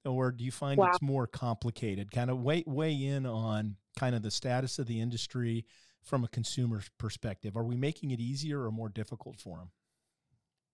or 0.05 0.31
do 0.31 0.43
you 0.43 0.51
find 0.51 0.77
wow. 0.77 0.89
it's 0.89 1.01
more 1.01 1.27
complicated? 1.27 2.11
Kind 2.11 2.29
of 2.29 2.41
weigh 2.41 2.63
weigh 2.65 3.05
in 3.05 3.25
on 3.25 3.75
kind 3.97 4.15
of 4.15 4.21
the 4.21 4.31
status 4.31 4.79
of 4.79 4.87
the 4.87 4.99
industry 4.99 5.65
from 6.03 6.23
a 6.23 6.27
consumer 6.27 6.81
perspective? 6.97 7.55
Are 7.55 7.63
we 7.63 7.75
making 7.75 8.11
it 8.11 8.19
easier 8.19 8.63
or 8.63 8.71
more 8.71 8.89
difficult 8.89 9.39
for 9.39 9.57
them? 9.57 9.71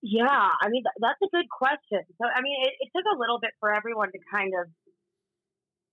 Yeah, 0.01 0.25
I 0.29 0.69
mean, 0.69 0.83
that's 0.99 1.19
a 1.21 1.27
good 1.35 1.49
question. 1.49 1.99
So, 2.21 2.27
I 2.33 2.41
mean, 2.41 2.55
it, 2.63 2.73
it 2.79 2.89
took 2.95 3.05
a 3.13 3.19
little 3.19 3.39
bit 3.39 3.51
for 3.59 3.73
everyone 3.73 4.11
to 4.13 4.19
kind 4.31 4.53
of 4.55 4.69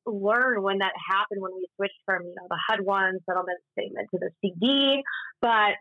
learn 0.06 0.62
when 0.62 0.78
that 0.78 0.92
happened 1.10 1.42
when 1.42 1.52
we 1.54 1.66
switched 1.74 2.00
from, 2.04 2.22
you 2.22 2.34
know, 2.36 2.46
the 2.48 2.58
HUD 2.68 2.80
one 2.82 3.18
settlement 3.28 3.58
statement 3.72 4.08
to 4.12 4.18
the 4.18 4.30
CD. 4.40 5.02
But 5.42 5.74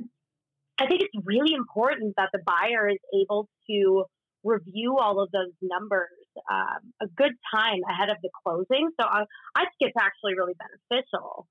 I 0.79 0.87
think 0.87 1.01
it's 1.01 1.13
really 1.23 1.53
important 1.53 2.15
that 2.17 2.29
the 2.33 2.39
buyer 2.45 2.89
is 2.89 2.97
able 3.21 3.47
to 3.69 4.05
review 4.43 4.97
all 4.97 5.21
of 5.21 5.29
those 5.31 5.53
numbers 5.61 6.09
um, 6.49 6.93
a 7.01 7.07
good 7.07 7.33
time 7.53 7.79
ahead 7.89 8.09
of 8.09 8.17
the 8.21 8.29
closing. 8.43 8.89
So 8.99 9.07
I, 9.07 9.23
I 9.55 9.61
think 9.61 9.91
it's 9.91 9.97
actually 9.99 10.35
really 10.35 10.53
beneficial. 10.55 11.47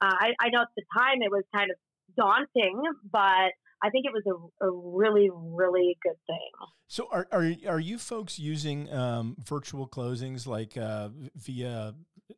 Uh, 0.00 0.12
I, 0.12 0.34
I 0.40 0.48
know 0.50 0.62
at 0.62 0.68
the 0.76 0.84
time 0.96 1.22
it 1.22 1.30
was 1.30 1.44
kind 1.54 1.70
of 1.70 1.76
daunting, 2.16 2.80
but 3.10 3.52
I 3.82 3.90
think 3.90 4.06
it 4.06 4.12
was 4.12 4.24
a, 4.26 4.66
a 4.66 4.70
really, 4.70 5.30
really 5.32 5.96
good 6.02 6.16
thing. 6.26 6.50
So, 6.88 7.08
are 7.10 7.28
are, 7.30 7.52
are 7.68 7.80
you 7.80 7.98
folks 7.98 8.38
using 8.38 8.92
um, 8.92 9.36
virtual 9.44 9.86
closings 9.86 10.46
like 10.46 10.76
uh, 10.76 11.10
via 11.36 11.94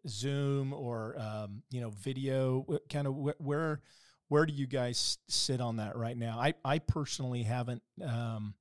Zoom 0.09 0.73
or 0.73 1.17
um, 1.19 1.63
you 1.71 1.81
know 1.81 1.91
video? 1.91 2.67
Kind 2.91 3.07
of 3.07 3.15
where 3.15 3.81
where 4.29 4.47
do 4.47 4.53
you 4.53 4.67
guys 4.67 5.19
sit 5.29 5.61
on 5.61 5.77
that 5.77 5.97
right 5.97 6.17
now? 6.17 6.39
I 6.39 6.55
I 6.65 6.79
personally 6.79 7.43
haven't 7.43 7.83
um, 8.05 8.55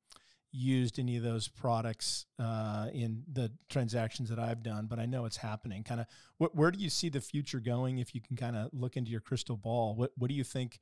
used 0.52 1.00
any 1.00 1.18
of 1.18 1.24
those 1.24 1.48
products 1.48 2.26
uh, 2.40 2.88
in 2.94 3.24
the 3.32 3.52
transactions 3.70 4.30
that 4.30 4.40
I've 4.40 4.64
done, 4.64 4.88
but 4.88 5.00
I 5.00 5.06
know 5.06 5.26
it's 5.26 5.38
happening. 5.38 5.84
Kind 5.84 6.02
of, 6.02 6.08
wh- 6.38 6.56
where 6.56 6.72
do 6.72 6.80
you 6.80 6.90
see 6.90 7.10
the 7.10 7.22
future 7.22 7.60
going? 7.60 8.00
If 8.00 8.16
you 8.16 8.22
can 8.22 8.36
kind 8.36 8.56
of 8.56 8.70
look 8.74 8.98
into 8.98 9.12
your 9.12 9.22
crystal 9.22 9.58
ball, 9.58 9.96
what 9.96 10.12
what 10.18 10.30
do 10.30 10.36
you 10.36 10.44
think 10.44 10.80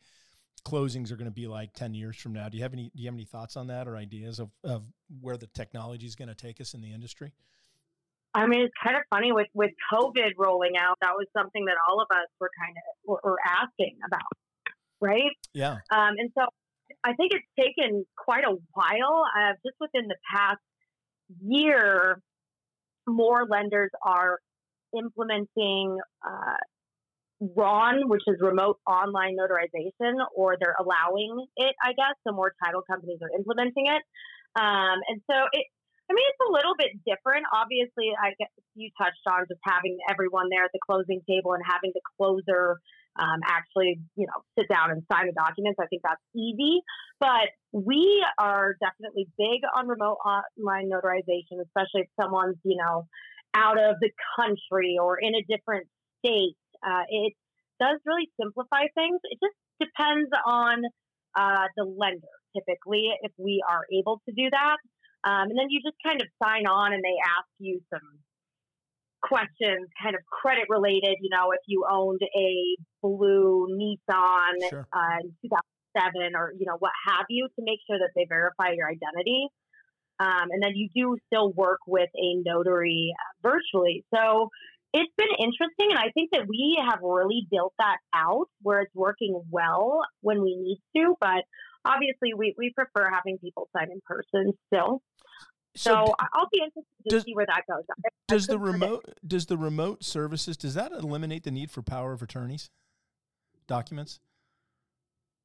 closings 0.67 1.12
are 1.12 1.15
going 1.15 1.30
to 1.30 1.32
be 1.32 1.47
like 1.47 1.73
10 1.73 1.93
years 1.93 2.17
from 2.17 2.34
now. 2.34 2.49
Do 2.49 2.58
you 2.58 2.63
have 2.63 2.73
any 2.73 2.91
do 2.95 3.01
you 3.01 3.08
have 3.08 3.15
any 3.15 3.25
thoughts 3.25 3.56
on 3.56 3.67
that 3.67 3.88
or 3.88 3.95
ideas 3.95 4.39
of, 4.39 4.49
of 4.63 4.84
where 5.21 5.38
the 5.38 5.47
technology 5.47 6.06
is 6.06 6.15
going 6.15 6.27
to 6.27 6.36
take 6.36 6.60
us 6.60 6.73
in 6.73 6.82
the 6.82 6.93
industry? 6.93 7.32
I 8.34 8.45
mean, 8.45 8.62
it's 8.62 8.73
kind 8.84 8.95
of 8.95 9.03
funny 9.10 9.32
with 9.32 9.47
with 9.53 9.71
COVID 9.93 10.34
rolling 10.38 10.73
out. 10.77 10.97
That 11.01 11.13
was 11.15 11.25
something 11.36 11.65
that 11.65 11.75
all 11.88 12.01
of 12.01 12.08
us 12.12 12.27
were 12.39 12.51
kind 12.62 12.75
of 12.75 12.84
were, 13.08 13.32
were 13.32 13.38
asking 13.45 13.97
about, 14.06 14.21
right? 14.99 15.32
Yeah. 15.53 15.77
Um, 15.91 16.15
and 16.17 16.30
so 16.38 16.45
I 17.07 17.13
think 17.13 17.31
it's 17.31 17.47
taken 17.57 18.05
quite 18.17 18.43
a 18.43 18.55
while. 18.73 19.23
Uh, 19.37 19.53
just 19.65 19.77
within 19.79 20.07
the 20.07 20.17
past 20.33 20.59
year, 21.41 22.21
more 23.07 23.45
lenders 23.49 23.91
are 24.03 24.39
implementing 24.97 25.97
uh, 26.25 26.59
RON, 27.55 28.09
which 28.09 28.23
is 28.27 28.35
remote 28.41 28.79
online 28.85 29.37
notarization, 29.39 30.19
or 30.35 30.57
they're 30.59 30.75
allowing 30.79 31.47
it, 31.55 31.75
I 31.81 31.93
guess. 31.93 32.15
So 32.27 32.33
more 32.33 32.53
title 32.63 32.81
companies 32.89 33.19
are 33.21 33.31
implementing 33.37 33.87
it. 33.87 34.03
Um, 34.59 34.99
and 35.07 35.21
so 35.31 35.35
it, 35.53 35.65
I 36.09 36.13
mean, 36.13 36.25
it's 36.27 36.43
a 36.49 36.51
little 36.51 36.75
bit 36.77 36.91
different. 37.05 37.45
Obviously, 37.53 38.11
I 38.19 38.31
guess 38.39 38.51
you 38.75 38.89
touched 38.97 39.23
on 39.27 39.45
just 39.47 39.61
having 39.63 39.97
everyone 40.09 40.47
there 40.49 40.63
at 40.63 40.71
the 40.73 40.79
closing 40.83 41.21
table 41.27 41.53
and 41.53 41.63
having 41.63 41.91
the 41.93 42.01
closer 42.17 42.79
um, 43.17 43.39
actually, 43.45 43.99
you 44.15 44.27
know, 44.27 44.41
sit 44.58 44.67
down 44.69 44.91
and 44.91 45.03
sign 45.12 45.27
the 45.27 45.34
documents. 45.34 45.77
I 45.82 45.88
think 45.88 46.01
that's 46.03 46.21
easy. 46.36 46.82
But 47.19 47.49
we 47.71 48.23
are 48.38 48.75
definitely 48.80 49.27
big 49.38 49.62
on 49.75 49.88
remote 49.88 50.17
online 50.25 50.89
notarization, 50.89 51.62
especially 51.62 52.01
if 52.01 52.10
someone's, 52.19 52.58
you 52.63 52.77
know, 52.77 53.08
out 53.53 53.77
of 53.77 53.95
the 54.01 54.12
country 54.39 54.97
or 55.01 55.17
in 55.19 55.34
a 55.36 55.43
different 55.49 55.88
state. 56.19 56.56
Uh, 56.86 57.03
it 57.10 57.34
does 57.80 57.99
really 58.06 58.30
simplify 58.39 58.86
things. 58.93 59.19
It 59.23 59.39
just 59.41 59.58
depends 59.82 60.30
on 60.45 60.84
uh, 61.36 61.65
the 61.75 61.86
lender, 61.86 62.36
typically, 62.56 63.10
if 63.21 63.32
we 63.38 63.63
are 63.67 63.86
able 63.91 64.21
to 64.27 64.34
do 64.36 64.49
that. 64.51 64.77
Um, 65.23 65.49
and 65.49 65.58
then 65.58 65.67
you 65.69 65.82
just 65.82 65.97
kind 66.06 66.21
of 66.21 66.27
sign 66.41 66.67
on 66.67 66.93
and 66.93 67.03
they 67.03 67.17
ask 67.25 67.49
you 67.60 67.82
some 67.91 68.21
questions, 69.27 69.89
kind 70.01 70.15
of 70.15 70.21
credit 70.25 70.65
related. 70.69 71.17
You 71.21 71.29
know, 71.29 71.51
if 71.51 71.61
you 71.67 71.85
owned 71.89 72.21
a 72.21 72.75
blue 73.01 73.67
Nissan 73.71 74.69
sure. 74.69 74.87
uh, 74.93 75.17
in 75.21 75.33
2007 75.43 76.35
or, 76.35 76.53
you 76.57 76.65
know, 76.65 76.77
what 76.79 76.91
have 77.07 77.25
you, 77.29 77.47
to 77.57 77.65
make 77.65 77.79
sure 77.87 77.99
that 77.99 78.11
they 78.15 78.25
verify 78.27 78.71
your 78.75 78.89
identity. 78.89 79.47
Um, 80.19 80.49
and 80.49 80.63
then 80.63 80.71
you 80.75 80.89
do 80.95 81.17
still 81.27 81.51
work 81.51 81.79
with 81.85 82.09
a 82.15 82.41
notary 82.43 83.13
uh, 83.13 83.49
virtually. 83.49 84.03
So 84.13 84.49
it's 84.93 85.11
been 85.17 85.27
interesting. 85.37 85.91
And 85.91 85.99
I 85.99 86.11
think 86.13 86.31
that 86.31 86.47
we 86.47 86.81
have 86.89 86.99
really 87.03 87.47
built 87.51 87.73
that 87.77 87.97
out 88.13 88.47
where 88.61 88.81
it's 88.81 88.95
working 88.95 89.39
well 89.51 90.01
when 90.21 90.41
we 90.41 90.55
need 90.55 90.81
to. 90.95 91.15
But 91.19 91.43
obviously, 91.85 92.33
we, 92.35 92.55
we 92.57 92.73
prefer 92.73 93.09
having 93.11 93.37
people 93.37 93.69
sign 93.77 93.91
in 93.91 94.01
person 94.05 94.53
still. 94.67 95.01
So, 95.75 95.91
so 95.91 96.15
I'll 96.34 96.49
be 96.51 96.60
interested 96.60 96.84
to 97.03 97.10
does, 97.10 97.23
see 97.23 97.36
where 97.36 97.45
that 97.45 97.63
goes. 97.69 97.84
does 98.27 98.47
the 98.47 98.58
remote 98.58 99.06
does 99.25 99.45
the 99.45 99.58
remote 99.58 100.03
services 100.03 100.58
does 100.58 100.73
that 100.73 100.91
eliminate 100.91 101.43
the 101.43 101.51
need 101.51 101.69
for 101.69 101.82
power 101.82 102.13
of 102.13 102.21
attorneys 102.21 102.69
documents? 103.67 104.19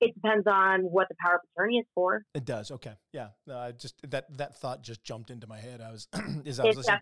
It 0.01 0.15
depends 0.15 0.47
on 0.49 0.81
what 0.83 1.09
the 1.09 1.15
power 1.21 1.37
of 1.37 1.41
attorney 1.55 1.79
is 1.79 1.87
for. 1.95 2.25
It 2.35 2.45
does. 2.45 2.71
Okay. 2.73 2.95
Yeah. 3.13 3.29
I 3.49 3.53
uh, 3.53 3.73
just 3.73 3.95
that 4.11 4.37
that 4.37 4.57
thought 4.57 4.83
just 4.83 5.05
jumped 5.05 5.31
into 5.31 5.47
my 5.47 5.59
head. 5.59 5.81
I 5.81 5.93
was 5.93 6.09
as 6.47 6.59
I 6.59 6.65
was 6.65 6.77
listening 6.77 6.99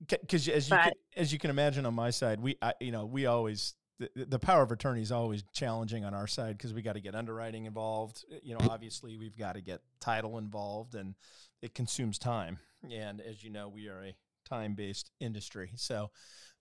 because 0.00 0.48
as 0.48 0.70
you 0.70 0.76
can, 0.76 0.92
as 1.16 1.32
you 1.32 1.38
can 1.38 1.50
imagine 1.50 1.86
on 1.86 1.94
my 1.94 2.10
side, 2.10 2.40
we 2.40 2.56
I, 2.60 2.72
you 2.80 2.90
know 2.90 3.06
we 3.06 3.26
always 3.26 3.74
the, 3.98 4.26
the 4.26 4.38
power 4.38 4.62
of 4.62 4.70
attorney 4.72 5.00
is 5.00 5.12
always 5.12 5.42
challenging 5.52 6.04
on 6.04 6.14
our 6.14 6.26
side 6.26 6.58
because 6.58 6.74
we 6.74 6.82
got 6.82 6.94
to 6.94 7.00
get 7.00 7.14
underwriting 7.14 7.64
involved. 7.64 8.24
You 8.42 8.54
know, 8.54 8.66
obviously 8.70 9.16
we've 9.16 9.36
got 9.36 9.54
to 9.54 9.60
get 9.60 9.80
title 10.00 10.38
involved, 10.38 10.94
and 10.94 11.14
it 11.62 11.74
consumes 11.74 12.18
time. 12.18 12.58
And 12.90 13.20
as 13.20 13.42
you 13.42 13.50
know, 13.50 13.68
we 13.68 13.88
are 13.88 14.04
a 14.04 14.14
time 14.48 14.74
based 14.74 15.10
industry, 15.20 15.72
so 15.76 16.10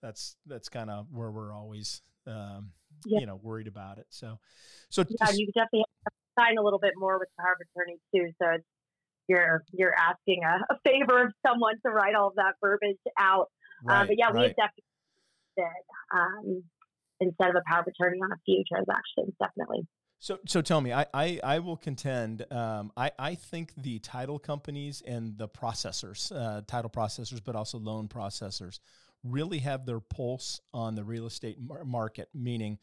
that's 0.01 0.35
that's 0.45 0.69
kind 0.69 0.89
of 0.89 1.07
where 1.11 1.31
we're 1.31 1.53
always 1.53 2.01
um, 2.25 2.71
yeah. 3.05 3.19
you 3.19 3.25
know 3.25 3.39
worried 3.41 3.67
about 3.67 3.97
it. 3.97 4.07
So, 4.09 4.39
so 4.89 5.03
yeah, 5.07 5.31
you 5.31 5.47
definitely 5.47 5.85
have 6.05 6.13
to 6.13 6.41
sign 6.41 6.57
a 6.57 6.63
little 6.63 6.79
bit 6.79 6.93
more 6.95 7.19
with 7.19 7.27
the 7.35 7.43
power 7.43 7.53
of 7.53 7.67
attorney 7.67 7.99
too. 8.13 8.31
So 8.41 8.61
you're 9.27 9.63
you're 9.73 9.95
asking 9.95 10.43
a, 10.43 10.73
a, 10.73 10.77
favor 10.85 11.23
of 11.23 11.33
someone 11.45 11.75
to 11.85 11.91
write 11.91 12.15
all 12.15 12.27
of 12.27 12.35
that 12.35 12.53
verbiage 12.61 12.97
out. 13.19 13.49
Uh, 13.87 13.91
right, 13.91 14.07
but 14.07 14.17
yeah, 14.17 14.25
right. 14.27 14.35
we 14.35 14.41
have 14.41 14.55
definitely 14.55 14.83
did 15.57 15.65
um, 16.13 16.63
instead 17.19 17.49
of 17.49 17.55
a 17.55 17.63
power 17.69 17.81
of 17.81 17.87
attorney 17.87 18.19
on 18.21 18.31
a 18.31 18.37
few 18.45 18.63
transactions, 18.67 19.33
definitely. 19.39 19.87
So, 20.19 20.39
so 20.47 20.61
tell 20.61 20.81
me, 20.81 20.93
I, 20.93 21.05
I, 21.13 21.39
I 21.43 21.59
will 21.59 21.77
contend. 21.77 22.45
Um, 22.51 22.91
I, 22.97 23.11
I 23.19 23.35
think 23.35 23.73
the 23.77 23.99
title 23.99 24.39
companies 24.39 25.03
and 25.05 25.37
the 25.37 25.47
processors, 25.47 26.31
uh, 26.35 26.61
title 26.67 26.89
processors, 26.89 27.41
but 27.43 27.55
also 27.55 27.77
loan 27.77 28.07
processors, 28.07 28.79
really 29.23 29.59
have 29.59 29.85
their 29.85 29.99
pulse 29.99 30.61
on 30.73 30.95
the 30.95 31.03
real 31.03 31.25
estate 31.25 31.57
market. 31.85 32.29
Meaning, 32.33 32.79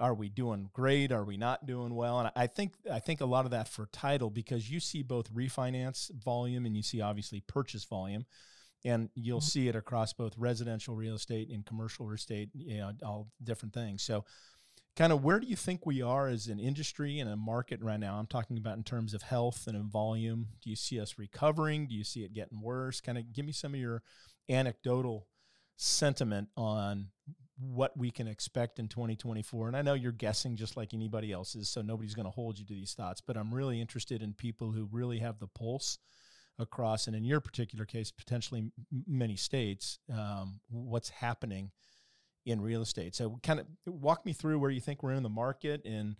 are 0.00 0.14
we 0.14 0.28
doing 0.28 0.68
great? 0.72 1.12
Are 1.12 1.24
we 1.24 1.36
not 1.36 1.66
doing 1.66 1.94
well? 1.94 2.18
And 2.18 2.30
I 2.34 2.46
think 2.46 2.74
I 2.90 2.98
think 2.98 3.20
a 3.20 3.26
lot 3.26 3.44
of 3.44 3.52
that 3.52 3.68
for 3.68 3.86
title 3.86 4.30
because 4.30 4.70
you 4.70 4.80
see 4.80 5.02
both 5.02 5.32
refinance 5.32 6.10
volume 6.12 6.66
and 6.66 6.76
you 6.76 6.82
see 6.82 7.00
obviously 7.00 7.40
purchase 7.40 7.84
volume, 7.84 8.26
and 8.84 9.10
you'll 9.14 9.38
mm-hmm. 9.38 9.44
see 9.44 9.68
it 9.68 9.76
across 9.76 10.12
both 10.12 10.34
residential 10.36 10.94
real 10.94 11.14
estate 11.14 11.50
and 11.50 11.64
commercial 11.64 12.06
real 12.06 12.16
estate, 12.16 12.50
you 12.54 12.78
know, 12.78 12.92
all 13.04 13.28
different 13.42 13.74
things. 13.74 14.02
So, 14.02 14.24
kind 14.96 15.12
of 15.12 15.22
where 15.22 15.40
do 15.40 15.46
you 15.46 15.56
think 15.56 15.86
we 15.86 16.02
are 16.02 16.28
as 16.28 16.48
an 16.48 16.58
industry 16.58 17.18
and 17.18 17.30
a 17.30 17.36
market 17.36 17.80
right 17.80 18.00
now? 18.00 18.16
I'm 18.16 18.26
talking 18.26 18.58
about 18.58 18.76
in 18.76 18.84
terms 18.84 19.14
of 19.14 19.22
health 19.22 19.66
and 19.66 19.76
in 19.76 19.88
volume. 19.88 20.48
Do 20.62 20.70
you 20.70 20.76
see 20.76 21.00
us 21.00 21.18
recovering? 21.18 21.86
Do 21.86 21.94
you 21.94 22.04
see 22.04 22.24
it 22.24 22.34
getting 22.34 22.60
worse? 22.60 23.00
Kind 23.00 23.18
of 23.18 23.32
give 23.32 23.46
me 23.46 23.52
some 23.52 23.74
of 23.74 23.80
your 23.80 24.02
anecdotal 24.48 25.26
sentiment 25.76 26.48
on 26.56 27.08
what 27.58 27.96
we 27.96 28.10
can 28.10 28.26
expect 28.26 28.78
in 28.78 28.88
2024. 28.88 29.68
And 29.68 29.76
I 29.76 29.82
know 29.82 29.94
you're 29.94 30.12
guessing 30.12 30.56
just 30.56 30.76
like 30.76 30.94
anybody 30.94 31.32
else 31.32 31.54
is, 31.54 31.68
so 31.68 31.80
nobody's 31.80 32.14
going 32.14 32.26
to 32.26 32.30
hold 32.30 32.58
you 32.58 32.64
to 32.66 32.74
these 32.74 32.94
thoughts, 32.94 33.20
but 33.20 33.36
I'm 33.36 33.54
really 33.54 33.80
interested 33.80 34.22
in 34.22 34.34
people 34.34 34.72
who 34.72 34.88
really 34.90 35.20
have 35.20 35.38
the 35.38 35.46
pulse 35.46 35.98
across, 36.58 37.06
and 37.06 37.16
in 37.16 37.24
your 37.24 37.40
particular 37.40 37.84
case, 37.84 38.10
potentially 38.10 38.70
many 39.06 39.36
states, 39.36 39.98
um, 40.12 40.60
what's 40.70 41.08
happening 41.08 41.70
in 42.44 42.60
real 42.60 42.82
estate. 42.82 43.14
So 43.14 43.38
kind 43.42 43.60
of 43.60 43.66
walk 43.86 44.26
me 44.26 44.32
through 44.32 44.58
where 44.58 44.70
you 44.70 44.80
think 44.80 45.02
we're 45.02 45.12
in 45.12 45.22
the 45.22 45.28
market 45.28 45.82
and 45.84 46.16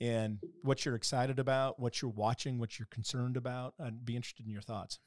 and 0.00 0.38
what 0.62 0.84
you're 0.84 0.94
excited 0.94 1.38
about, 1.38 1.78
what 1.78 2.00
you're 2.00 2.10
watching, 2.10 2.58
what 2.58 2.78
you're 2.78 2.88
concerned 2.90 3.36
about. 3.36 3.74
I'd 3.78 4.04
be 4.04 4.16
interested 4.16 4.46
in 4.46 4.52
your 4.52 4.62
thoughts. 4.62 4.98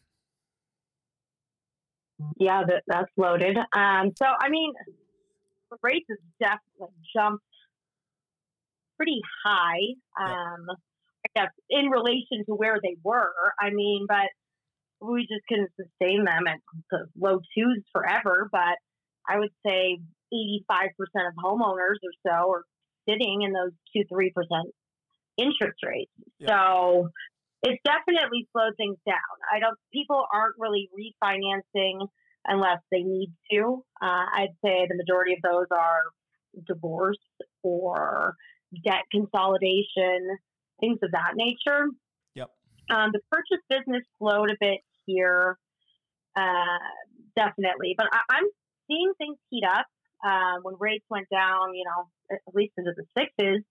Yeah, 2.38 2.62
that, 2.68 2.84
that's 2.86 3.12
loaded. 3.18 3.58
Um, 3.76 4.12
so, 4.16 4.26
I 4.26 4.50
mean, 4.50 4.72
rates 5.82 6.06
have 6.10 6.20
definitely 6.40 6.96
jumped 7.16 7.44
pretty 8.98 9.20
high. 9.44 9.80
Um, 10.22 10.68
I 11.26 11.42
guess 11.42 11.52
in 11.70 11.88
relation 11.88 12.46
to 12.46 12.54
where 12.54 12.80
they 12.84 12.96
were. 13.04 13.34
I 13.60 13.72
mean, 13.72 14.06
but 14.08 14.30
we 15.04 15.22
just 15.22 15.46
couldn't 15.48 15.72
sustain 15.76 16.26
them 16.26 16.48
at 16.48 16.60
the 16.92 17.06
low 17.20 17.40
twos 17.56 17.84
forever. 17.92 18.50
But 18.52 18.78
I 19.28 19.40
would 19.40 19.52
say 19.66 20.00
85% 20.34 20.88
of 21.28 21.34
homeowners 21.44 22.00
or 22.04 22.14
so 22.26 22.52
are 22.52 22.64
sitting 23.08 23.42
in 23.42 23.54
those 23.54 23.72
two, 23.96 24.04
3% 24.12 24.30
interest 25.38 25.80
rates. 25.86 26.12
Yeah. 26.40 26.48
So 26.48 27.10
it's 27.64 27.82
definitely 27.84 28.48
slowed 28.52 28.74
things 28.78 28.98
down. 29.06 29.18
I 29.52 29.60
don't, 29.60 29.78
people 29.92 30.26
aren't 30.34 30.56
really 30.58 30.90
refinancing 30.94 32.08
unless 32.46 32.80
they 32.92 33.02
need 33.02 33.32
to. 33.52 33.84
Uh, 34.02 34.26
I'd 34.34 34.56
say 34.64 34.88
the 34.88 34.96
majority 34.96 35.34
of 35.34 35.42
those 35.44 35.68
are 35.72 36.04
divorce 36.68 37.18
or 37.64 38.36
debt 38.84 39.04
consolidation, 39.12 40.38
things 40.80 41.00
of 41.04 41.12
that 41.12 41.34
nature. 41.36 41.88
Yep. 42.36 42.50
Um, 42.90 43.12
the 43.14 43.22
purchase 43.32 43.64
business 43.70 44.04
slowed 44.20 44.52
a 44.52 44.56
bit 44.60 44.80
here, 45.06 45.58
uh, 46.36 46.84
definitely, 47.36 47.96
but 47.98 48.08
I, 48.12 48.38
am 48.38 48.50
seeing 48.88 49.12
things 49.18 49.38
heat 49.50 49.64
up. 49.68 49.86
Uh, 50.26 50.62
when 50.62 50.76
rates 50.80 51.04
went 51.10 51.28
down, 51.30 51.76
you 51.76 51.84
know, 51.84 52.08
at 52.32 52.56
least 52.56 52.74
into 52.78 52.92
the 52.96 53.04
sixes, 53.18 53.62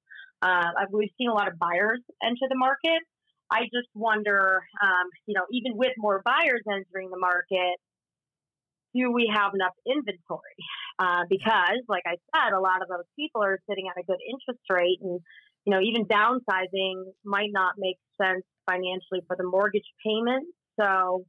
uh, 0.43 0.69
we've 0.91 1.09
seen 1.17 1.31
a 1.31 1.33
lot 1.33 1.49
of 1.49 1.59
buyers 1.59 2.01
enter 2.23 2.47
the 2.49 2.57
market. 2.57 3.01
I 3.51 3.65
just 3.65 3.89
wonder, 3.95 4.63
um, 4.83 5.09
you 5.27 5.35
know, 5.35 5.45
even 5.51 5.77
with 5.77 5.93
more 5.97 6.21
buyers 6.25 6.63
entering 6.69 7.11
the 7.11 7.19
market, 7.19 7.77
do 8.95 9.11
we 9.11 9.31
have 9.33 9.53
enough 9.55 9.73
inventory? 9.87 10.61
Uh, 10.99 11.25
because, 11.29 11.81
like 11.89 12.05
I 12.07 12.17
said, 12.33 12.53
a 12.53 12.61
lot 12.61 12.83
of 12.83 12.89
those 12.89 13.09
people 13.17 13.43
are 13.43 13.59
sitting 13.69 13.89
at 13.89 14.01
a 14.01 14.05
good 14.05 14.21
interest 14.29 14.65
rate, 14.71 14.99
and 15.01 15.21
you 15.65 15.71
know, 15.71 15.81
even 15.81 16.07
downsizing 16.07 17.05
might 17.25 17.51
not 17.53 17.75
make 17.79 17.97
sense 18.21 18.45
financially 18.69 19.21
for 19.27 19.37
the 19.37 19.45
mortgage 19.45 19.87
payment. 20.05 20.47
So, 20.81 21.25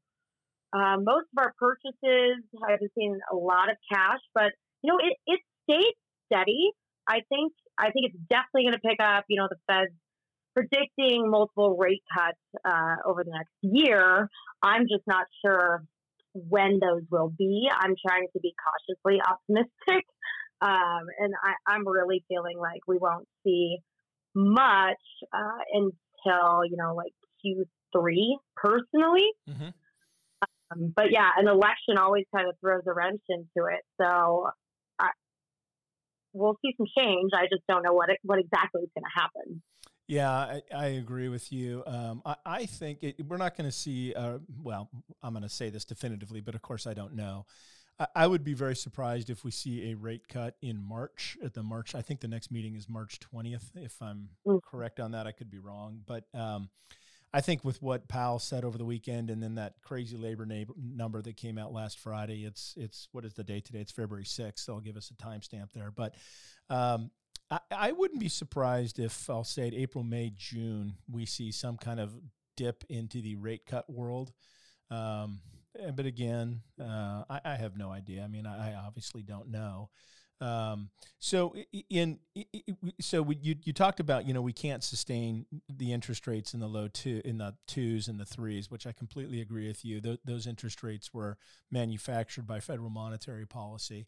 uh, 0.74 0.98
most 0.98 1.28
of 1.32 1.38
our 1.38 1.54
purchases, 1.60 2.44
I 2.66 2.72
haven't 2.72 2.92
seen 2.98 3.20
a 3.32 3.36
lot 3.36 3.70
of 3.70 3.78
cash, 3.92 4.20
but 4.34 4.54
you 4.82 4.92
know, 4.92 4.98
it, 5.00 5.18
it 5.28 5.40
stayed 5.64 5.94
steady. 6.32 6.72
I 7.08 7.22
think 7.30 7.54
I 7.78 7.92
think 7.92 8.08
it's 8.08 8.18
definitely 8.30 8.64
going 8.64 8.74
to 8.74 8.80
pick 8.80 9.00
up. 9.02 9.26
You 9.28 9.38
know, 9.38 9.48
the 9.50 9.58
Fed's 9.68 9.94
predicting 10.56 11.30
multiple 11.30 11.76
rate 11.78 12.04
cuts 12.16 12.38
uh, 12.66 12.96
over 13.06 13.24
the 13.24 13.32
next 13.32 13.54
year. 13.62 14.30
I'm 14.62 14.84
just 14.84 15.04
not 15.08 15.26
sure 15.44 15.84
when 16.34 16.80
those 16.80 17.04
will 17.12 17.34
be. 17.38 17.70
I'm 17.72 17.96
trying 18.08 18.28
to 18.34 18.40
be 18.40 18.54
cautiously 18.64 19.22
optimistic. 19.22 20.06
Um, 20.62 21.08
and 21.20 21.34
I, 21.68 21.76
am 21.76 21.86
really 21.86 22.24
feeling 22.30 22.58
like 22.58 22.80
we 22.88 22.98
won't 22.98 23.28
see 23.44 23.80
much 24.34 24.96
uh, 25.34 25.60
until, 25.74 26.64
you 26.64 26.78
know, 26.78 26.96
like 26.96 27.12
Q3 27.96 28.36
personally. 28.56 29.30
Mm-hmm. 29.50 29.70
Um, 30.72 30.94
but 30.96 31.12
yeah, 31.12 31.30
an 31.38 31.48
election 31.48 31.98
always 31.98 32.26
kind 32.36 32.48
of 32.48 32.56
throws 32.60 32.84
a 32.88 32.94
wrench 32.94 33.22
into 33.30 33.68
it. 33.68 33.82
So 34.02 34.50
I, 35.00 35.10
we'll 36.34 36.58
see 36.64 36.74
some 36.78 36.88
change. 36.98 37.32
I 37.34 37.44
just 37.44 37.64
don't 37.68 37.84
know 37.84 37.94
what 37.94 38.10
it, 38.10 38.20
what 38.24 38.40
exactly 38.40 38.82
is 38.82 38.90
going 38.96 39.04
to 39.04 39.22
happen. 39.22 39.62
Yeah, 40.08 40.30
I, 40.30 40.62
I, 40.76 40.86
agree 40.88 41.30
with 41.30 41.52
you. 41.54 41.82
Um, 41.88 42.22
I, 42.26 42.36
I, 42.46 42.66
think 42.66 43.00
it, 43.02 43.26
we're 43.26 43.38
not 43.38 43.56
going 43.56 43.70
to 43.70 43.76
see. 43.76 44.14
Uh, 44.14 44.40
well, 44.62 44.90
I'm 45.22 45.34
going 45.34 45.44
to 45.44 45.50
say 45.50 45.70
this 45.70 45.86
definitively, 45.86 46.42
but 46.42 46.56
of 46.56 46.62
course, 46.62 46.86
I 46.86 46.94
don't 46.94 47.16
know. 47.16 47.46
I, 48.00 48.08
I, 48.16 48.28
would 48.28 48.44
be 48.44 48.54
very 48.54 48.76
surprised 48.76 49.30
if 49.30 49.46
we 49.46 49.52
see 49.52 49.92
a 49.92 49.96
rate 49.96 50.28
cut 50.28 50.56
in 50.62 50.84
March. 50.84 51.38
At 51.44 51.54
the 51.54 51.64
March, 51.64 51.96
I 51.96 52.02
think 52.02 52.20
the 52.20 52.28
next 52.28 52.52
meeting 52.52 52.76
is 52.76 52.90
March 52.90 53.20
20th. 53.34 53.64
If 53.76 54.02
I'm 54.02 54.28
mm. 54.46 54.62
correct 54.62 55.00
on 55.00 55.12
that, 55.12 55.26
I 55.26 55.32
could 55.32 55.50
be 55.50 55.60
wrong, 55.60 56.02
but 56.06 56.26
um, 56.34 56.70
I 57.34 57.42
think 57.42 57.64
with 57.64 57.82
what 57.82 58.08
Powell 58.08 58.40
said 58.40 58.64
over 58.64 58.78
the 58.78 58.86
weekend, 58.86 59.30
and 59.30 59.42
then 59.42 59.56
that 59.56 59.82
crazy 59.82 60.18
labor 60.18 60.46
number 60.78 61.22
that 61.22 61.36
came 61.36 61.58
out 61.58 61.74
last 61.74 62.00
Friday, 62.00 62.46
it's 62.46 62.76
it's 62.78 63.08
what 63.12 63.26
is 63.26 63.34
the 63.34 63.44
date 63.44 63.66
today? 63.66 63.80
It's 63.80 63.92
February 63.92 64.26
6th. 64.26 64.60
So 64.60 64.74
I'll 64.74 64.80
give 64.80 64.98
us 64.98 65.12
a 65.12 65.24
timestamp 65.24 65.72
there, 65.74 65.92
but. 65.92 66.16
Um, 66.70 67.12
I, 67.52 67.60
I 67.72 67.92
wouldn't 67.92 68.22
be 68.22 68.30
surprised 68.30 69.00
if 69.00 69.30
I'll 69.30 69.44
say 69.44 69.68
it 69.68 69.74
April, 69.74 70.04
May, 70.04 70.32
June, 70.36 70.96
we 71.12 71.26
see 71.26 71.52
some 71.52 71.78
kind 71.78 72.00
of 72.00 72.14
dip 72.56 72.84
into 72.90 73.22
the 73.22 73.36
rate 73.36 73.66
cut 73.66 73.90
world. 73.90 74.32
Um, 74.90 75.42
but 75.96 76.06
again, 76.06 76.62
uh, 76.80 77.24
I, 77.30 77.42
I, 77.44 77.56
have 77.56 77.78
no 77.78 77.92
idea. 77.92 78.24
I 78.24 78.28
mean, 78.28 78.46
I, 78.46 78.74
I 78.74 78.76
obviously 78.76 79.24
don't 79.24 79.50
know. 79.50 79.90
Um, 80.44 80.90
so 81.20 81.56
in, 81.90 82.20
so 83.00 83.32
you 83.32 83.56
you 83.64 83.72
talked 83.72 84.02
about 84.02 84.28
you 84.28 84.34
know 84.34 84.42
we 84.42 84.52
can't 84.52 84.84
sustain 84.84 85.46
the 85.70 85.94
interest 85.94 86.28
rates 86.28 86.54
in 86.54 86.60
the 86.60 86.68
low 86.68 86.90
two 86.90 87.22
in 87.24 87.38
the 87.38 87.56
twos 87.66 88.10
and 88.10 88.20
the 88.20 88.26
threes, 88.26 88.70
which 88.70 88.86
I 88.86 88.92
completely 88.92 89.40
agree 89.40 89.68
with 89.68 89.86
you. 89.86 90.02
Th- 90.02 90.20
those 90.26 90.46
interest 90.46 90.84
rates 90.84 91.14
were 91.14 91.38
manufactured 91.72 92.46
by 92.46 92.60
federal 92.60 92.90
monetary 92.90 93.46
policy. 93.46 94.08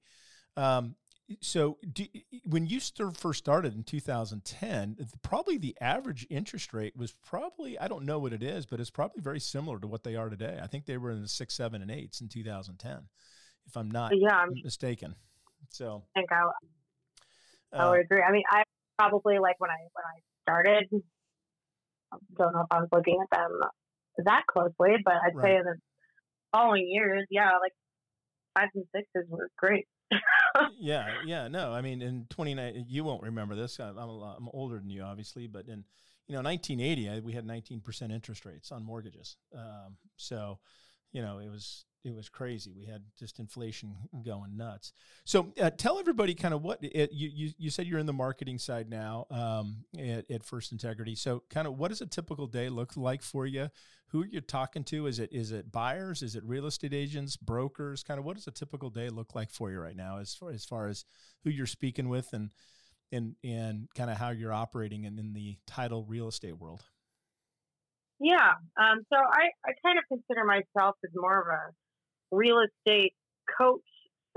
Um, 0.57 0.95
so 1.41 1.77
do, 1.91 2.05
when 2.45 2.67
you 2.67 2.79
st- 2.79 3.17
first 3.17 3.39
started 3.39 3.73
in 3.73 3.83
2010 3.83 4.97
probably 5.23 5.57
the 5.57 5.75
average 5.81 6.27
interest 6.29 6.71
rate 6.71 6.95
was 6.95 7.13
probably 7.25 7.79
i 7.79 7.87
don't 7.87 8.05
know 8.05 8.19
what 8.19 8.31
it 8.31 8.43
is 8.43 8.67
but 8.67 8.79
it's 8.79 8.91
probably 8.91 9.19
very 9.23 9.39
similar 9.39 9.79
to 9.79 9.87
what 9.87 10.03
they 10.03 10.15
are 10.15 10.29
today 10.29 10.59
i 10.61 10.67
think 10.67 10.85
they 10.85 10.97
were 10.97 11.09
in 11.09 11.23
the 11.23 11.27
six 11.27 11.55
seven 11.55 11.81
and 11.81 11.89
eights 11.89 12.21
in 12.21 12.29
2010 12.29 13.07
if 13.65 13.75
i'm 13.75 13.89
not 13.89 14.11
yeah, 14.15 14.45
mistaken 14.63 15.15
so 15.69 16.03
i 16.15 16.19
think 16.19 16.31
i, 16.31 16.43
I 17.73 17.89
would 17.89 17.97
uh, 17.97 18.01
agree 18.01 18.21
i 18.21 18.31
mean 18.31 18.43
i 18.49 18.63
probably 18.97 19.39
like 19.39 19.55
when 19.59 19.69
i 19.69 19.79
when 19.93 20.05
i 20.05 20.19
started 20.43 20.89
don't 22.37 22.53
know 22.53 22.61
if 22.61 22.67
i 22.71 22.79
was 22.79 22.89
looking 22.91 23.17
at 23.21 23.37
them 23.37 23.59
that 24.25 24.43
closely 24.47 24.95
but 25.03 25.15
i'd 25.25 25.35
right. 25.35 25.43
say 25.43 25.55
in 25.57 25.63
the 25.63 25.75
following 26.51 26.87
years 26.89 27.25
yeah 27.29 27.51
like 27.61 27.73
fives 28.53 28.71
and 28.75 28.85
sixes 28.93 29.29
were 29.29 29.49
great 29.57 29.85
yeah, 30.79 31.07
yeah, 31.25 31.47
no, 31.47 31.71
I 31.73 31.81
mean, 31.81 32.01
in 32.01 32.27
29, 32.29 32.85
you 32.87 33.03
won't 33.03 33.23
remember 33.23 33.55
this. 33.55 33.79
I'm, 33.79 33.97
I'm, 33.97 34.09
lot, 34.09 34.37
I'm 34.37 34.49
older 34.53 34.77
than 34.77 34.89
you, 34.89 35.01
obviously, 35.01 35.47
but 35.47 35.67
in 35.67 35.83
you 36.27 36.35
know 36.35 36.41
1980, 36.41 37.21
we 37.21 37.33
had 37.33 37.45
19% 37.45 38.11
interest 38.11 38.45
rates 38.45 38.71
on 38.71 38.83
mortgages. 38.83 39.37
Um, 39.55 39.97
so, 40.17 40.59
you 41.11 41.21
know, 41.21 41.39
it 41.39 41.49
was 41.49 41.85
it 42.05 42.13
was 42.13 42.29
crazy. 42.29 42.71
We 42.71 42.85
had 42.85 43.01
just 43.17 43.39
inflation 43.39 43.95
going 44.23 44.55
nuts. 44.55 44.93
So 45.25 45.51
uh, 45.59 45.71
tell 45.71 45.97
everybody 45.97 46.35
kind 46.35 46.53
of 46.53 46.61
what 46.61 46.77
it, 46.83 47.11
you, 47.11 47.31
you, 47.33 47.51
you 47.57 47.69
said 47.71 47.87
you're 47.87 47.99
in 47.99 48.05
the 48.05 48.13
marketing 48.13 48.59
side 48.59 48.91
now 48.91 49.25
um, 49.31 49.77
at, 49.97 50.29
at, 50.29 50.45
First 50.45 50.71
Integrity. 50.71 51.15
So 51.15 51.41
kind 51.49 51.65
of 51.65 51.79
what 51.79 51.87
does 51.87 52.01
a 52.01 52.05
typical 52.05 52.45
day 52.45 52.69
look 52.69 52.95
like 52.95 53.23
for 53.23 53.47
you? 53.47 53.69
Who 54.09 54.21
are 54.21 54.27
you 54.27 54.39
talking 54.39 54.83
to? 54.85 55.07
Is 55.07 55.17
it 55.17 55.33
is 55.33 55.51
it 55.51 55.71
buyers? 55.71 56.21
Is 56.21 56.35
it 56.35 56.43
real 56.45 56.67
estate 56.67 56.93
agents, 56.93 57.37
brokers? 57.37 58.03
Kind 58.03 58.19
of 58.19 58.25
what 58.25 58.35
does 58.35 58.45
a 58.45 58.51
typical 58.51 58.91
day 58.91 59.09
look 59.09 59.33
like 59.33 59.49
for 59.49 59.71
you 59.71 59.79
right 59.79 59.95
now 59.95 60.19
as 60.19 60.35
far 60.35 60.51
as 60.51 60.63
far 60.63 60.87
as 60.87 61.05
who 61.43 61.49
you're 61.49 61.65
speaking 61.65 62.07
with 62.07 62.31
and 62.33 62.51
and 63.11 63.35
and 63.43 63.87
kind 63.95 64.11
of 64.11 64.17
how 64.17 64.29
you're 64.29 64.53
operating 64.53 65.05
in, 65.05 65.17
in 65.17 65.33
the 65.33 65.57
title 65.65 66.05
real 66.07 66.27
estate 66.27 66.59
world? 66.59 66.83
Yeah. 68.19 68.53
Um, 68.77 69.01
so 69.11 69.17
I, 69.17 69.49
I 69.65 69.73
kind 69.83 69.97
of 69.97 70.05
consider 70.07 70.45
myself 70.45 70.95
as 71.03 71.11
more 71.15 71.41
of 71.41 71.47
a 71.47 71.73
real 72.35 72.59
estate 72.59 73.13
coach. 73.57 73.81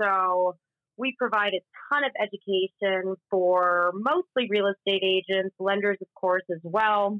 So 0.01 0.55
we 0.97 1.15
provide 1.17 1.53
a 1.53 1.61
ton 1.89 2.03
of 2.03 2.11
education 2.21 3.15
for 3.29 3.91
mostly 3.93 4.47
real 4.49 4.67
estate 4.67 5.03
agents, 5.03 5.55
lenders, 5.59 5.97
of 6.01 6.07
course, 6.15 6.43
as 6.51 6.59
well, 6.63 7.19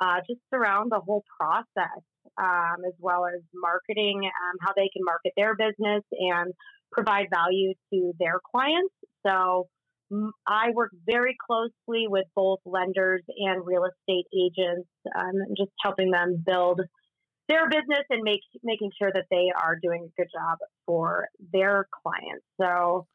uh, 0.00 0.20
just 0.28 0.40
around 0.52 0.90
the 0.90 1.00
whole 1.00 1.24
process, 1.38 2.02
um, 2.38 2.84
as 2.86 2.94
well 2.98 3.26
as 3.26 3.40
marketing, 3.54 4.22
um, 4.24 4.56
how 4.60 4.72
they 4.76 4.88
can 4.92 5.04
market 5.04 5.32
their 5.36 5.54
business 5.54 6.02
and 6.12 6.52
provide 6.92 7.26
value 7.32 7.72
to 7.92 8.12
their 8.18 8.40
clients. 8.50 8.94
So 9.26 9.68
I 10.46 10.70
work 10.74 10.90
very 11.06 11.36
closely 11.46 12.06
with 12.06 12.26
both 12.36 12.58
lenders 12.66 13.22
and 13.28 13.66
real 13.66 13.84
estate 13.84 14.26
agents, 14.34 14.88
um, 15.18 15.32
just 15.56 15.70
helping 15.82 16.10
them 16.10 16.42
build 16.44 16.80
their 17.48 17.68
business 17.68 18.04
and 18.10 18.22
make 18.22 18.40
making 18.62 18.90
sure 18.98 19.10
that 19.12 19.24
they 19.30 19.48
are 19.56 19.76
doing 19.80 20.08
a 20.08 20.20
good 20.20 20.28
job 20.32 20.58
for 20.86 21.28
their 21.52 21.86
clients. 22.02 22.44
So, 22.60 23.06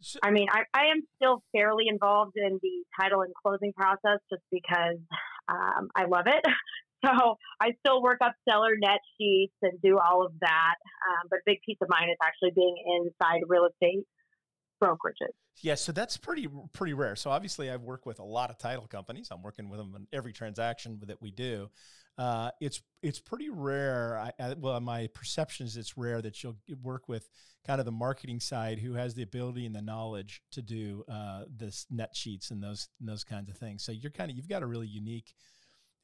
so 0.00 0.18
I 0.22 0.30
mean, 0.30 0.48
I, 0.50 0.62
I 0.72 0.86
am 0.86 1.02
still 1.16 1.42
fairly 1.52 1.84
involved 1.88 2.36
in 2.36 2.58
the 2.62 2.84
title 3.00 3.22
and 3.22 3.32
closing 3.34 3.72
process 3.72 4.20
just 4.30 4.42
because 4.50 4.98
um, 5.48 5.88
I 5.94 6.04
love 6.04 6.26
it. 6.26 6.44
So 7.06 7.36
I 7.60 7.74
still 7.78 8.02
work 8.02 8.18
up 8.24 8.32
seller 8.48 8.72
net 8.76 8.98
sheets 9.16 9.54
and 9.62 9.80
do 9.80 9.98
all 9.98 10.26
of 10.26 10.32
that. 10.40 10.74
Um, 11.08 11.28
but 11.30 11.36
a 11.36 11.42
big 11.46 11.58
piece 11.64 11.78
of 11.80 11.88
mine 11.88 12.08
is 12.10 12.16
actually 12.20 12.50
being 12.56 12.74
inside 12.98 13.42
real 13.46 13.66
estate 13.66 14.04
brokerages. 14.82 15.32
Yeah, 15.62 15.74
so 15.74 15.92
that's 15.92 16.16
pretty 16.16 16.48
pretty 16.72 16.94
rare. 16.94 17.16
So 17.16 17.30
obviously, 17.30 17.70
I've 17.70 17.82
worked 17.82 18.06
with 18.06 18.18
a 18.20 18.24
lot 18.24 18.50
of 18.50 18.58
title 18.58 18.86
companies. 18.86 19.28
I'm 19.30 19.42
working 19.42 19.68
with 19.68 19.78
them 19.78 19.94
in 19.96 20.06
every 20.12 20.32
transaction 20.32 21.00
that 21.06 21.20
we 21.20 21.30
do. 21.30 21.68
Uh, 22.18 22.50
it's 22.60 22.82
it's 23.00 23.20
pretty 23.20 23.48
rare. 23.48 24.18
I, 24.18 24.32
I, 24.42 24.54
well, 24.54 24.80
my 24.80 25.06
perception 25.14 25.66
is 25.66 25.76
it's 25.76 25.96
rare 25.96 26.20
that 26.20 26.42
you'll 26.42 26.56
work 26.82 27.08
with 27.08 27.30
kind 27.64 27.78
of 27.78 27.86
the 27.86 27.92
marketing 27.92 28.40
side 28.40 28.80
who 28.80 28.94
has 28.94 29.14
the 29.14 29.22
ability 29.22 29.66
and 29.66 29.74
the 29.74 29.82
knowledge 29.82 30.42
to 30.50 30.60
do 30.60 31.04
uh, 31.08 31.44
this 31.48 31.86
net 31.90 32.16
sheets 32.16 32.50
and 32.50 32.62
those 32.62 32.88
and 32.98 33.08
those 33.08 33.22
kinds 33.22 33.48
of 33.48 33.56
things. 33.56 33.84
So 33.84 33.92
you're 33.92 34.10
kind 34.10 34.30
of 34.30 34.36
you've 34.36 34.48
got 34.48 34.62
a 34.62 34.66
really 34.66 34.88
unique 34.88 35.32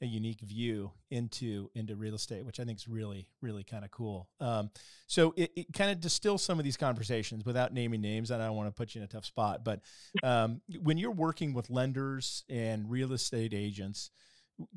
a 0.02 0.06
unique 0.06 0.40
view 0.40 0.92
into 1.10 1.68
into 1.74 1.96
real 1.96 2.14
estate, 2.14 2.44
which 2.46 2.60
I 2.60 2.64
think 2.64 2.78
is 2.78 2.86
really 2.86 3.26
really 3.40 3.64
kind 3.64 3.84
of 3.84 3.90
cool. 3.90 4.28
Um, 4.38 4.70
so 5.08 5.34
it, 5.36 5.50
it 5.56 5.72
kind 5.72 5.90
of 5.90 6.00
distills 6.00 6.44
some 6.44 6.60
of 6.60 6.64
these 6.64 6.76
conversations 6.76 7.44
without 7.44 7.72
naming 7.72 8.02
names. 8.02 8.30
And 8.30 8.40
I 8.40 8.46
don't 8.46 8.56
want 8.56 8.68
to 8.68 8.72
put 8.72 8.94
you 8.94 9.00
in 9.00 9.04
a 9.04 9.08
tough 9.08 9.24
spot, 9.24 9.64
but 9.64 9.80
um, 10.22 10.60
when 10.80 10.96
you're 10.96 11.10
working 11.10 11.54
with 11.54 11.70
lenders 11.70 12.44
and 12.48 12.88
real 12.88 13.12
estate 13.12 13.52
agents 13.52 14.10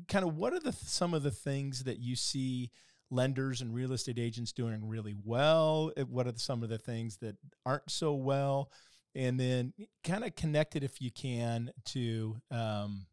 kind 0.08 0.24
of 0.24 0.36
what 0.36 0.52
are 0.52 0.60
the 0.60 0.72
some 0.72 1.14
of 1.14 1.22
the 1.22 1.30
things 1.30 1.84
that 1.84 1.98
you 1.98 2.16
see 2.16 2.70
lenders 3.10 3.60
and 3.60 3.74
real 3.74 3.92
estate 3.92 4.18
agents 4.18 4.52
doing 4.52 4.86
really 4.86 5.14
well? 5.24 5.92
What 6.08 6.26
are 6.26 6.34
some 6.36 6.62
of 6.62 6.68
the 6.68 6.78
things 6.78 7.18
that 7.18 7.36
aren't 7.64 7.90
so 7.90 8.14
well? 8.14 8.70
And 9.14 9.38
then 9.38 9.72
kind 10.04 10.24
of 10.24 10.36
connect 10.36 10.76
it 10.76 10.84
if 10.84 11.00
you 11.00 11.10
can 11.10 11.70
to 11.86 12.36
um, 12.50 13.06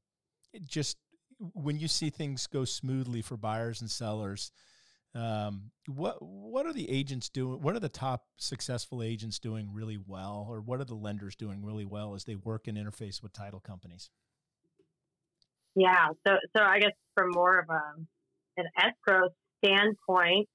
just 0.64 0.98
when 1.54 1.80
you 1.80 1.88
see 1.88 2.10
things 2.10 2.48
go 2.48 2.66
smoothly 2.66 3.22
for 3.22 3.38
buyers 3.38 3.82
and 3.82 3.90
sellers. 3.90 4.52
Um, 5.14 5.72
what 5.88 6.18
what 6.22 6.66
are 6.66 6.74
the 6.74 6.90
agents 6.90 7.30
doing? 7.30 7.62
What 7.62 7.76
are 7.76 7.80
the 7.80 7.88
top 7.88 8.26
successful 8.38 9.02
agents 9.02 9.40
doing 9.40 9.70
really 9.74 9.98
well, 10.06 10.46
or 10.50 10.60
what 10.60 10.82
are 10.82 10.86
the 10.86 10.94
lenders 10.94 11.38
doing 11.38 11.64
really 11.64 11.86
well 11.86 12.16
as 12.16 12.26
they 12.26 12.36
work 12.36 12.68
and 12.68 12.78
interface 12.78 13.24
with 13.24 13.32
title 13.32 13.62
companies? 13.62 14.10
Yeah. 15.76 16.08
So, 16.26 16.36
so 16.56 16.64
I 16.64 16.80
guess 16.80 16.92
from 17.16 17.32
more 17.32 17.60
of 17.60 17.70
a, 17.70 17.82
an 18.58 18.66
escrow 18.78 19.30
standpoint, 19.64 20.48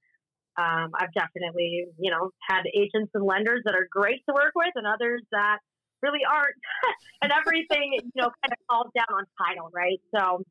um, 0.58 0.90
I've 0.98 1.12
definitely, 1.14 1.86
you 1.98 2.10
know, 2.10 2.30
had 2.48 2.62
agents 2.74 3.10
and 3.14 3.24
lenders 3.24 3.62
that 3.64 3.74
are 3.74 3.86
great 3.90 4.20
to 4.28 4.34
work 4.34 4.52
with 4.54 4.72
and 4.74 4.86
others 4.86 5.22
that 5.32 5.58
really 6.02 6.20
aren't. 6.28 6.56
and 7.22 7.32
everything, 7.32 7.98
you 8.02 8.22
know, 8.22 8.30
kind 8.42 8.52
of 8.52 8.58
falls 8.68 8.92
down 8.94 9.08
on 9.12 9.24
title, 9.46 9.70
right? 9.72 10.00
So 10.14 10.42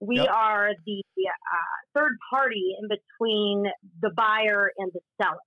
we 0.00 0.16
yep. 0.16 0.28
are 0.30 0.70
the 0.86 1.02
uh, 1.28 1.78
third 1.94 2.16
party 2.30 2.74
in 2.80 2.88
between 2.88 3.66
the 4.00 4.10
buyer 4.10 4.72
and 4.78 4.90
the 4.92 5.00
seller. 5.20 5.38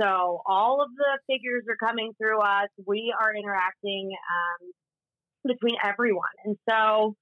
So 0.00 0.42
all 0.44 0.82
of 0.82 0.90
the 0.96 1.18
figures 1.32 1.64
are 1.68 1.76
coming 1.76 2.12
through 2.20 2.40
us. 2.40 2.68
We 2.84 3.14
are 3.18 3.34
interacting 3.34 4.10
um, 4.12 4.72
between 5.46 5.76
everyone. 5.82 6.34
And 6.44 6.56
so 6.68 7.16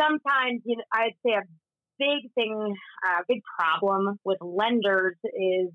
sometimes, 0.00 0.62
you 0.64 0.76
know, 0.76 0.84
I'd 0.92 1.14
say 1.24 1.32
a 1.32 1.42
big 1.98 2.32
thing, 2.34 2.74
a 3.04 3.08
uh, 3.08 3.22
big 3.28 3.40
problem 3.58 4.18
with 4.24 4.38
lenders 4.40 5.16
is 5.24 5.68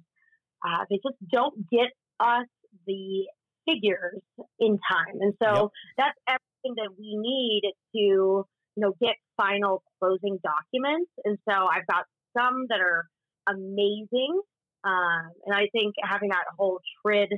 uh, 0.65 0.85
they 0.89 0.97
just 0.97 1.17
don't 1.31 1.69
get 1.69 1.89
us 2.19 2.47
the 2.87 3.25
figures 3.67 4.21
in 4.59 4.79
time. 4.91 5.21
And 5.21 5.33
so 5.41 5.53
yep. 5.53 5.69
that's 5.97 6.17
everything 6.27 6.75
that 6.83 6.89
we 6.97 7.15
need 7.17 7.61
to, 7.95 7.99
you 7.99 8.45
know, 8.77 8.93
get 9.01 9.15
final 9.37 9.83
closing 9.99 10.39
documents. 10.43 11.11
And 11.23 11.37
so 11.47 11.53
I've 11.53 11.87
got 11.87 12.05
some 12.37 12.65
that 12.69 12.79
are 12.79 13.05
amazing. 13.47 14.41
Um, 14.83 15.31
and 15.45 15.55
I 15.55 15.67
think 15.71 15.95
having 16.01 16.29
that 16.29 16.45
whole 16.57 16.79
TRID 17.05 17.29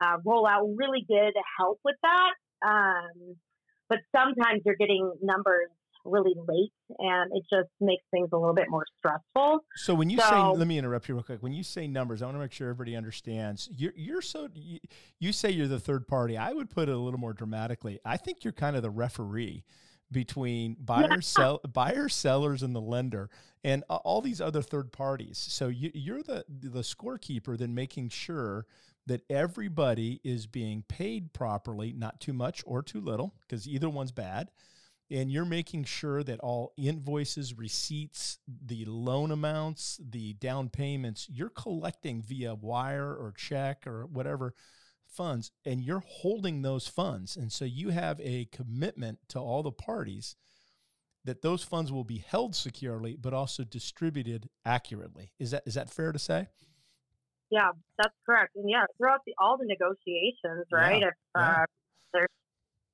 uh, 0.00 0.16
rollout 0.26 0.74
really 0.76 1.04
did 1.08 1.34
help 1.58 1.78
with 1.84 1.96
that. 2.02 2.66
Um, 2.66 3.36
but 3.88 3.98
sometimes 4.14 4.62
you're 4.64 4.76
getting 4.76 5.12
numbers 5.22 5.68
really 6.04 6.34
late 6.48 6.72
and 6.98 7.30
it 7.34 7.42
just 7.50 7.68
makes 7.80 8.02
things 8.10 8.28
a 8.32 8.36
little 8.36 8.54
bit 8.54 8.68
more 8.68 8.84
stressful. 8.98 9.60
So 9.76 9.94
when 9.94 10.10
you 10.10 10.18
so, 10.18 10.28
say, 10.28 10.58
let 10.58 10.66
me 10.66 10.78
interrupt 10.78 11.08
you 11.08 11.14
real 11.14 11.24
quick. 11.24 11.42
When 11.42 11.52
you 11.52 11.62
say 11.62 11.86
numbers, 11.86 12.22
I 12.22 12.26
want 12.26 12.36
to 12.36 12.40
make 12.40 12.52
sure 12.52 12.68
everybody 12.68 12.96
understands. 12.96 13.68
You're, 13.76 13.92
you're 13.96 14.22
so, 14.22 14.48
you, 14.54 14.78
you 15.18 15.32
say 15.32 15.50
you're 15.50 15.68
the 15.68 15.80
third 15.80 16.06
party. 16.06 16.36
I 16.36 16.52
would 16.52 16.70
put 16.70 16.88
it 16.88 16.94
a 16.94 16.98
little 16.98 17.20
more 17.20 17.32
dramatically. 17.32 17.98
I 18.04 18.16
think 18.16 18.44
you're 18.44 18.52
kind 18.52 18.76
of 18.76 18.82
the 18.82 18.90
referee 18.90 19.64
between 20.12 20.76
buyer 20.80 21.08
yeah. 21.10 21.20
sell 21.20 21.60
buyer 21.72 22.08
sellers 22.08 22.62
and 22.62 22.74
the 22.74 22.80
lender 22.80 23.30
and 23.62 23.84
all 23.88 24.20
these 24.20 24.40
other 24.40 24.62
third 24.62 24.90
parties 24.90 25.38
so 25.38 25.68
you, 25.68 25.90
you're 25.94 26.22
the 26.22 26.44
the 26.48 26.80
scorekeeper 26.80 27.56
then 27.56 27.74
making 27.74 28.08
sure 28.08 28.66
that 29.06 29.22
everybody 29.30 30.20
is 30.24 30.46
being 30.46 30.82
paid 30.88 31.32
properly 31.32 31.92
not 31.92 32.20
too 32.20 32.32
much 32.32 32.62
or 32.66 32.82
too 32.82 33.00
little 33.00 33.34
because 33.42 33.68
either 33.68 33.88
one's 33.88 34.12
bad 34.12 34.50
and 35.10 35.30
you're 35.30 35.44
making 35.44 35.84
sure 35.84 36.22
that 36.22 36.40
all 36.40 36.72
invoices, 36.76 37.58
receipts, 37.58 38.38
the 38.46 38.84
loan 38.84 39.30
amounts, 39.30 40.00
the 40.08 40.34
down 40.34 40.68
payments, 40.68 41.26
you're 41.28 41.48
collecting 41.48 42.22
via 42.22 42.54
wire 42.54 43.12
or 43.12 43.32
check 43.36 43.86
or 43.86 44.06
whatever 44.06 44.54
funds, 45.06 45.50
and 45.64 45.82
you're 45.82 46.04
holding 46.06 46.62
those 46.62 46.86
funds. 46.86 47.36
And 47.36 47.50
so 47.50 47.64
you 47.64 47.90
have 47.90 48.20
a 48.20 48.46
commitment 48.46 49.18
to 49.30 49.40
all 49.40 49.62
the 49.62 49.72
parties 49.72 50.36
that 51.24 51.42
those 51.42 51.62
funds 51.62 51.92
will 51.92 52.04
be 52.04 52.18
held 52.18 52.54
securely, 52.54 53.16
but 53.20 53.34
also 53.34 53.64
distributed 53.64 54.48
accurately. 54.64 55.32
Is 55.38 55.50
that 55.50 55.64
is 55.66 55.74
that 55.74 55.90
fair 55.90 56.12
to 56.12 56.18
say? 56.18 56.48
Yeah, 57.50 57.70
that's 57.98 58.14
correct. 58.24 58.54
And 58.54 58.70
yeah, 58.70 58.84
throughout 58.96 59.20
the, 59.26 59.34
all 59.38 59.58
the 59.58 59.66
negotiations, 59.66 60.66
right? 60.72 61.00
Yeah, 61.00 61.08
if 61.08 61.14
yeah. 61.36 61.50
Uh, 61.50 61.64
there's 62.12 62.28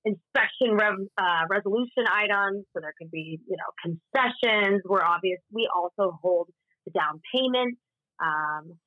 inspection 0.06 0.72
re- 0.72 1.08
uh, 1.18 1.44
resolution 1.50 2.06
items. 2.10 2.64
So 2.72 2.80
there 2.80 2.94
could 2.98 3.10
be, 3.10 3.40
you 3.46 3.56
know, 3.56 3.92
concessions. 4.14 4.82
We're 4.84 5.02
obvious. 5.02 5.40
We 5.52 5.68
also 5.74 6.16
hold 6.22 6.48
the 6.86 6.92
down 6.92 7.20
payment. 7.34 7.76
Um, 8.22 8.78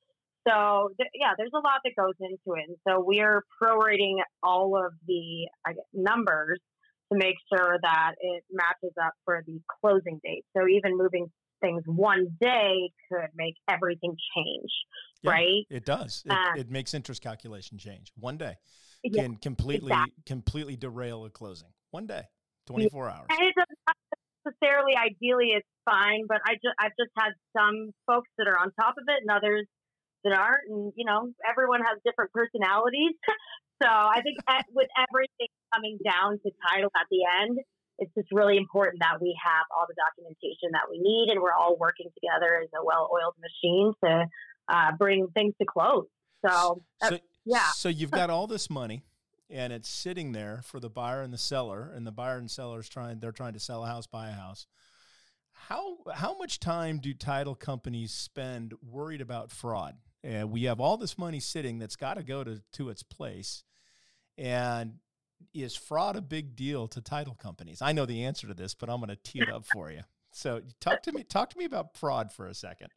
so 0.48 0.90
th- 0.96 1.10
yeah, 1.14 1.32
there's 1.36 1.52
a 1.54 1.58
lot 1.58 1.80
that 1.84 1.92
goes 1.96 2.14
into 2.18 2.58
it. 2.58 2.64
And 2.68 2.76
so 2.88 3.04
we're 3.04 3.44
prorating 3.62 4.16
all 4.42 4.76
of 4.76 4.92
the 5.06 5.46
guess, 5.66 5.76
numbers 5.92 6.58
to 7.12 7.18
make 7.18 7.36
sure 7.52 7.76
that 7.82 8.12
it 8.20 8.44
matches 8.50 8.94
up 9.02 9.12
for 9.24 9.42
the 9.46 9.60
closing 9.80 10.20
date. 10.24 10.44
So 10.56 10.66
even 10.66 10.96
moving 10.96 11.26
things 11.60 11.82
one 11.84 12.28
day 12.40 12.90
could 13.12 13.28
make 13.34 13.54
everything 13.68 14.16
change, 14.34 14.70
yeah, 15.22 15.30
right? 15.30 15.64
It 15.68 15.84
does. 15.84 16.22
It, 16.24 16.32
um, 16.32 16.56
it 16.56 16.70
makes 16.70 16.94
interest 16.94 17.20
calculation 17.20 17.76
change 17.76 18.12
one 18.18 18.38
day 18.38 18.56
can 19.08 19.36
completely 19.36 19.92
exactly. 19.92 20.22
completely 20.26 20.76
derail 20.76 21.24
a 21.24 21.30
closing 21.30 21.68
one 21.90 22.06
day, 22.06 22.22
twenty 22.66 22.88
four 22.88 23.08
hours. 23.08 23.26
And 23.30 23.40
it 23.40 23.54
doesn't 23.54 23.78
necessarily. 24.44 24.94
Ideally, 24.96 25.56
it's 25.56 25.68
fine, 25.84 26.26
but 26.28 26.38
I 26.44 26.54
just 26.54 26.76
I've 26.78 26.96
just 26.98 27.10
had 27.16 27.32
some 27.56 27.92
folks 28.06 28.28
that 28.38 28.46
are 28.46 28.58
on 28.58 28.72
top 28.78 28.94
of 28.98 29.04
it, 29.08 29.22
and 29.22 29.30
others 29.30 29.66
that 30.24 30.32
aren't. 30.32 30.68
And 30.68 30.92
you 30.96 31.04
know, 31.04 31.32
everyone 31.48 31.80
has 31.80 31.98
different 32.04 32.32
personalities. 32.32 33.16
so 33.82 33.88
I 33.88 34.20
think 34.22 34.38
with 34.74 34.88
everything 34.96 35.48
coming 35.74 35.98
down 36.04 36.38
to 36.44 36.50
title 36.68 36.90
at 36.96 37.06
the 37.10 37.24
end, 37.42 37.58
it's 37.98 38.12
just 38.16 38.28
really 38.32 38.56
important 38.56 39.00
that 39.00 39.20
we 39.20 39.36
have 39.44 39.64
all 39.76 39.86
the 39.88 39.96
documentation 39.96 40.72
that 40.72 40.88
we 40.90 40.98
need, 40.98 41.28
and 41.30 41.40
we're 41.40 41.56
all 41.56 41.76
working 41.76 42.08
together 42.16 42.60
as 42.62 42.68
a 42.76 42.84
well-oiled 42.84 43.36
machine 43.40 43.92
to 44.04 44.26
uh, 44.68 44.92
bring 44.96 45.28
things 45.34 45.54
to 45.60 45.66
close. 45.66 46.06
So, 46.46 46.82
so, 47.02 47.18
yeah. 47.50 47.70
So 47.74 47.88
you've 47.88 48.10
got 48.10 48.30
all 48.30 48.46
this 48.46 48.70
money 48.70 49.02
and 49.50 49.72
it's 49.72 49.88
sitting 49.88 50.32
there 50.32 50.60
for 50.62 50.78
the 50.78 50.88
buyer 50.88 51.22
and 51.22 51.32
the 51.32 51.38
seller 51.38 51.90
and 51.94 52.06
the 52.06 52.12
buyer 52.12 52.38
and 52.38 52.50
seller 52.50 52.80
is 52.80 52.88
trying 52.88 53.18
they're 53.18 53.32
trying 53.32 53.54
to 53.54 53.60
sell 53.60 53.84
a 53.84 53.88
house 53.88 54.06
buy 54.06 54.28
a 54.28 54.32
house. 54.32 54.66
How 55.68 55.98
how 56.14 56.38
much 56.38 56.60
time 56.60 56.98
do 56.98 57.12
title 57.12 57.54
companies 57.54 58.12
spend 58.12 58.74
worried 58.82 59.20
about 59.20 59.50
fraud? 59.50 59.96
And 60.22 60.50
we 60.50 60.64
have 60.64 60.80
all 60.80 60.96
this 60.96 61.18
money 61.18 61.40
sitting 61.40 61.78
that's 61.78 61.96
got 61.96 62.14
to 62.14 62.22
go 62.22 62.44
to 62.44 62.62
to 62.72 62.88
its 62.88 63.02
place. 63.02 63.64
And 64.38 64.98
is 65.52 65.74
fraud 65.74 66.16
a 66.16 66.22
big 66.22 66.54
deal 66.54 66.86
to 66.88 67.00
title 67.00 67.34
companies? 67.34 67.82
I 67.82 67.92
know 67.92 68.06
the 68.06 68.24
answer 68.24 68.46
to 68.46 68.54
this 68.54 68.74
but 68.74 68.88
i'm 68.88 69.00
going 69.00 69.08
to 69.08 69.16
tee 69.16 69.40
it 69.40 69.50
up 69.52 69.64
for 69.72 69.90
you. 69.90 70.02
So 70.30 70.62
talk 70.80 71.02
to 71.02 71.12
me 71.12 71.24
talk 71.24 71.50
to 71.50 71.58
me 71.58 71.64
about 71.64 71.96
fraud 71.96 72.32
for 72.32 72.46
a 72.46 72.54
second 72.54 72.90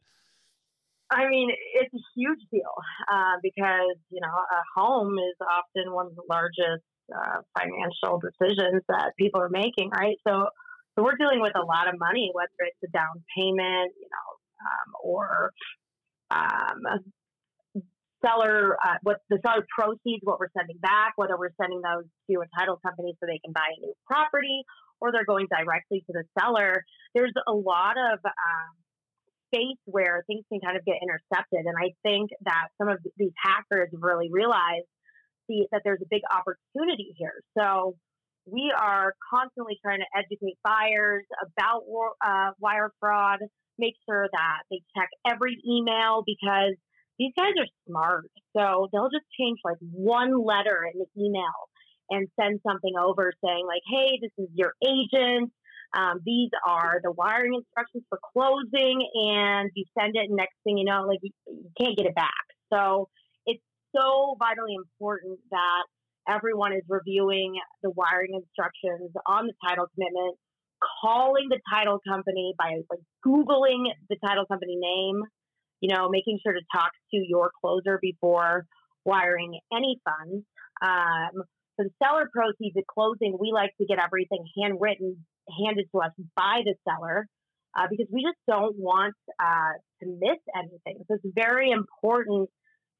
I 1.14 1.28
mean, 1.28 1.50
it's 1.74 1.94
a 1.94 2.02
huge 2.16 2.40
deal 2.50 2.74
uh, 3.10 3.38
because 3.42 3.96
you 4.10 4.20
know 4.20 4.28
a 4.28 4.80
home 4.80 5.14
is 5.18 5.36
often 5.40 5.92
one 5.92 6.06
of 6.06 6.16
the 6.16 6.24
largest 6.28 6.82
uh, 7.14 7.40
financial 7.56 8.20
decisions 8.20 8.82
that 8.88 9.12
people 9.18 9.40
are 9.40 9.48
making, 9.48 9.90
right? 9.90 10.16
So, 10.26 10.48
so 10.96 11.04
we're 11.04 11.16
dealing 11.16 11.40
with 11.40 11.54
a 11.56 11.64
lot 11.64 11.88
of 11.88 11.98
money, 11.98 12.30
whether 12.32 12.50
it's 12.60 12.82
a 12.84 12.90
down 12.90 13.22
payment, 13.36 13.92
you 14.00 14.08
know, 14.10 14.28
um, 14.64 14.88
or 15.02 15.52
um, 16.30 16.80
seller 18.24 18.76
uh, 18.82 18.96
what 19.02 19.18
the 19.28 19.38
seller 19.44 19.66
proceeds, 19.68 20.22
what 20.22 20.40
we're 20.40 20.52
sending 20.56 20.78
back, 20.78 21.12
whether 21.16 21.36
we're 21.36 21.54
sending 21.60 21.80
those 21.82 22.04
to 22.30 22.40
a 22.40 22.48
title 22.58 22.80
company 22.84 23.14
so 23.20 23.26
they 23.26 23.38
can 23.44 23.52
buy 23.52 23.68
a 23.76 23.80
new 23.80 23.92
property, 24.06 24.64
or 25.00 25.12
they're 25.12 25.28
going 25.28 25.46
directly 25.50 26.02
to 26.06 26.12
the 26.12 26.24
seller. 26.38 26.84
There's 27.14 27.34
a 27.46 27.52
lot 27.52 27.96
of 27.98 28.18
um, 28.24 28.72
space 29.54 29.78
where 29.84 30.24
things 30.26 30.44
can 30.50 30.60
kind 30.60 30.76
of 30.76 30.84
get 30.84 30.96
intercepted. 31.02 31.66
And 31.66 31.76
I 31.78 31.94
think 32.02 32.30
that 32.44 32.68
some 32.78 32.88
of 32.88 32.98
these 33.16 33.32
hackers 33.38 33.90
really 33.92 34.28
realized 34.30 34.86
the, 35.48 35.66
that 35.72 35.82
there's 35.84 36.00
a 36.02 36.08
big 36.10 36.22
opportunity 36.30 37.14
here. 37.16 37.40
So 37.56 37.96
we 38.46 38.72
are 38.76 39.14
constantly 39.30 39.78
trying 39.82 40.00
to 40.00 40.10
educate 40.16 40.58
buyers 40.64 41.24
about 41.40 41.82
uh, 42.24 42.50
wire 42.58 42.90
fraud, 43.00 43.38
make 43.78 43.94
sure 44.08 44.28
that 44.30 44.58
they 44.70 44.82
check 44.96 45.08
every 45.26 45.58
email 45.66 46.22
because 46.26 46.74
these 47.18 47.32
guys 47.36 47.54
are 47.58 47.68
smart. 47.88 48.26
So 48.56 48.88
they'll 48.92 49.10
just 49.10 49.26
change 49.38 49.58
like 49.64 49.78
one 49.80 50.44
letter 50.44 50.84
in 50.92 51.00
the 51.00 51.22
email 51.22 51.70
and 52.10 52.28
send 52.38 52.60
something 52.66 52.92
over 53.00 53.32
saying 53.42 53.64
like, 53.66 53.82
"Hey, 53.88 54.18
this 54.20 54.32
is 54.36 54.50
your 54.54 54.74
agent. 54.84 55.52
Um, 55.96 56.20
these 56.24 56.50
are 56.66 57.00
the 57.02 57.12
wiring 57.12 57.54
instructions 57.54 58.04
for 58.08 58.18
closing, 58.32 59.08
and 59.14 59.70
you 59.74 59.84
send 59.98 60.16
it, 60.16 60.28
and 60.28 60.36
next 60.36 60.56
thing 60.64 60.76
you 60.76 60.84
know, 60.84 61.04
like 61.06 61.20
you, 61.22 61.30
you 61.46 61.70
can't 61.78 61.96
get 61.96 62.06
it 62.06 62.14
back. 62.14 62.44
So 62.72 63.08
it's 63.46 63.62
so 63.94 64.36
vitally 64.38 64.74
important 64.74 65.38
that 65.50 65.84
everyone 66.28 66.72
is 66.72 66.82
reviewing 66.88 67.54
the 67.82 67.90
wiring 67.90 68.34
instructions 68.34 69.12
on 69.26 69.46
the 69.46 69.52
title 69.66 69.86
commitment, 69.94 70.36
calling 71.02 71.46
the 71.48 71.60
title 71.72 72.00
company 72.08 72.54
by 72.58 72.80
like 72.90 73.00
Googling 73.24 73.86
the 74.08 74.16
title 74.26 74.46
company 74.46 74.76
name, 74.76 75.22
you 75.80 75.94
know, 75.94 76.08
making 76.08 76.38
sure 76.42 76.54
to 76.54 76.60
talk 76.74 76.90
to 77.12 77.16
your 77.16 77.50
closer 77.60 77.98
before 78.00 78.66
wiring 79.04 79.58
any 79.72 80.00
funds. 80.04 80.44
Um, 80.82 81.44
for 81.76 81.84
the 81.84 81.90
seller 82.02 82.28
proceeds 82.32 82.76
at 82.76 82.86
closing, 82.86 83.36
we 83.38 83.52
like 83.52 83.70
to 83.80 83.86
get 83.86 83.98
everything 83.98 84.44
handwritten 84.60 85.24
handed 85.58 85.86
to 85.92 86.00
us 86.00 86.10
by 86.36 86.62
the 86.64 86.74
seller 86.88 87.26
uh, 87.76 87.86
because 87.90 88.06
we 88.10 88.22
just 88.22 88.38
don't 88.48 88.76
want 88.78 89.14
uh, 89.38 89.72
to 90.00 90.06
miss 90.06 90.38
anything. 90.56 91.04
So 91.08 91.14
it's 91.14 91.34
very 91.34 91.70
important 91.70 92.48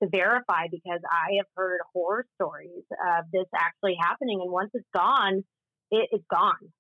to 0.03 0.09
verify 0.09 0.66
because 0.70 1.01
I 1.11 1.36
have 1.38 1.46
heard 1.57 1.80
horror 1.92 2.26
stories 2.34 2.84
of 2.90 3.24
this 3.32 3.46
actually 3.57 3.96
happening, 4.01 4.40
and 4.42 4.51
once 4.51 4.70
it's 4.74 4.86
gone, 4.94 5.44
it, 5.90 6.09
it's 6.11 6.24
gone. 6.30 6.72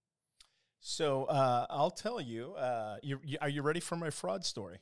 So 0.80 1.24
uh, 1.24 1.66
I'll 1.70 1.90
tell 1.90 2.20
you, 2.20 2.54
uh, 2.54 2.96
you, 3.02 3.18
are 3.40 3.48
you 3.48 3.62
ready 3.62 3.80
for 3.80 3.96
my 3.96 4.10
fraud 4.10 4.44
story? 4.44 4.78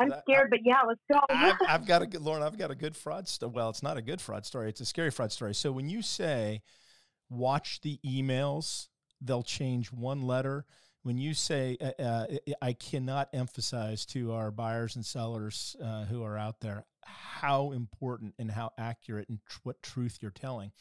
I'm 0.00 0.14
scared, 0.26 0.46
I, 0.46 0.50
but 0.50 0.60
yeah, 0.64 0.80
let's 0.86 1.00
go. 1.12 1.20
I've, 1.28 1.56
I've, 1.68 1.86
got 1.86 2.02
a 2.02 2.06
good, 2.08 2.22
Lauren. 2.22 2.42
I've 2.42 2.58
got 2.58 2.70
a 2.70 2.74
good 2.74 2.96
fraud 2.96 3.28
story. 3.28 3.52
Well, 3.54 3.68
it's 3.68 3.82
not 3.82 3.96
a 3.96 4.02
good 4.02 4.20
fraud 4.20 4.46
story; 4.46 4.68
it's 4.68 4.80
a 4.80 4.86
scary 4.86 5.10
fraud 5.10 5.32
story. 5.32 5.54
So 5.54 5.72
when 5.72 5.88
you 5.88 6.02
say, 6.02 6.62
"Watch 7.28 7.80
the 7.82 7.98
emails 8.04 8.88
they'll 9.20 9.42
change 9.42 9.92
one 9.92 10.22
letter. 10.22 10.64
When 11.02 11.18
you 11.18 11.34
say, 11.34 11.76
uh, 11.80 12.02
uh, 12.02 12.26
I 12.60 12.72
cannot 12.74 13.28
emphasize 13.32 14.04
to 14.06 14.32
our 14.32 14.50
buyers 14.50 14.96
and 14.96 15.04
sellers 15.04 15.76
uh, 15.82 16.04
who 16.04 16.22
are 16.22 16.36
out 16.36 16.60
there 16.60 16.84
how 17.02 17.72
important 17.72 18.34
and 18.38 18.50
how 18.50 18.70
accurate 18.78 19.28
and 19.28 19.38
tr- 19.48 19.60
what 19.62 19.82
truth 19.82 20.18
you're 20.20 20.30
telling. 20.30 20.72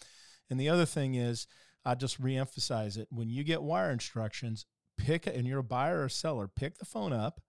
And 0.50 0.60
the 0.60 0.70
other 0.70 0.86
thing 0.86 1.16
is, 1.16 1.48
I 1.86 1.96
just 1.96 2.22
reemphasize 2.22 2.98
it. 2.98 3.08
When 3.10 3.30
you 3.30 3.44
get 3.44 3.64
wire 3.64 3.92
instructions, 3.92 4.66
pick 4.98 5.26
and 5.26 5.48
you're 5.48 5.60
a 5.60 5.64
buyer 5.64 6.04
or 6.04 6.10
seller, 6.10 6.50
pick 6.50 6.78
the 6.78 6.86
phone 6.86 7.14
up 7.14 7.40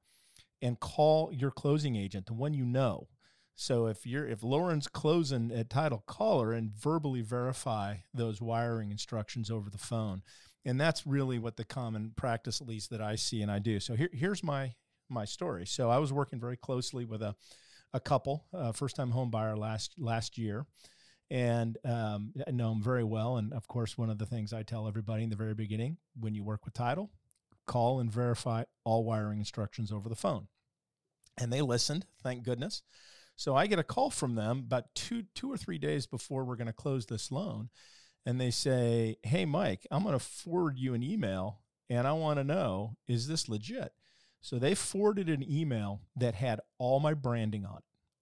and 0.63 0.81
call 0.81 1.33
your 1.33 1.51
closing 1.51 1.97
agent, 1.97 2.27
the 2.27 2.35
one 2.35 2.55
you 2.55 2.65
know. 2.65 3.09
So 3.55 3.87
if 3.87 4.07
you're 4.07 4.27
if 4.27 4.43
Lauren's 4.43 4.89
closing 4.89 5.53
at 5.53 5.69
title, 5.69 6.03
call 6.07 6.41
her 6.41 6.53
and 6.53 6.73
verbally 6.73 7.21
verify 7.21 7.97
those 8.15 8.41
wiring 8.41 8.91
instructions 8.91 9.51
over 9.51 9.69
the 9.69 9.79
phone. 9.79 10.23
And 10.65 10.81
that's 10.81 11.07
really 11.07 11.39
what 11.39 11.57
the 11.57 11.65
common 11.65 12.13
practice, 12.17 12.61
at 12.61 12.67
least 12.67 12.91
that 12.91 13.01
I 13.01 13.17
see 13.17 13.43
and 13.43 13.51
I 13.51 13.59
do. 13.59 13.81
So 13.81 13.95
here, 13.95 14.11
here's 14.13 14.43
my 14.43 14.75
my 15.09 15.25
story. 15.25 15.67
So 15.67 15.91
I 15.91 15.99
was 15.99 16.13
working 16.13 16.41
very 16.41 16.57
closely 16.57 17.05
with 17.05 17.23
a 17.23 17.35
a 17.93 18.01
couple, 18.01 18.47
uh, 18.55 18.73
first 18.73 18.97
time 18.97 19.11
home 19.11 19.31
buyer 19.31 19.57
last 19.57 19.95
last 19.99 20.39
year, 20.39 20.65
and 21.31 21.77
um, 21.85 22.33
I 22.47 22.51
know 22.53 22.71
them 22.71 22.83
very 22.83 23.05
well. 23.05 23.37
And 23.37 23.53
of 23.53 23.67
course, 23.67 23.99
one 23.99 24.11
of 24.11 24.19
the 24.19 24.27
things 24.27 24.53
I 24.53 24.63
tell 24.63 24.87
everybody 24.87 25.25
in 25.25 25.31
the 25.31 25.37
very 25.37 25.55
beginning 25.55 25.97
when 26.19 26.35
you 26.35 26.45
work 26.45 26.65
with 26.65 26.75
title, 26.75 27.11
call 27.71 28.01
and 28.01 28.11
verify 28.11 28.65
all 28.85 29.05
wiring 29.05 29.39
instructions 29.39 29.93
over 29.93 30.09
the 30.09 30.17
phone. 30.17 30.49
And 31.39 31.53
they 31.53 31.63
listened, 31.63 32.05
thank 32.21 32.43
goodness. 32.43 32.83
So 33.37 33.55
I 33.55 33.69
get 33.69 33.79
a 33.79 33.85
call 33.85 34.11
from 34.11 34.35
them 34.35 34.59
about 34.59 34.95
two 34.95 35.23
two 35.35 35.51
or 35.51 35.57
three 35.57 35.79
days 35.79 36.07
before 36.07 36.45
we're 36.45 36.57
going 36.57 36.67
to 36.67 36.75
close 36.75 37.07
this 37.07 37.33
loan, 37.33 37.71
and 38.27 38.39
they 38.39 38.51
say, 38.51 39.17
"Hey, 39.23 39.47
Mike, 39.47 39.87
I'm 39.91 40.03
going 40.03 40.13
to 40.13 40.23
forward 40.23 40.79
you 40.79 40.93
an 40.93 41.03
email, 41.03 41.63
and 41.89 42.07
I 42.07 42.13
want 42.13 42.39
to 42.39 42.45
know 42.45 42.97
is 43.09 43.29
this 43.29 43.49
legit." 43.49 43.93
So 44.43 44.59
they 44.59 44.75
forwarded 44.75 45.31
an 45.31 45.43
email 45.51 46.03
that 46.17 46.35
had 46.35 46.61
all 46.77 47.01
my 47.01 47.15
branding 47.15 47.65
on 47.65 47.79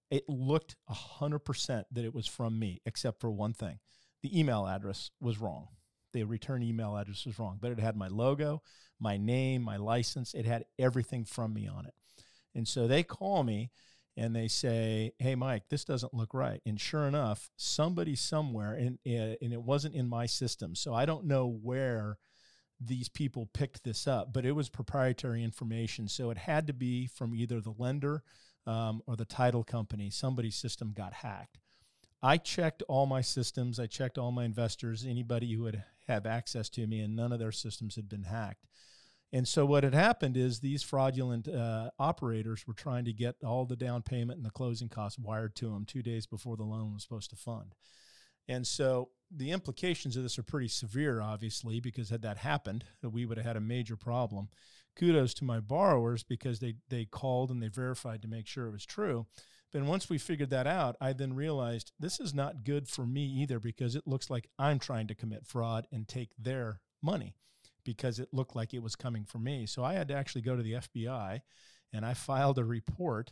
it. 0.09 0.23
It 0.23 0.29
looked 0.29 0.77
100% 0.89 1.83
that 1.91 2.05
it 2.05 2.15
was 2.15 2.27
from 2.27 2.57
me, 2.57 2.81
except 2.85 3.19
for 3.19 3.29
one 3.29 3.53
thing. 3.53 3.79
The 4.21 4.39
email 4.39 4.67
address 4.67 5.11
was 5.19 5.37
wrong. 5.37 5.67
The 6.13 6.23
return 6.23 6.63
email 6.63 6.95
address 6.95 7.25
was 7.25 7.39
wrong, 7.39 7.59
but 7.61 7.71
it 7.71 7.79
had 7.79 7.95
my 7.95 8.07
logo, 8.07 8.61
my 8.99 9.17
name, 9.17 9.61
my 9.61 9.77
license. 9.77 10.33
It 10.33 10.45
had 10.45 10.65
everything 10.77 11.25
from 11.25 11.53
me 11.53 11.67
on 11.67 11.85
it. 11.85 11.93
And 12.55 12.67
so 12.67 12.87
they 12.87 13.03
call 13.03 13.43
me 13.43 13.71
and 14.17 14.35
they 14.35 14.47
say, 14.47 15.13
"Hey, 15.19 15.35
Mike, 15.35 15.69
this 15.69 15.85
doesn't 15.85 16.13
look 16.13 16.33
right." 16.33 16.61
And 16.65 16.79
sure 16.79 17.07
enough, 17.07 17.49
somebody 17.55 18.15
somewhere, 18.15 18.73
and 18.73 18.99
and 19.05 19.53
it 19.53 19.61
wasn't 19.61 19.95
in 19.95 20.07
my 20.07 20.25
system, 20.25 20.75
so 20.75 20.93
I 20.93 21.05
don't 21.05 21.25
know 21.25 21.47
where 21.47 22.17
these 22.81 23.09
people 23.09 23.49
picked 23.53 23.83
this 23.83 24.07
up, 24.07 24.33
but 24.33 24.45
it 24.45 24.53
was 24.53 24.69
proprietary 24.69 25.43
information. 25.43 26.07
So 26.07 26.29
it 26.29 26.37
had 26.37 26.67
to 26.67 26.73
be 26.73 27.07
from 27.07 27.35
either 27.35 27.59
the 27.61 27.73
lender 27.77 28.23
um, 28.65 29.01
or 29.05 29.15
the 29.15 29.25
title 29.25 29.63
company. 29.63 30.09
Somebody's 30.09 30.55
system 30.55 30.93
got 30.93 31.13
hacked. 31.13 31.59
I 32.21 32.37
checked 32.37 32.83
all 32.87 33.05
my 33.05 33.21
systems. 33.21 33.79
I 33.79 33.87
checked 33.87 34.17
all 34.17 34.31
my 34.31 34.45
investors, 34.45 35.05
anybody 35.05 35.53
who 35.53 35.63
would 35.63 35.83
have 36.09 36.25
access 36.25 36.69
to 36.71 36.85
me, 36.85 36.99
and 36.99 37.15
none 37.15 37.31
of 37.31 37.39
their 37.39 37.51
systems 37.51 37.95
had 37.95 38.09
been 38.09 38.23
hacked. 38.23 38.65
And 39.31 39.47
so 39.47 39.65
what 39.65 39.83
had 39.83 39.93
happened 39.93 40.35
is 40.35 40.59
these 40.59 40.81
fraudulent 40.81 41.47
uh, 41.47 41.91
operators 41.99 42.65
were 42.65 42.73
trying 42.73 43.05
to 43.05 43.13
get 43.13 43.35
all 43.45 43.65
the 43.65 43.75
down 43.75 44.01
payment 44.01 44.37
and 44.37 44.45
the 44.45 44.51
closing 44.51 44.89
costs 44.89 45.19
wired 45.19 45.55
to 45.57 45.69
them 45.69 45.85
two 45.85 46.01
days 46.01 46.25
before 46.25 46.57
the 46.57 46.63
loan 46.63 46.93
was 46.93 47.03
supposed 47.03 47.29
to 47.29 47.35
fund. 47.35 47.75
And 48.47 48.65
so 48.65 49.09
the 49.29 49.51
implications 49.51 50.17
of 50.17 50.23
this 50.23 50.39
are 50.39 50.43
pretty 50.43 50.67
severe, 50.67 51.21
obviously, 51.21 51.79
because 51.79 52.09
had 52.09 52.23
that 52.23 52.37
happened, 52.37 52.85
we 53.03 53.25
would 53.25 53.37
have 53.37 53.45
had 53.45 53.55
a 53.57 53.61
major 53.61 53.95
problem. 53.95 54.49
Kudos 54.95 55.35
to 55.35 55.45
my 55.45 55.59
borrowers 55.59 56.23
because 56.23 56.59
they 56.59 56.73
they 56.89 57.05
called 57.05 57.51
and 57.51 57.61
they 57.61 57.67
verified 57.67 58.23
to 58.23 58.27
make 58.27 58.47
sure 58.47 58.65
it 58.65 58.71
was 58.71 58.85
true. 58.85 59.27
But 59.71 59.83
once 59.83 60.09
we 60.09 60.17
figured 60.17 60.49
that 60.49 60.67
out, 60.67 60.95
I 60.99 61.13
then 61.13 61.33
realized 61.33 61.91
this 61.99 62.19
is 62.19 62.33
not 62.33 62.63
good 62.63 62.87
for 62.87 63.05
me 63.05 63.23
either 63.25 63.59
because 63.59 63.95
it 63.95 64.07
looks 64.07 64.29
like 64.29 64.49
I'm 64.57 64.79
trying 64.79 65.07
to 65.07 65.15
commit 65.15 65.45
fraud 65.45 65.87
and 65.91 66.07
take 66.07 66.31
their 66.37 66.81
money 67.01 67.35
because 67.83 68.19
it 68.19 68.29
looked 68.33 68.55
like 68.55 68.73
it 68.73 68.83
was 68.83 68.95
coming 68.95 69.25
from 69.25 69.43
me. 69.43 69.65
So 69.65 69.83
I 69.83 69.93
had 69.93 70.07
to 70.07 70.15
actually 70.15 70.41
go 70.41 70.55
to 70.55 70.63
the 70.63 70.73
FBI 70.73 71.41
and 71.93 72.05
I 72.05 72.13
filed 72.13 72.57
a 72.57 72.63
report 72.65 73.31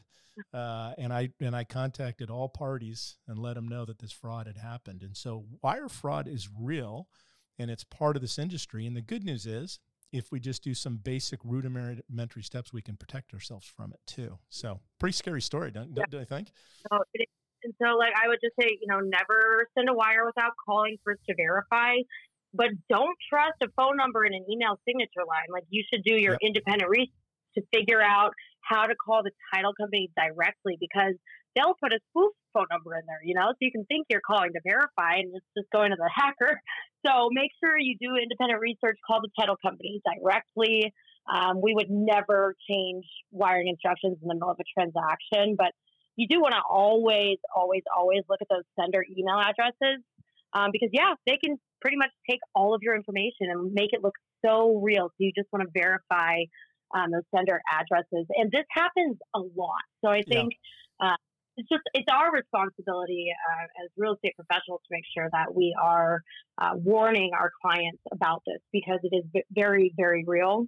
uh, 0.53 0.93
and 0.97 1.11
I 1.11 1.29
and 1.39 1.55
I 1.55 1.63
contacted 1.63 2.29
all 2.29 2.49
parties 2.49 3.17
and 3.27 3.39
let 3.39 3.55
them 3.55 3.67
know 3.67 3.85
that 3.85 3.99
this 3.99 4.11
fraud 4.11 4.47
had 4.47 4.57
happened. 4.57 5.01
And 5.03 5.15
so 5.15 5.45
wire 5.61 5.89
fraud 5.89 6.27
is 6.27 6.49
real, 6.59 7.07
and 7.57 7.71
it's 7.71 7.83
part 7.83 8.15
of 8.15 8.21
this 8.21 8.37
industry. 8.37 8.85
And 8.85 8.95
the 8.95 9.01
good 9.01 9.23
news 9.23 9.45
is, 9.45 9.79
if 10.11 10.31
we 10.31 10.39
just 10.39 10.63
do 10.63 10.73
some 10.73 10.97
basic 10.97 11.39
rudimentary 11.43 12.43
steps, 12.43 12.71
we 12.71 12.81
can 12.81 12.95
protect 12.95 13.33
ourselves 13.33 13.65
from 13.65 13.91
it 13.91 13.99
too. 14.07 14.37
So 14.49 14.79
pretty 14.99 15.13
scary 15.13 15.41
story, 15.41 15.71
don't, 15.71 15.93
don't, 15.93 16.09
don't 16.09 16.21
you 16.21 16.25
think? 16.25 16.51
So 16.91 16.99
and 17.63 17.73
so, 17.81 17.97
like 17.97 18.13
I 18.15 18.27
would 18.27 18.39
just 18.43 18.55
say, 18.59 18.77
you 18.79 18.87
know, 18.87 18.99
never 18.99 19.67
send 19.77 19.89
a 19.89 19.93
wire 19.93 20.25
without 20.25 20.53
calling 20.63 20.97
first 21.03 21.21
to 21.29 21.35
verify. 21.35 21.95
But 22.53 22.67
don't 22.89 23.17
trust 23.29 23.57
a 23.61 23.67
phone 23.75 23.97
number 23.97 24.23
and 24.23 24.33
an 24.33 24.45
email 24.49 24.79
signature 24.87 25.25
line. 25.27 25.51
Like 25.51 25.65
you 25.69 25.83
should 25.91 26.03
do 26.03 26.15
your 26.15 26.33
yep. 26.33 26.39
independent 26.41 26.89
research 26.89 27.11
to 27.55 27.63
figure 27.73 28.01
out 28.01 28.31
how 28.61 28.85
to 28.85 28.95
call 28.95 29.23
the 29.23 29.31
title 29.53 29.73
company 29.73 30.09
directly 30.15 30.77
because 30.79 31.15
they'll 31.55 31.75
put 31.81 31.93
a 31.93 31.99
spoof 32.09 32.33
phone 32.53 32.67
number 32.71 32.95
in 32.95 33.05
there, 33.05 33.21
you 33.23 33.35
know, 33.35 33.49
so 33.49 33.57
you 33.61 33.71
can 33.71 33.85
think 33.85 34.07
you're 34.09 34.25
calling 34.25 34.51
to 34.53 34.61
verify 34.65 35.21
and 35.21 35.33
it's 35.35 35.45
just 35.57 35.69
going 35.71 35.91
to 35.91 35.97
the 35.97 36.09
hacker. 36.13 36.59
So 37.05 37.29
make 37.31 37.51
sure 37.63 37.77
you 37.77 37.95
do 37.99 38.15
independent 38.15 38.59
research, 38.59 38.97
call 39.05 39.21
the 39.21 39.29
title 39.39 39.55
company 39.61 40.01
directly. 40.05 40.93
Um, 41.27 41.61
we 41.61 41.73
would 41.75 41.89
never 41.89 42.55
change 42.69 43.05
wiring 43.31 43.67
instructions 43.67 44.17
in 44.21 44.27
the 44.27 44.33
middle 44.33 44.49
of 44.49 44.57
a 44.59 44.67
transaction, 44.73 45.55
but 45.57 45.71
you 46.15 46.27
do 46.27 46.39
want 46.41 46.53
to 46.53 46.61
always, 46.67 47.37
always, 47.55 47.83
always 47.95 48.23
look 48.29 48.41
at 48.41 48.47
those 48.49 48.65
sender 48.79 49.05
email 49.05 49.37
addresses 49.37 50.01
um, 50.53 50.69
because, 50.71 50.89
yeah, 50.91 51.13
they 51.27 51.37
can 51.37 51.57
pretty 51.81 51.97
much 51.97 52.09
take 52.27 52.39
all 52.55 52.73
of 52.73 52.81
your 52.81 52.95
information 52.95 53.51
and 53.51 53.73
make 53.73 53.93
it 53.93 54.01
look 54.01 54.15
so 54.43 54.79
real. 54.81 55.09
So 55.09 55.15
you 55.19 55.31
just 55.37 55.47
want 55.51 55.67
to 55.67 55.79
verify 55.79 56.41
um, 56.95 57.11
those 57.11 57.23
sender 57.35 57.61
addresses. 57.71 58.25
And 58.29 58.51
this 58.51 58.65
happens 58.71 59.17
a 59.35 59.39
lot. 59.39 59.85
So 60.03 60.09
I 60.09 60.23
think 60.23 60.53
yeah. 60.53 60.57
It's 61.57 61.69
just 61.69 61.83
it's 61.93 62.07
our 62.11 62.31
responsibility 62.31 63.27
uh, 63.51 63.83
as 63.83 63.89
real 63.97 64.13
estate 64.13 64.35
professionals 64.35 64.81
to 64.87 64.89
make 64.91 65.03
sure 65.15 65.27
that 65.31 65.53
we 65.53 65.75
are 65.81 66.21
uh, 66.57 66.71
warning 66.75 67.31
our 67.33 67.51
clients 67.61 68.01
about 68.11 68.43
this 68.45 68.59
because 68.71 68.99
it 69.03 69.15
is 69.15 69.43
very 69.51 69.93
very 69.95 70.23
real. 70.25 70.65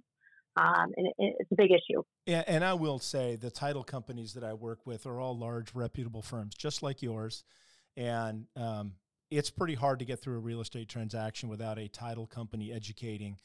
Um, 0.56 0.90
and 0.96 1.06
it, 1.06 1.36
it's 1.38 1.52
a 1.52 1.54
big 1.56 1.70
issue. 1.70 2.02
And, 2.26 2.44
and 2.48 2.64
I 2.64 2.74
will 2.74 2.98
say 2.98 3.36
the 3.36 3.50
title 3.50 3.84
companies 3.84 4.34
that 4.34 4.42
I 4.42 4.52
work 4.52 4.80
with 4.84 5.06
are 5.06 5.20
all 5.20 5.38
large, 5.38 5.74
reputable 5.74 6.22
firms, 6.22 6.56
just 6.56 6.82
like 6.82 7.02
yours. 7.02 7.44
And 7.96 8.46
um, 8.56 8.94
it's 9.30 9.48
pretty 9.48 9.74
hard 9.74 10.00
to 10.00 10.04
get 10.04 10.20
through 10.20 10.36
a 10.36 10.40
real 10.40 10.60
estate 10.60 10.88
transaction 10.88 11.48
without 11.48 11.78
a 11.78 11.86
title 11.86 12.26
company 12.26 12.72
educating 12.72 13.36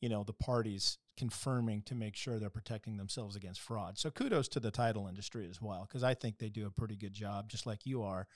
you 0.00 0.08
know 0.08 0.24
the 0.24 0.32
parties 0.32 0.98
confirming 1.20 1.82
to 1.82 1.94
make 1.94 2.16
sure 2.16 2.38
they're 2.38 2.48
protecting 2.48 2.96
themselves 2.96 3.36
against 3.36 3.60
fraud. 3.60 3.98
So 3.98 4.10
kudos 4.10 4.48
to 4.48 4.60
the 4.60 4.70
title 4.70 5.06
industry 5.06 5.46
as 5.50 5.60
well 5.60 5.86
because 5.86 6.02
I 6.02 6.14
think 6.14 6.38
they 6.38 6.48
do 6.48 6.66
a 6.66 6.70
pretty 6.70 6.96
good 6.96 7.12
job, 7.12 7.50
just 7.50 7.66
like 7.66 7.84
you 7.84 8.02
are, 8.02 8.26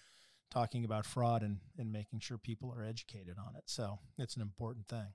talking 0.51 0.85
about 0.85 1.07
fraud 1.07 1.43
and 1.43 1.61
and 1.78 1.91
making 1.91 2.20
sure 2.20 2.37
people 2.37 2.74
are 2.76 2.85
educated 2.85 3.37
on 3.39 3.57
it. 3.57 3.62
So 3.64 4.01
it's 4.18 4.37
an 4.37 4.43
important 4.43 4.87
thing. 4.87 5.07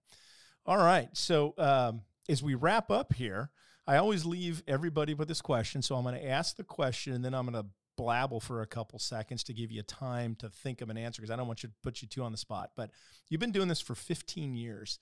All 0.66 0.80
right, 0.80 1.10
so 1.14 1.54
um, 1.60 2.02
as 2.28 2.42
we 2.42 2.56
wrap 2.56 2.90
up 2.90 3.14
here, 3.14 3.52
I 3.86 3.98
always 3.98 4.26
leave 4.26 4.64
everybody 4.68 5.14
with 5.14 5.28
this 5.28 5.42
question. 5.42 5.84
So 5.84 5.96
I'm 5.96 6.04
going 6.04 6.16
to 6.16 6.28
ask 6.28 6.56
the 6.56 6.64
question 6.64 7.14
and 7.14 7.24
then 7.24 7.36
I'm 7.36 7.46
going 7.46 7.64
to 7.64 7.70
blabble 8.00 8.42
for 8.42 8.62
a 8.62 8.68
couple 8.68 8.98
seconds 8.98 9.44
to 9.44 9.54
give 9.54 9.72
you 9.72 9.84
time 9.84 10.34
to 10.40 10.50
think 10.50 10.82
of 10.82 10.90
an 10.90 10.98
answer 10.98 11.22
because 11.22 11.32
I 11.32 11.36
don't 11.36 11.48
want 11.48 11.62
you 11.62 11.70
to 11.70 11.76
put 11.84 12.02
you 12.02 12.08
too 12.08 12.24
on 12.24 12.32
the 12.32 12.38
spot. 12.38 12.72
But 12.76 12.90
you've 13.30 13.42
been 13.42 13.52
doing 13.52 13.68
this 13.68 13.82
for 13.82 13.94
15 13.94 14.56
years. 14.56 14.98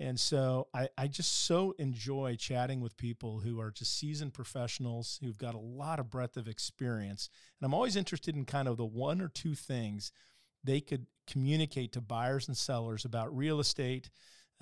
And 0.00 0.18
so 0.18 0.68
I, 0.72 0.88
I 0.96 1.08
just 1.08 1.44
so 1.44 1.74
enjoy 1.78 2.36
chatting 2.36 2.80
with 2.80 2.96
people 2.96 3.40
who 3.40 3.60
are 3.60 3.70
just 3.70 3.98
seasoned 3.98 4.32
professionals 4.32 5.20
who've 5.22 5.36
got 5.36 5.54
a 5.54 5.58
lot 5.58 6.00
of 6.00 6.08
breadth 6.08 6.38
of 6.38 6.48
experience. 6.48 7.28
And 7.60 7.66
I'm 7.66 7.74
always 7.74 7.96
interested 7.96 8.34
in 8.34 8.46
kind 8.46 8.66
of 8.66 8.78
the 8.78 8.84
one 8.86 9.20
or 9.20 9.28
two 9.28 9.54
things 9.54 10.10
they 10.64 10.80
could 10.80 11.06
communicate 11.26 11.92
to 11.92 12.00
buyers 12.00 12.48
and 12.48 12.56
sellers 12.56 13.04
about 13.04 13.36
real 13.36 13.60
estate. 13.60 14.08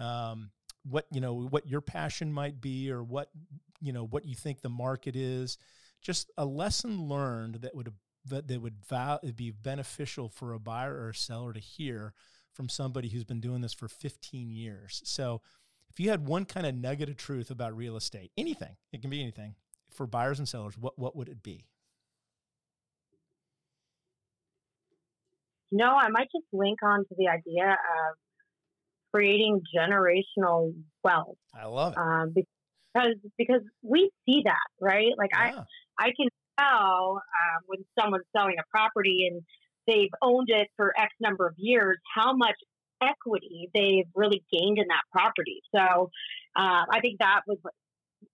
Um, 0.01 0.51
what 0.84 1.07
you 1.11 1.20
know 1.20 1.34
what 1.34 1.68
your 1.68 1.80
passion 1.80 2.32
might 2.32 2.61
be 2.61 2.91
or 2.91 3.03
what 3.03 3.30
you 3.80 3.93
know 3.93 4.07
what 4.07 4.24
you 4.24 4.34
think 4.34 4.61
the 4.61 4.68
market 4.68 5.16
is 5.16 5.59
just 6.01 6.30
a 6.39 6.45
lesson 6.45 7.09
learned 7.09 7.57
that 7.57 7.74
would 7.74 7.93
that, 8.26 8.61
would 8.61 8.76
val- 8.89 9.20
be 9.36 9.51
beneficial 9.51 10.28
for 10.28 10.53
a 10.53 10.59
buyer 10.59 10.95
or 10.95 11.11
a 11.11 11.14
seller 11.14 11.53
to 11.53 11.61
hear 11.61 12.12
from 12.59 12.68
somebody 12.68 13.09
who's 13.09 13.22
been 13.22 13.38
doing 13.38 13.61
this 13.61 13.72
for 13.72 13.86
15 13.86 14.50
years. 14.50 15.00
So, 15.04 15.40
if 15.88 16.00
you 16.00 16.11
had 16.11 16.26
one 16.26 16.44
kind 16.44 16.66
of 16.66 16.74
nugget 16.74 17.09
of 17.09 17.16
truth 17.16 17.52
about 17.52 17.76
real 17.76 17.96
estate, 17.96 18.32
anything, 18.36 18.76
it 18.92 19.00
can 19.00 19.11
be 19.11 19.22
anything, 19.22 19.54
for 19.90 20.09
buyers 20.09 20.40
and 20.40 20.48
sellers, 20.48 20.76
what, 20.76 20.98
what 20.98 21.14
would 21.14 21.28
it 21.28 21.40
be? 21.40 21.66
You 25.70 25.78
know, 25.78 25.94
I 25.96 26.09
might 26.09 26.26
just 26.34 26.46
link 26.52 26.80
on 26.82 27.04
to 27.04 27.14
the 27.16 27.28
idea 27.28 27.70
of 27.70 28.16
creating 29.14 29.62
generational 29.72 30.74
wealth. 31.04 31.36
I 31.54 31.66
love 31.66 31.92
it. 31.92 31.98
Um, 31.98 32.34
because 32.34 33.14
because 33.36 33.62
we 33.82 34.11
see 34.26 34.42
that, 34.46 34.66
right? 34.80 35.12
Like 35.16 35.30
yeah. 35.32 35.62
I 35.98 36.06
I 36.06 36.11
can 36.16 36.28
tell 36.59 37.20
um, 37.22 37.62
when 37.66 37.84
someone's 38.00 38.24
selling 38.34 38.56
a 38.59 38.64
property 38.70 39.28
and 39.30 39.42
they've 39.89 40.11
owned 40.22 40.49
it 40.51 40.68
for 40.76 40.93
X 40.97 41.12
number 41.20 41.47
of 41.47 41.55
years, 41.57 41.99
how 42.14 42.36
much 42.36 42.57
equity 43.03 43.70
they've 43.74 44.09
really 44.14 44.45
gained 44.53 44.78
in 44.78 44.86
that 44.89 45.03
property. 45.12 45.61
So 45.74 46.11
uh, 46.57 46.84
I 46.91 47.01
think 47.01 47.18
that 47.20 47.41
was 47.47 47.59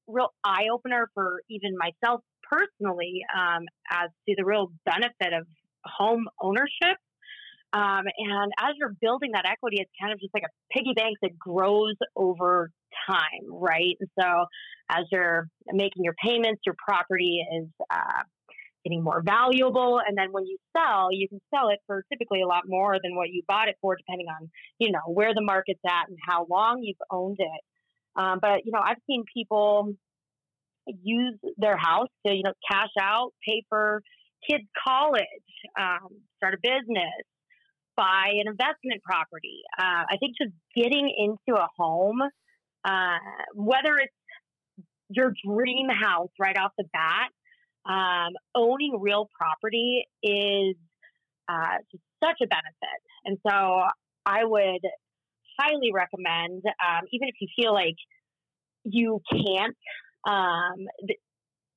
real 0.06 0.32
eye 0.42 0.66
opener 0.72 1.08
for 1.14 1.42
even 1.48 1.76
myself 1.78 2.20
personally 2.50 3.22
um, 3.34 3.64
as 3.90 4.10
to 4.28 4.34
the 4.36 4.44
real 4.44 4.72
benefit 4.84 5.32
of 5.32 5.46
home 5.84 6.26
ownership. 6.40 6.98
Um, 7.72 8.04
and 8.18 8.52
as 8.60 8.74
you're 8.78 8.94
building 9.00 9.32
that 9.32 9.46
equity, 9.50 9.78
it's 9.80 9.90
kind 10.00 10.12
of 10.12 10.20
just 10.20 10.32
like 10.32 10.44
a 10.44 10.52
piggy 10.72 10.92
bank 10.94 11.16
that 11.22 11.36
grows 11.36 11.96
over 12.14 12.70
time, 13.10 13.50
right? 13.50 13.96
And 13.98 14.08
so 14.18 14.46
as 14.88 15.04
you're 15.10 15.48
making 15.72 16.04
your 16.04 16.14
payments, 16.24 16.62
your 16.64 16.76
property 16.78 17.44
is 17.58 17.68
uh, 17.90 18.22
getting 18.84 19.02
more 19.02 19.22
valuable. 19.24 20.00
And 20.06 20.16
then 20.16 20.30
when 20.30 20.46
you 20.46 20.58
sell, 20.76 21.08
you 21.10 21.28
can 21.28 21.40
sell 21.52 21.70
it 21.70 21.80
for 21.86 22.04
typically 22.12 22.42
a 22.42 22.46
lot 22.46 22.64
more 22.66 22.98
than 23.02 23.16
what 23.16 23.30
you 23.30 23.42
bought 23.48 23.68
it 23.68 23.76
for, 23.80 23.96
depending 23.96 24.26
on, 24.28 24.50
you 24.78 24.92
know, 24.92 25.00
where 25.06 25.34
the 25.34 25.42
market's 25.42 25.80
at 25.86 26.08
and 26.08 26.18
how 26.26 26.46
long 26.48 26.82
you've 26.82 26.96
owned 27.10 27.38
it. 27.40 27.60
Um, 28.16 28.38
but, 28.40 28.64
you 28.64 28.72
know, 28.72 28.80
I've 28.84 28.98
seen 29.06 29.24
people 29.34 29.94
use 30.86 31.38
their 31.56 31.76
house 31.76 32.08
to, 32.26 32.32
you 32.32 32.42
know, 32.44 32.52
cash 32.70 32.90
out, 33.00 33.32
pay 33.46 33.64
for 33.68 34.02
kids' 34.48 34.64
college, 34.86 35.24
um, 35.80 36.08
start 36.36 36.54
a 36.54 36.58
business, 36.62 37.24
buy 37.96 38.32
an 38.32 38.46
investment 38.46 39.02
property. 39.02 39.62
Uh, 39.78 40.04
I 40.10 40.16
think 40.20 40.34
just 40.40 40.52
getting 40.76 41.10
into 41.16 41.58
a 41.58 41.66
home, 41.78 42.20
uh, 42.84 43.18
whether 43.54 43.94
it's 43.96 44.12
your 45.08 45.32
dream 45.46 45.88
house 45.88 46.30
right 46.38 46.56
off 46.58 46.72
the 46.76 46.84
bat, 46.92 47.30
um, 47.86 48.32
owning 48.54 48.98
real 49.00 49.28
property 49.38 50.06
is 50.22 50.76
uh, 51.48 51.78
such 52.22 52.38
a 52.42 52.46
benefit. 52.46 53.00
And 53.24 53.38
so 53.46 53.84
I 54.26 54.44
would 54.44 54.80
highly 55.58 55.90
recommend, 55.92 56.62
um, 56.66 57.02
even 57.12 57.28
if 57.28 57.34
you 57.40 57.48
feel 57.56 57.72
like 57.72 57.96
you 58.84 59.20
can't, 59.30 59.76
um, 60.26 60.86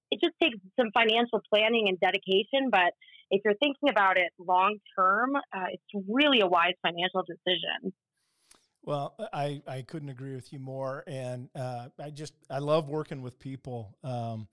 it 0.10 0.22
just 0.24 0.36
takes 0.42 0.58
some 0.80 0.90
financial 0.94 1.42
planning 1.54 1.90
and 1.90 2.00
dedication. 2.00 2.70
But 2.72 2.94
if 3.30 3.42
you're 3.44 3.56
thinking 3.56 3.90
about 3.90 4.18
it 4.18 4.32
long 4.40 4.78
term, 4.98 5.36
uh, 5.36 5.66
it's 5.72 6.06
really 6.08 6.40
a 6.40 6.48
wise 6.48 6.76
financial 6.82 7.24
decision. 7.24 7.94
Well, 8.84 9.16
I, 9.34 9.62
I 9.68 9.82
couldn't 9.82 10.08
agree 10.08 10.34
with 10.34 10.54
you 10.54 10.60
more. 10.60 11.04
And 11.08 11.50
uh, 11.54 11.90
I 12.00 12.10
just, 12.10 12.34
I 12.50 12.60
love 12.60 12.88
working 12.88 13.22
with 13.22 13.38
people. 13.38 13.98
Um, 14.02 14.48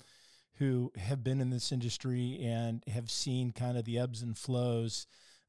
who 0.59 0.93
have 0.97 1.25
been 1.25 1.41
in 1.41 1.51
this 1.51 1.73
industry 1.73 2.39
and 2.43 2.83
have 2.89 3.11
seen 3.11 3.53
kind 3.53 3.77
of 3.77 3.85
the 3.85 3.99
ebbs 3.99 4.23
and 4.23 4.37
flows. 4.37 5.07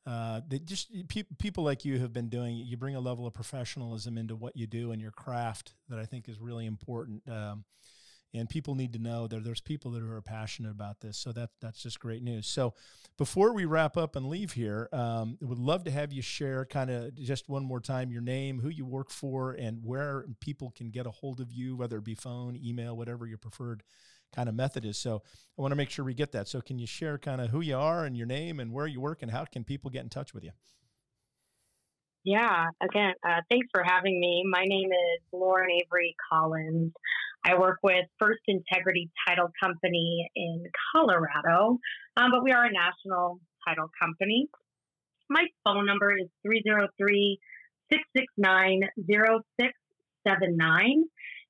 Uh, 0.08 0.42
that 0.50 0.66
just 0.66 0.92
pe- 1.08 1.24
people 1.40 1.64
like 1.64 1.84
you 1.84 1.98
have 1.98 2.14
been 2.14 2.30
doing. 2.30 2.56
You 2.56 2.78
bring 2.78 2.96
a 2.96 3.00
level 3.00 3.26
of 3.26 3.34
professionalism 3.34 4.20
into 4.20 4.36
what 4.36 4.56
you 4.56 4.68
do 4.68 4.92
and 4.92 5.02
your 5.02 5.12
craft 5.12 5.74
that 5.90 5.98
I 5.98 6.06
think 6.06 6.30
is 6.30 6.40
really 6.40 6.68
important. 6.68 7.24
Um, 7.28 7.66
and 8.36 8.50
people 8.50 8.76
need 8.76 8.94
to 8.94 9.00
know 9.00 9.28
that 9.28 9.44
there's 9.44 9.62
people 9.62 9.92
that 9.92 10.04
are 10.04 10.22
passionate 10.22 10.72
about 10.72 11.00
this. 11.00 11.18
So 11.18 11.32
that 11.32 11.52
that's 11.62 11.82
just 11.82 12.00
great 12.00 12.22
news. 12.22 12.48
So 12.48 12.74
before 13.18 13.54
we 13.54 13.66
wrap 13.66 13.98
up 13.98 14.16
and 14.16 14.28
leave 14.28 14.52
here, 14.52 14.90
um, 14.92 15.38
would 15.42 15.58
love 15.58 15.86
to 15.86 15.92
have 15.92 16.12
you 16.12 16.22
share 16.22 16.66
kind 16.66 16.90
of 16.90 17.16
just 17.16 17.48
one 17.48 17.64
more 17.64 17.80
time 17.80 18.12
your 18.12 18.22
name, 18.22 18.60
who 18.60 18.70
you 18.70 18.86
work 18.86 19.10
for, 19.10 19.54
and 19.54 19.80
where 19.84 20.26
people 20.40 20.72
can 20.76 20.92
get 20.92 21.08
a 21.08 21.12
hold 21.12 21.40
of 21.40 21.52
you, 21.52 21.76
whether 21.76 21.98
it 21.98 22.04
be 22.04 22.16
phone, 22.16 22.60
email, 22.62 22.96
whatever 22.96 23.26
your 23.26 23.38
preferred 23.38 23.84
kind 24.36 24.50
of 24.50 24.56
method 24.56 24.86
is. 24.86 24.98
So 24.98 25.22
I 25.58 25.62
want 25.62 25.72
to 25.72 25.76
make 25.76 25.90
sure 25.90 26.04
we 26.04 26.14
get 26.14 26.32
that. 26.34 26.48
So 26.48 26.62
can 26.62 26.78
you 26.78 26.88
share 26.88 27.18
kind 27.18 27.42
of 27.42 27.50
who 27.50 27.62
you 27.62 27.78
are 27.78 28.06
and 28.06 28.18
your 28.18 28.28
name 28.28 28.60
and 28.60 28.72
where 28.72 28.88
you 28.88 29.00
work 29.00 29.22
and 29.22 29.32
how 29.32 29.46
can 29.46 29.64
people 29.64 29.90
get 29.90 30.04
in 30.04 30.10
touch 30.10 30.34
with 30.34 30.44
you? 30.44 30.52
Yeah, 32.24 32.66
again, 32.82 33.14
uh, 33.24 33.42
thanks 33.52 33.68
for 33.72 33.84
having 33.86 34.20
me. 34.20 34.44
My 34.50 34.64
name 34.66 34.90
is 34.90 35.22
Lauren 35.32 35.70
Avery 35.70 36.16
Collins. 36.32 36.92
I 37.46 37.54
work 37.54 37.78
with 37.84 38.06
First 38.20 38.42
Integrity 38.48 39.12
Title 39.28 39.52
Company 39.64 40.28
in 40.36 40.64
Colorado, 40.92 41.78
um, 42.18 42.32
but 42.32 42.44
we 42.44 42.52
are 42.52 42.66
a 42.66 42.72
national 42.72 43.40
title 43.68 43.92
company. 44.02 44.48
My 45.30 45.44
phone 45.64 45.86
number 45.86 46.18
is 46.18 46.28
303 46.44 47.40
669 47.92 48.82
0679. 49.08 51.04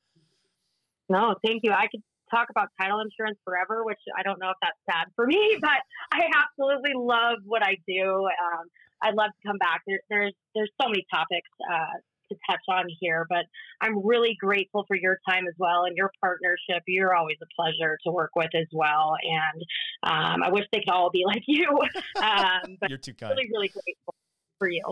No, 1.08 1.36
thank 1.46 1.62
you. 1.64 1.72
I 1.72 1.88
could 1.88 2.04
talk 2.30 2.50
about 2.50 2.70
title 2.80 3.00
insurance 3.00 3.38
forever, 3.44 3.84
which 3.84 4.00
I 4.18 4.24
don't 4.24 4.40
know 4.40 4.50
if 4.50 4.58
that's 4.62 4.80
sad 4.90 5.08
for 5.16 5.26
me, 5.26 5.58
but 5.62 5.80
I 6.12 6.22
absolutely 6.34 6.94
love 6.96 7.40
what 7.46 7.64
I 7.64 7.78
do. 7.88 8.26
Um, 8.26 8.66
I'd 9.02 9.16
love 9.16 9.32
to 9.32 9.48
come 9.48 9.58
back. 9.58 9.82
There, 9.88 10.00
there's 10.10 10.34
there's 10.56 10.72
so 10.82 10.90
many 10.90 11.06
topics 11.14 11.50
uh, 11.72 12.00
to 12.32 12.38
touch 12.50 12.62
on 12.70 12.86
here, 13.00 13.26
but 13.30 13.46
I'm 13.82 14.06
really 14.06 14.36
grateful 14.40 14.86
for 14.88 14.96
your 14.96 15.20
time 15.28 15.46
as 15.48 15.56
well 15.58 15.86
and 15.86 15.96
your 15.96 16.12
partnership. 16.22 16.84
You're 16.88 17.16
always 17.16 17.38
a 17.42 17.48
pleasure 17.56 17.98
to 18.06 18.12
work 18.12 18.32
with 18.36 18.54
as 18.56 18.68
well, 18.74 19.16
and 19.24 19.64
um, 20.04 20.44
I 20.44 20.50
wish 20.52 20.66
they 20.72 20.80
could 20.80 20.90
all 20.90 21.10
be 21.12 21.24
like 21.26 21.44
you. 21.48 21.68
Um, 22.20 22.78
but 22.82 22.90
You're 22.90 23.00
too 23.00 23.14
kind. 23.14 23.32
Really, 23.32 23.50
really 23.50 23.68
grateful 23.70 24.14
for 24.58 24.70
you. 24.70 24.84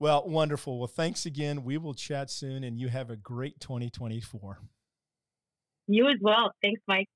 Well, 0.00 0.24
wonderful. 0.26 0.78
Well, 0.78 0.88
thanks 0.88 1.24
again. 1.24 1.62
We 1.62 1.78
will 1.78 1.94
chat 1.94 2.30
soon, 2.30 2.64
and 2.64 2.78
you 2.78 2.88
have 2.88 3.10
a 3.10 3.16
great 3.16 3.60
2024. 3.60 4.58
You 5.86 6.08
as 6.08 6.18
well. 6.20 6.52
Thanks, 6.62 6.80
Mike. 6.86 7.08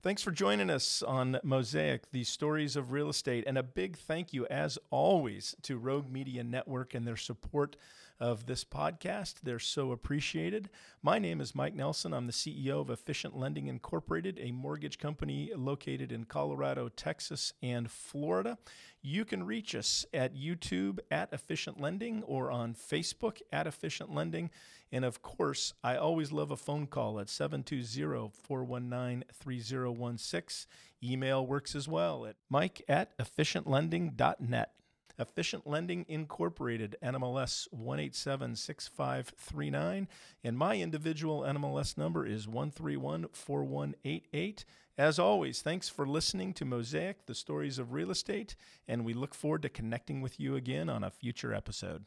Thanks 0.00 0.22
for 0.22 0.30
joining 0.30 0.70
us 0.70 1.02
on 1.02 1.40
Mosaic, 1.42 2.12
the 2.12 2.22
stories 2.22 2.76
of 2.76 2.92
real 2.92 3.08
estate. 3.08 3.42
And 3.48 3.58
a 3.58 3.64
big 3.64 3.96
thank 3.96 4.32
you, 4.32 4.46
as 4.46 4.78
always, 4.90 5.56
to 5.62 5.76
Rogue 5.76 6.08
Media 6.08 6.44
Network 6.44 6.94
and 6.94 7.04
their 7.04 7.16
support 7.16 7.76
of 8.20 8.46
this 8.46 8.64
podcast. 8.64 9.40
They're 9.42 9.58
so 9.58 9.90
appreciated. 9.90 10.70
My 11.02 11.18
name 11.18 11.40
is 11.40 11.54
Mike 11.54 11.74
Nelson. 11.74 12.14
I'm 12.14 12.26
the 12.26 12.32
CEO 12.32 12.80
of 12.80 12.90
Efficient 12.90 13.36
Lending 13.36 13.66
Incorporated, 13.66 14.38
a 14.40 14.52
mortgage 14.52 14.98
company 14.98 15.50
located 15.56 16.12
in 16.12 16.24
Colorado, 16.24 16.88
Texas, 16.88 17.52
and 17.60 17.90
Florida. 17.90 18.56
You 19.02 19.24
can 19.24 19.46
reach 19.46 19.74
us 19.74 20.06
at 20.14 20.34
YouTube 20.34 21.00
at 21.10 21.32
Efficient 21.32 21.80
Lending 21.80 22.22
or 22.22 22.50
on 22.50 22.74
Facebook 22.74 23.40
at 23.52 23.66
Efficient 23.66 24.14
Lending. 24.14 24.50
And 24.90 25.04
of 25.04 25.22
course, 25.22 25.74
I 25.84 25.96
always 25.96 26.32
love 26.32 26.50
a 26.50 26.56
phone 26.56 26.86
call 26.86 27.20
at 27.20 27.28
720 27.28 28.30
419 28.32 29.24
3016. 29.32 30.70
Email 31.02 31.46
works 31.46 31.74
as 31.74 31.86
well 31.86 32.24
at 32.26 32.36
mike 32.48 32.82
at 32.88 33.16
efficientlending.net. 33.18 34.72
Efficient 35.18 35.66
Lending 35.66 36.06
Incorporated, 36.08 36.96
NMLS 37.02 37.66
1876539. 37.74 40.06
And 40.44 40.56
my 40.56 40.76
individual 40.76 41.40
NMLS 41.40 41.98
number 41.98 42.24
is 42.24 42.46
1314188. 42.46 44.64
As 44.96 45.18
always, 45.18 45.60
thanks 45.60 45.88
for 45.88 46.06
listening 46.06 46.54
to 46.54 46.64
Mosaic, 46.64 47.26
the 47.26 47.34
stories 47.34 47.80
of 47.80 47.92
real 47.92 48.12
estate, 48.12 48.54
and 48.86 49.04
we 49.04 49.12
look 49.12 49.34
forward 49.34 49.62
to 49.62 49.68
connecting 49.68 50.20
with 50.20 50.38
you 50.40 50.56
again 50.56 50.88
on 50.88 51.04
a 51.04 51.10
future 51.10 51.54
episode. 51.54 52.06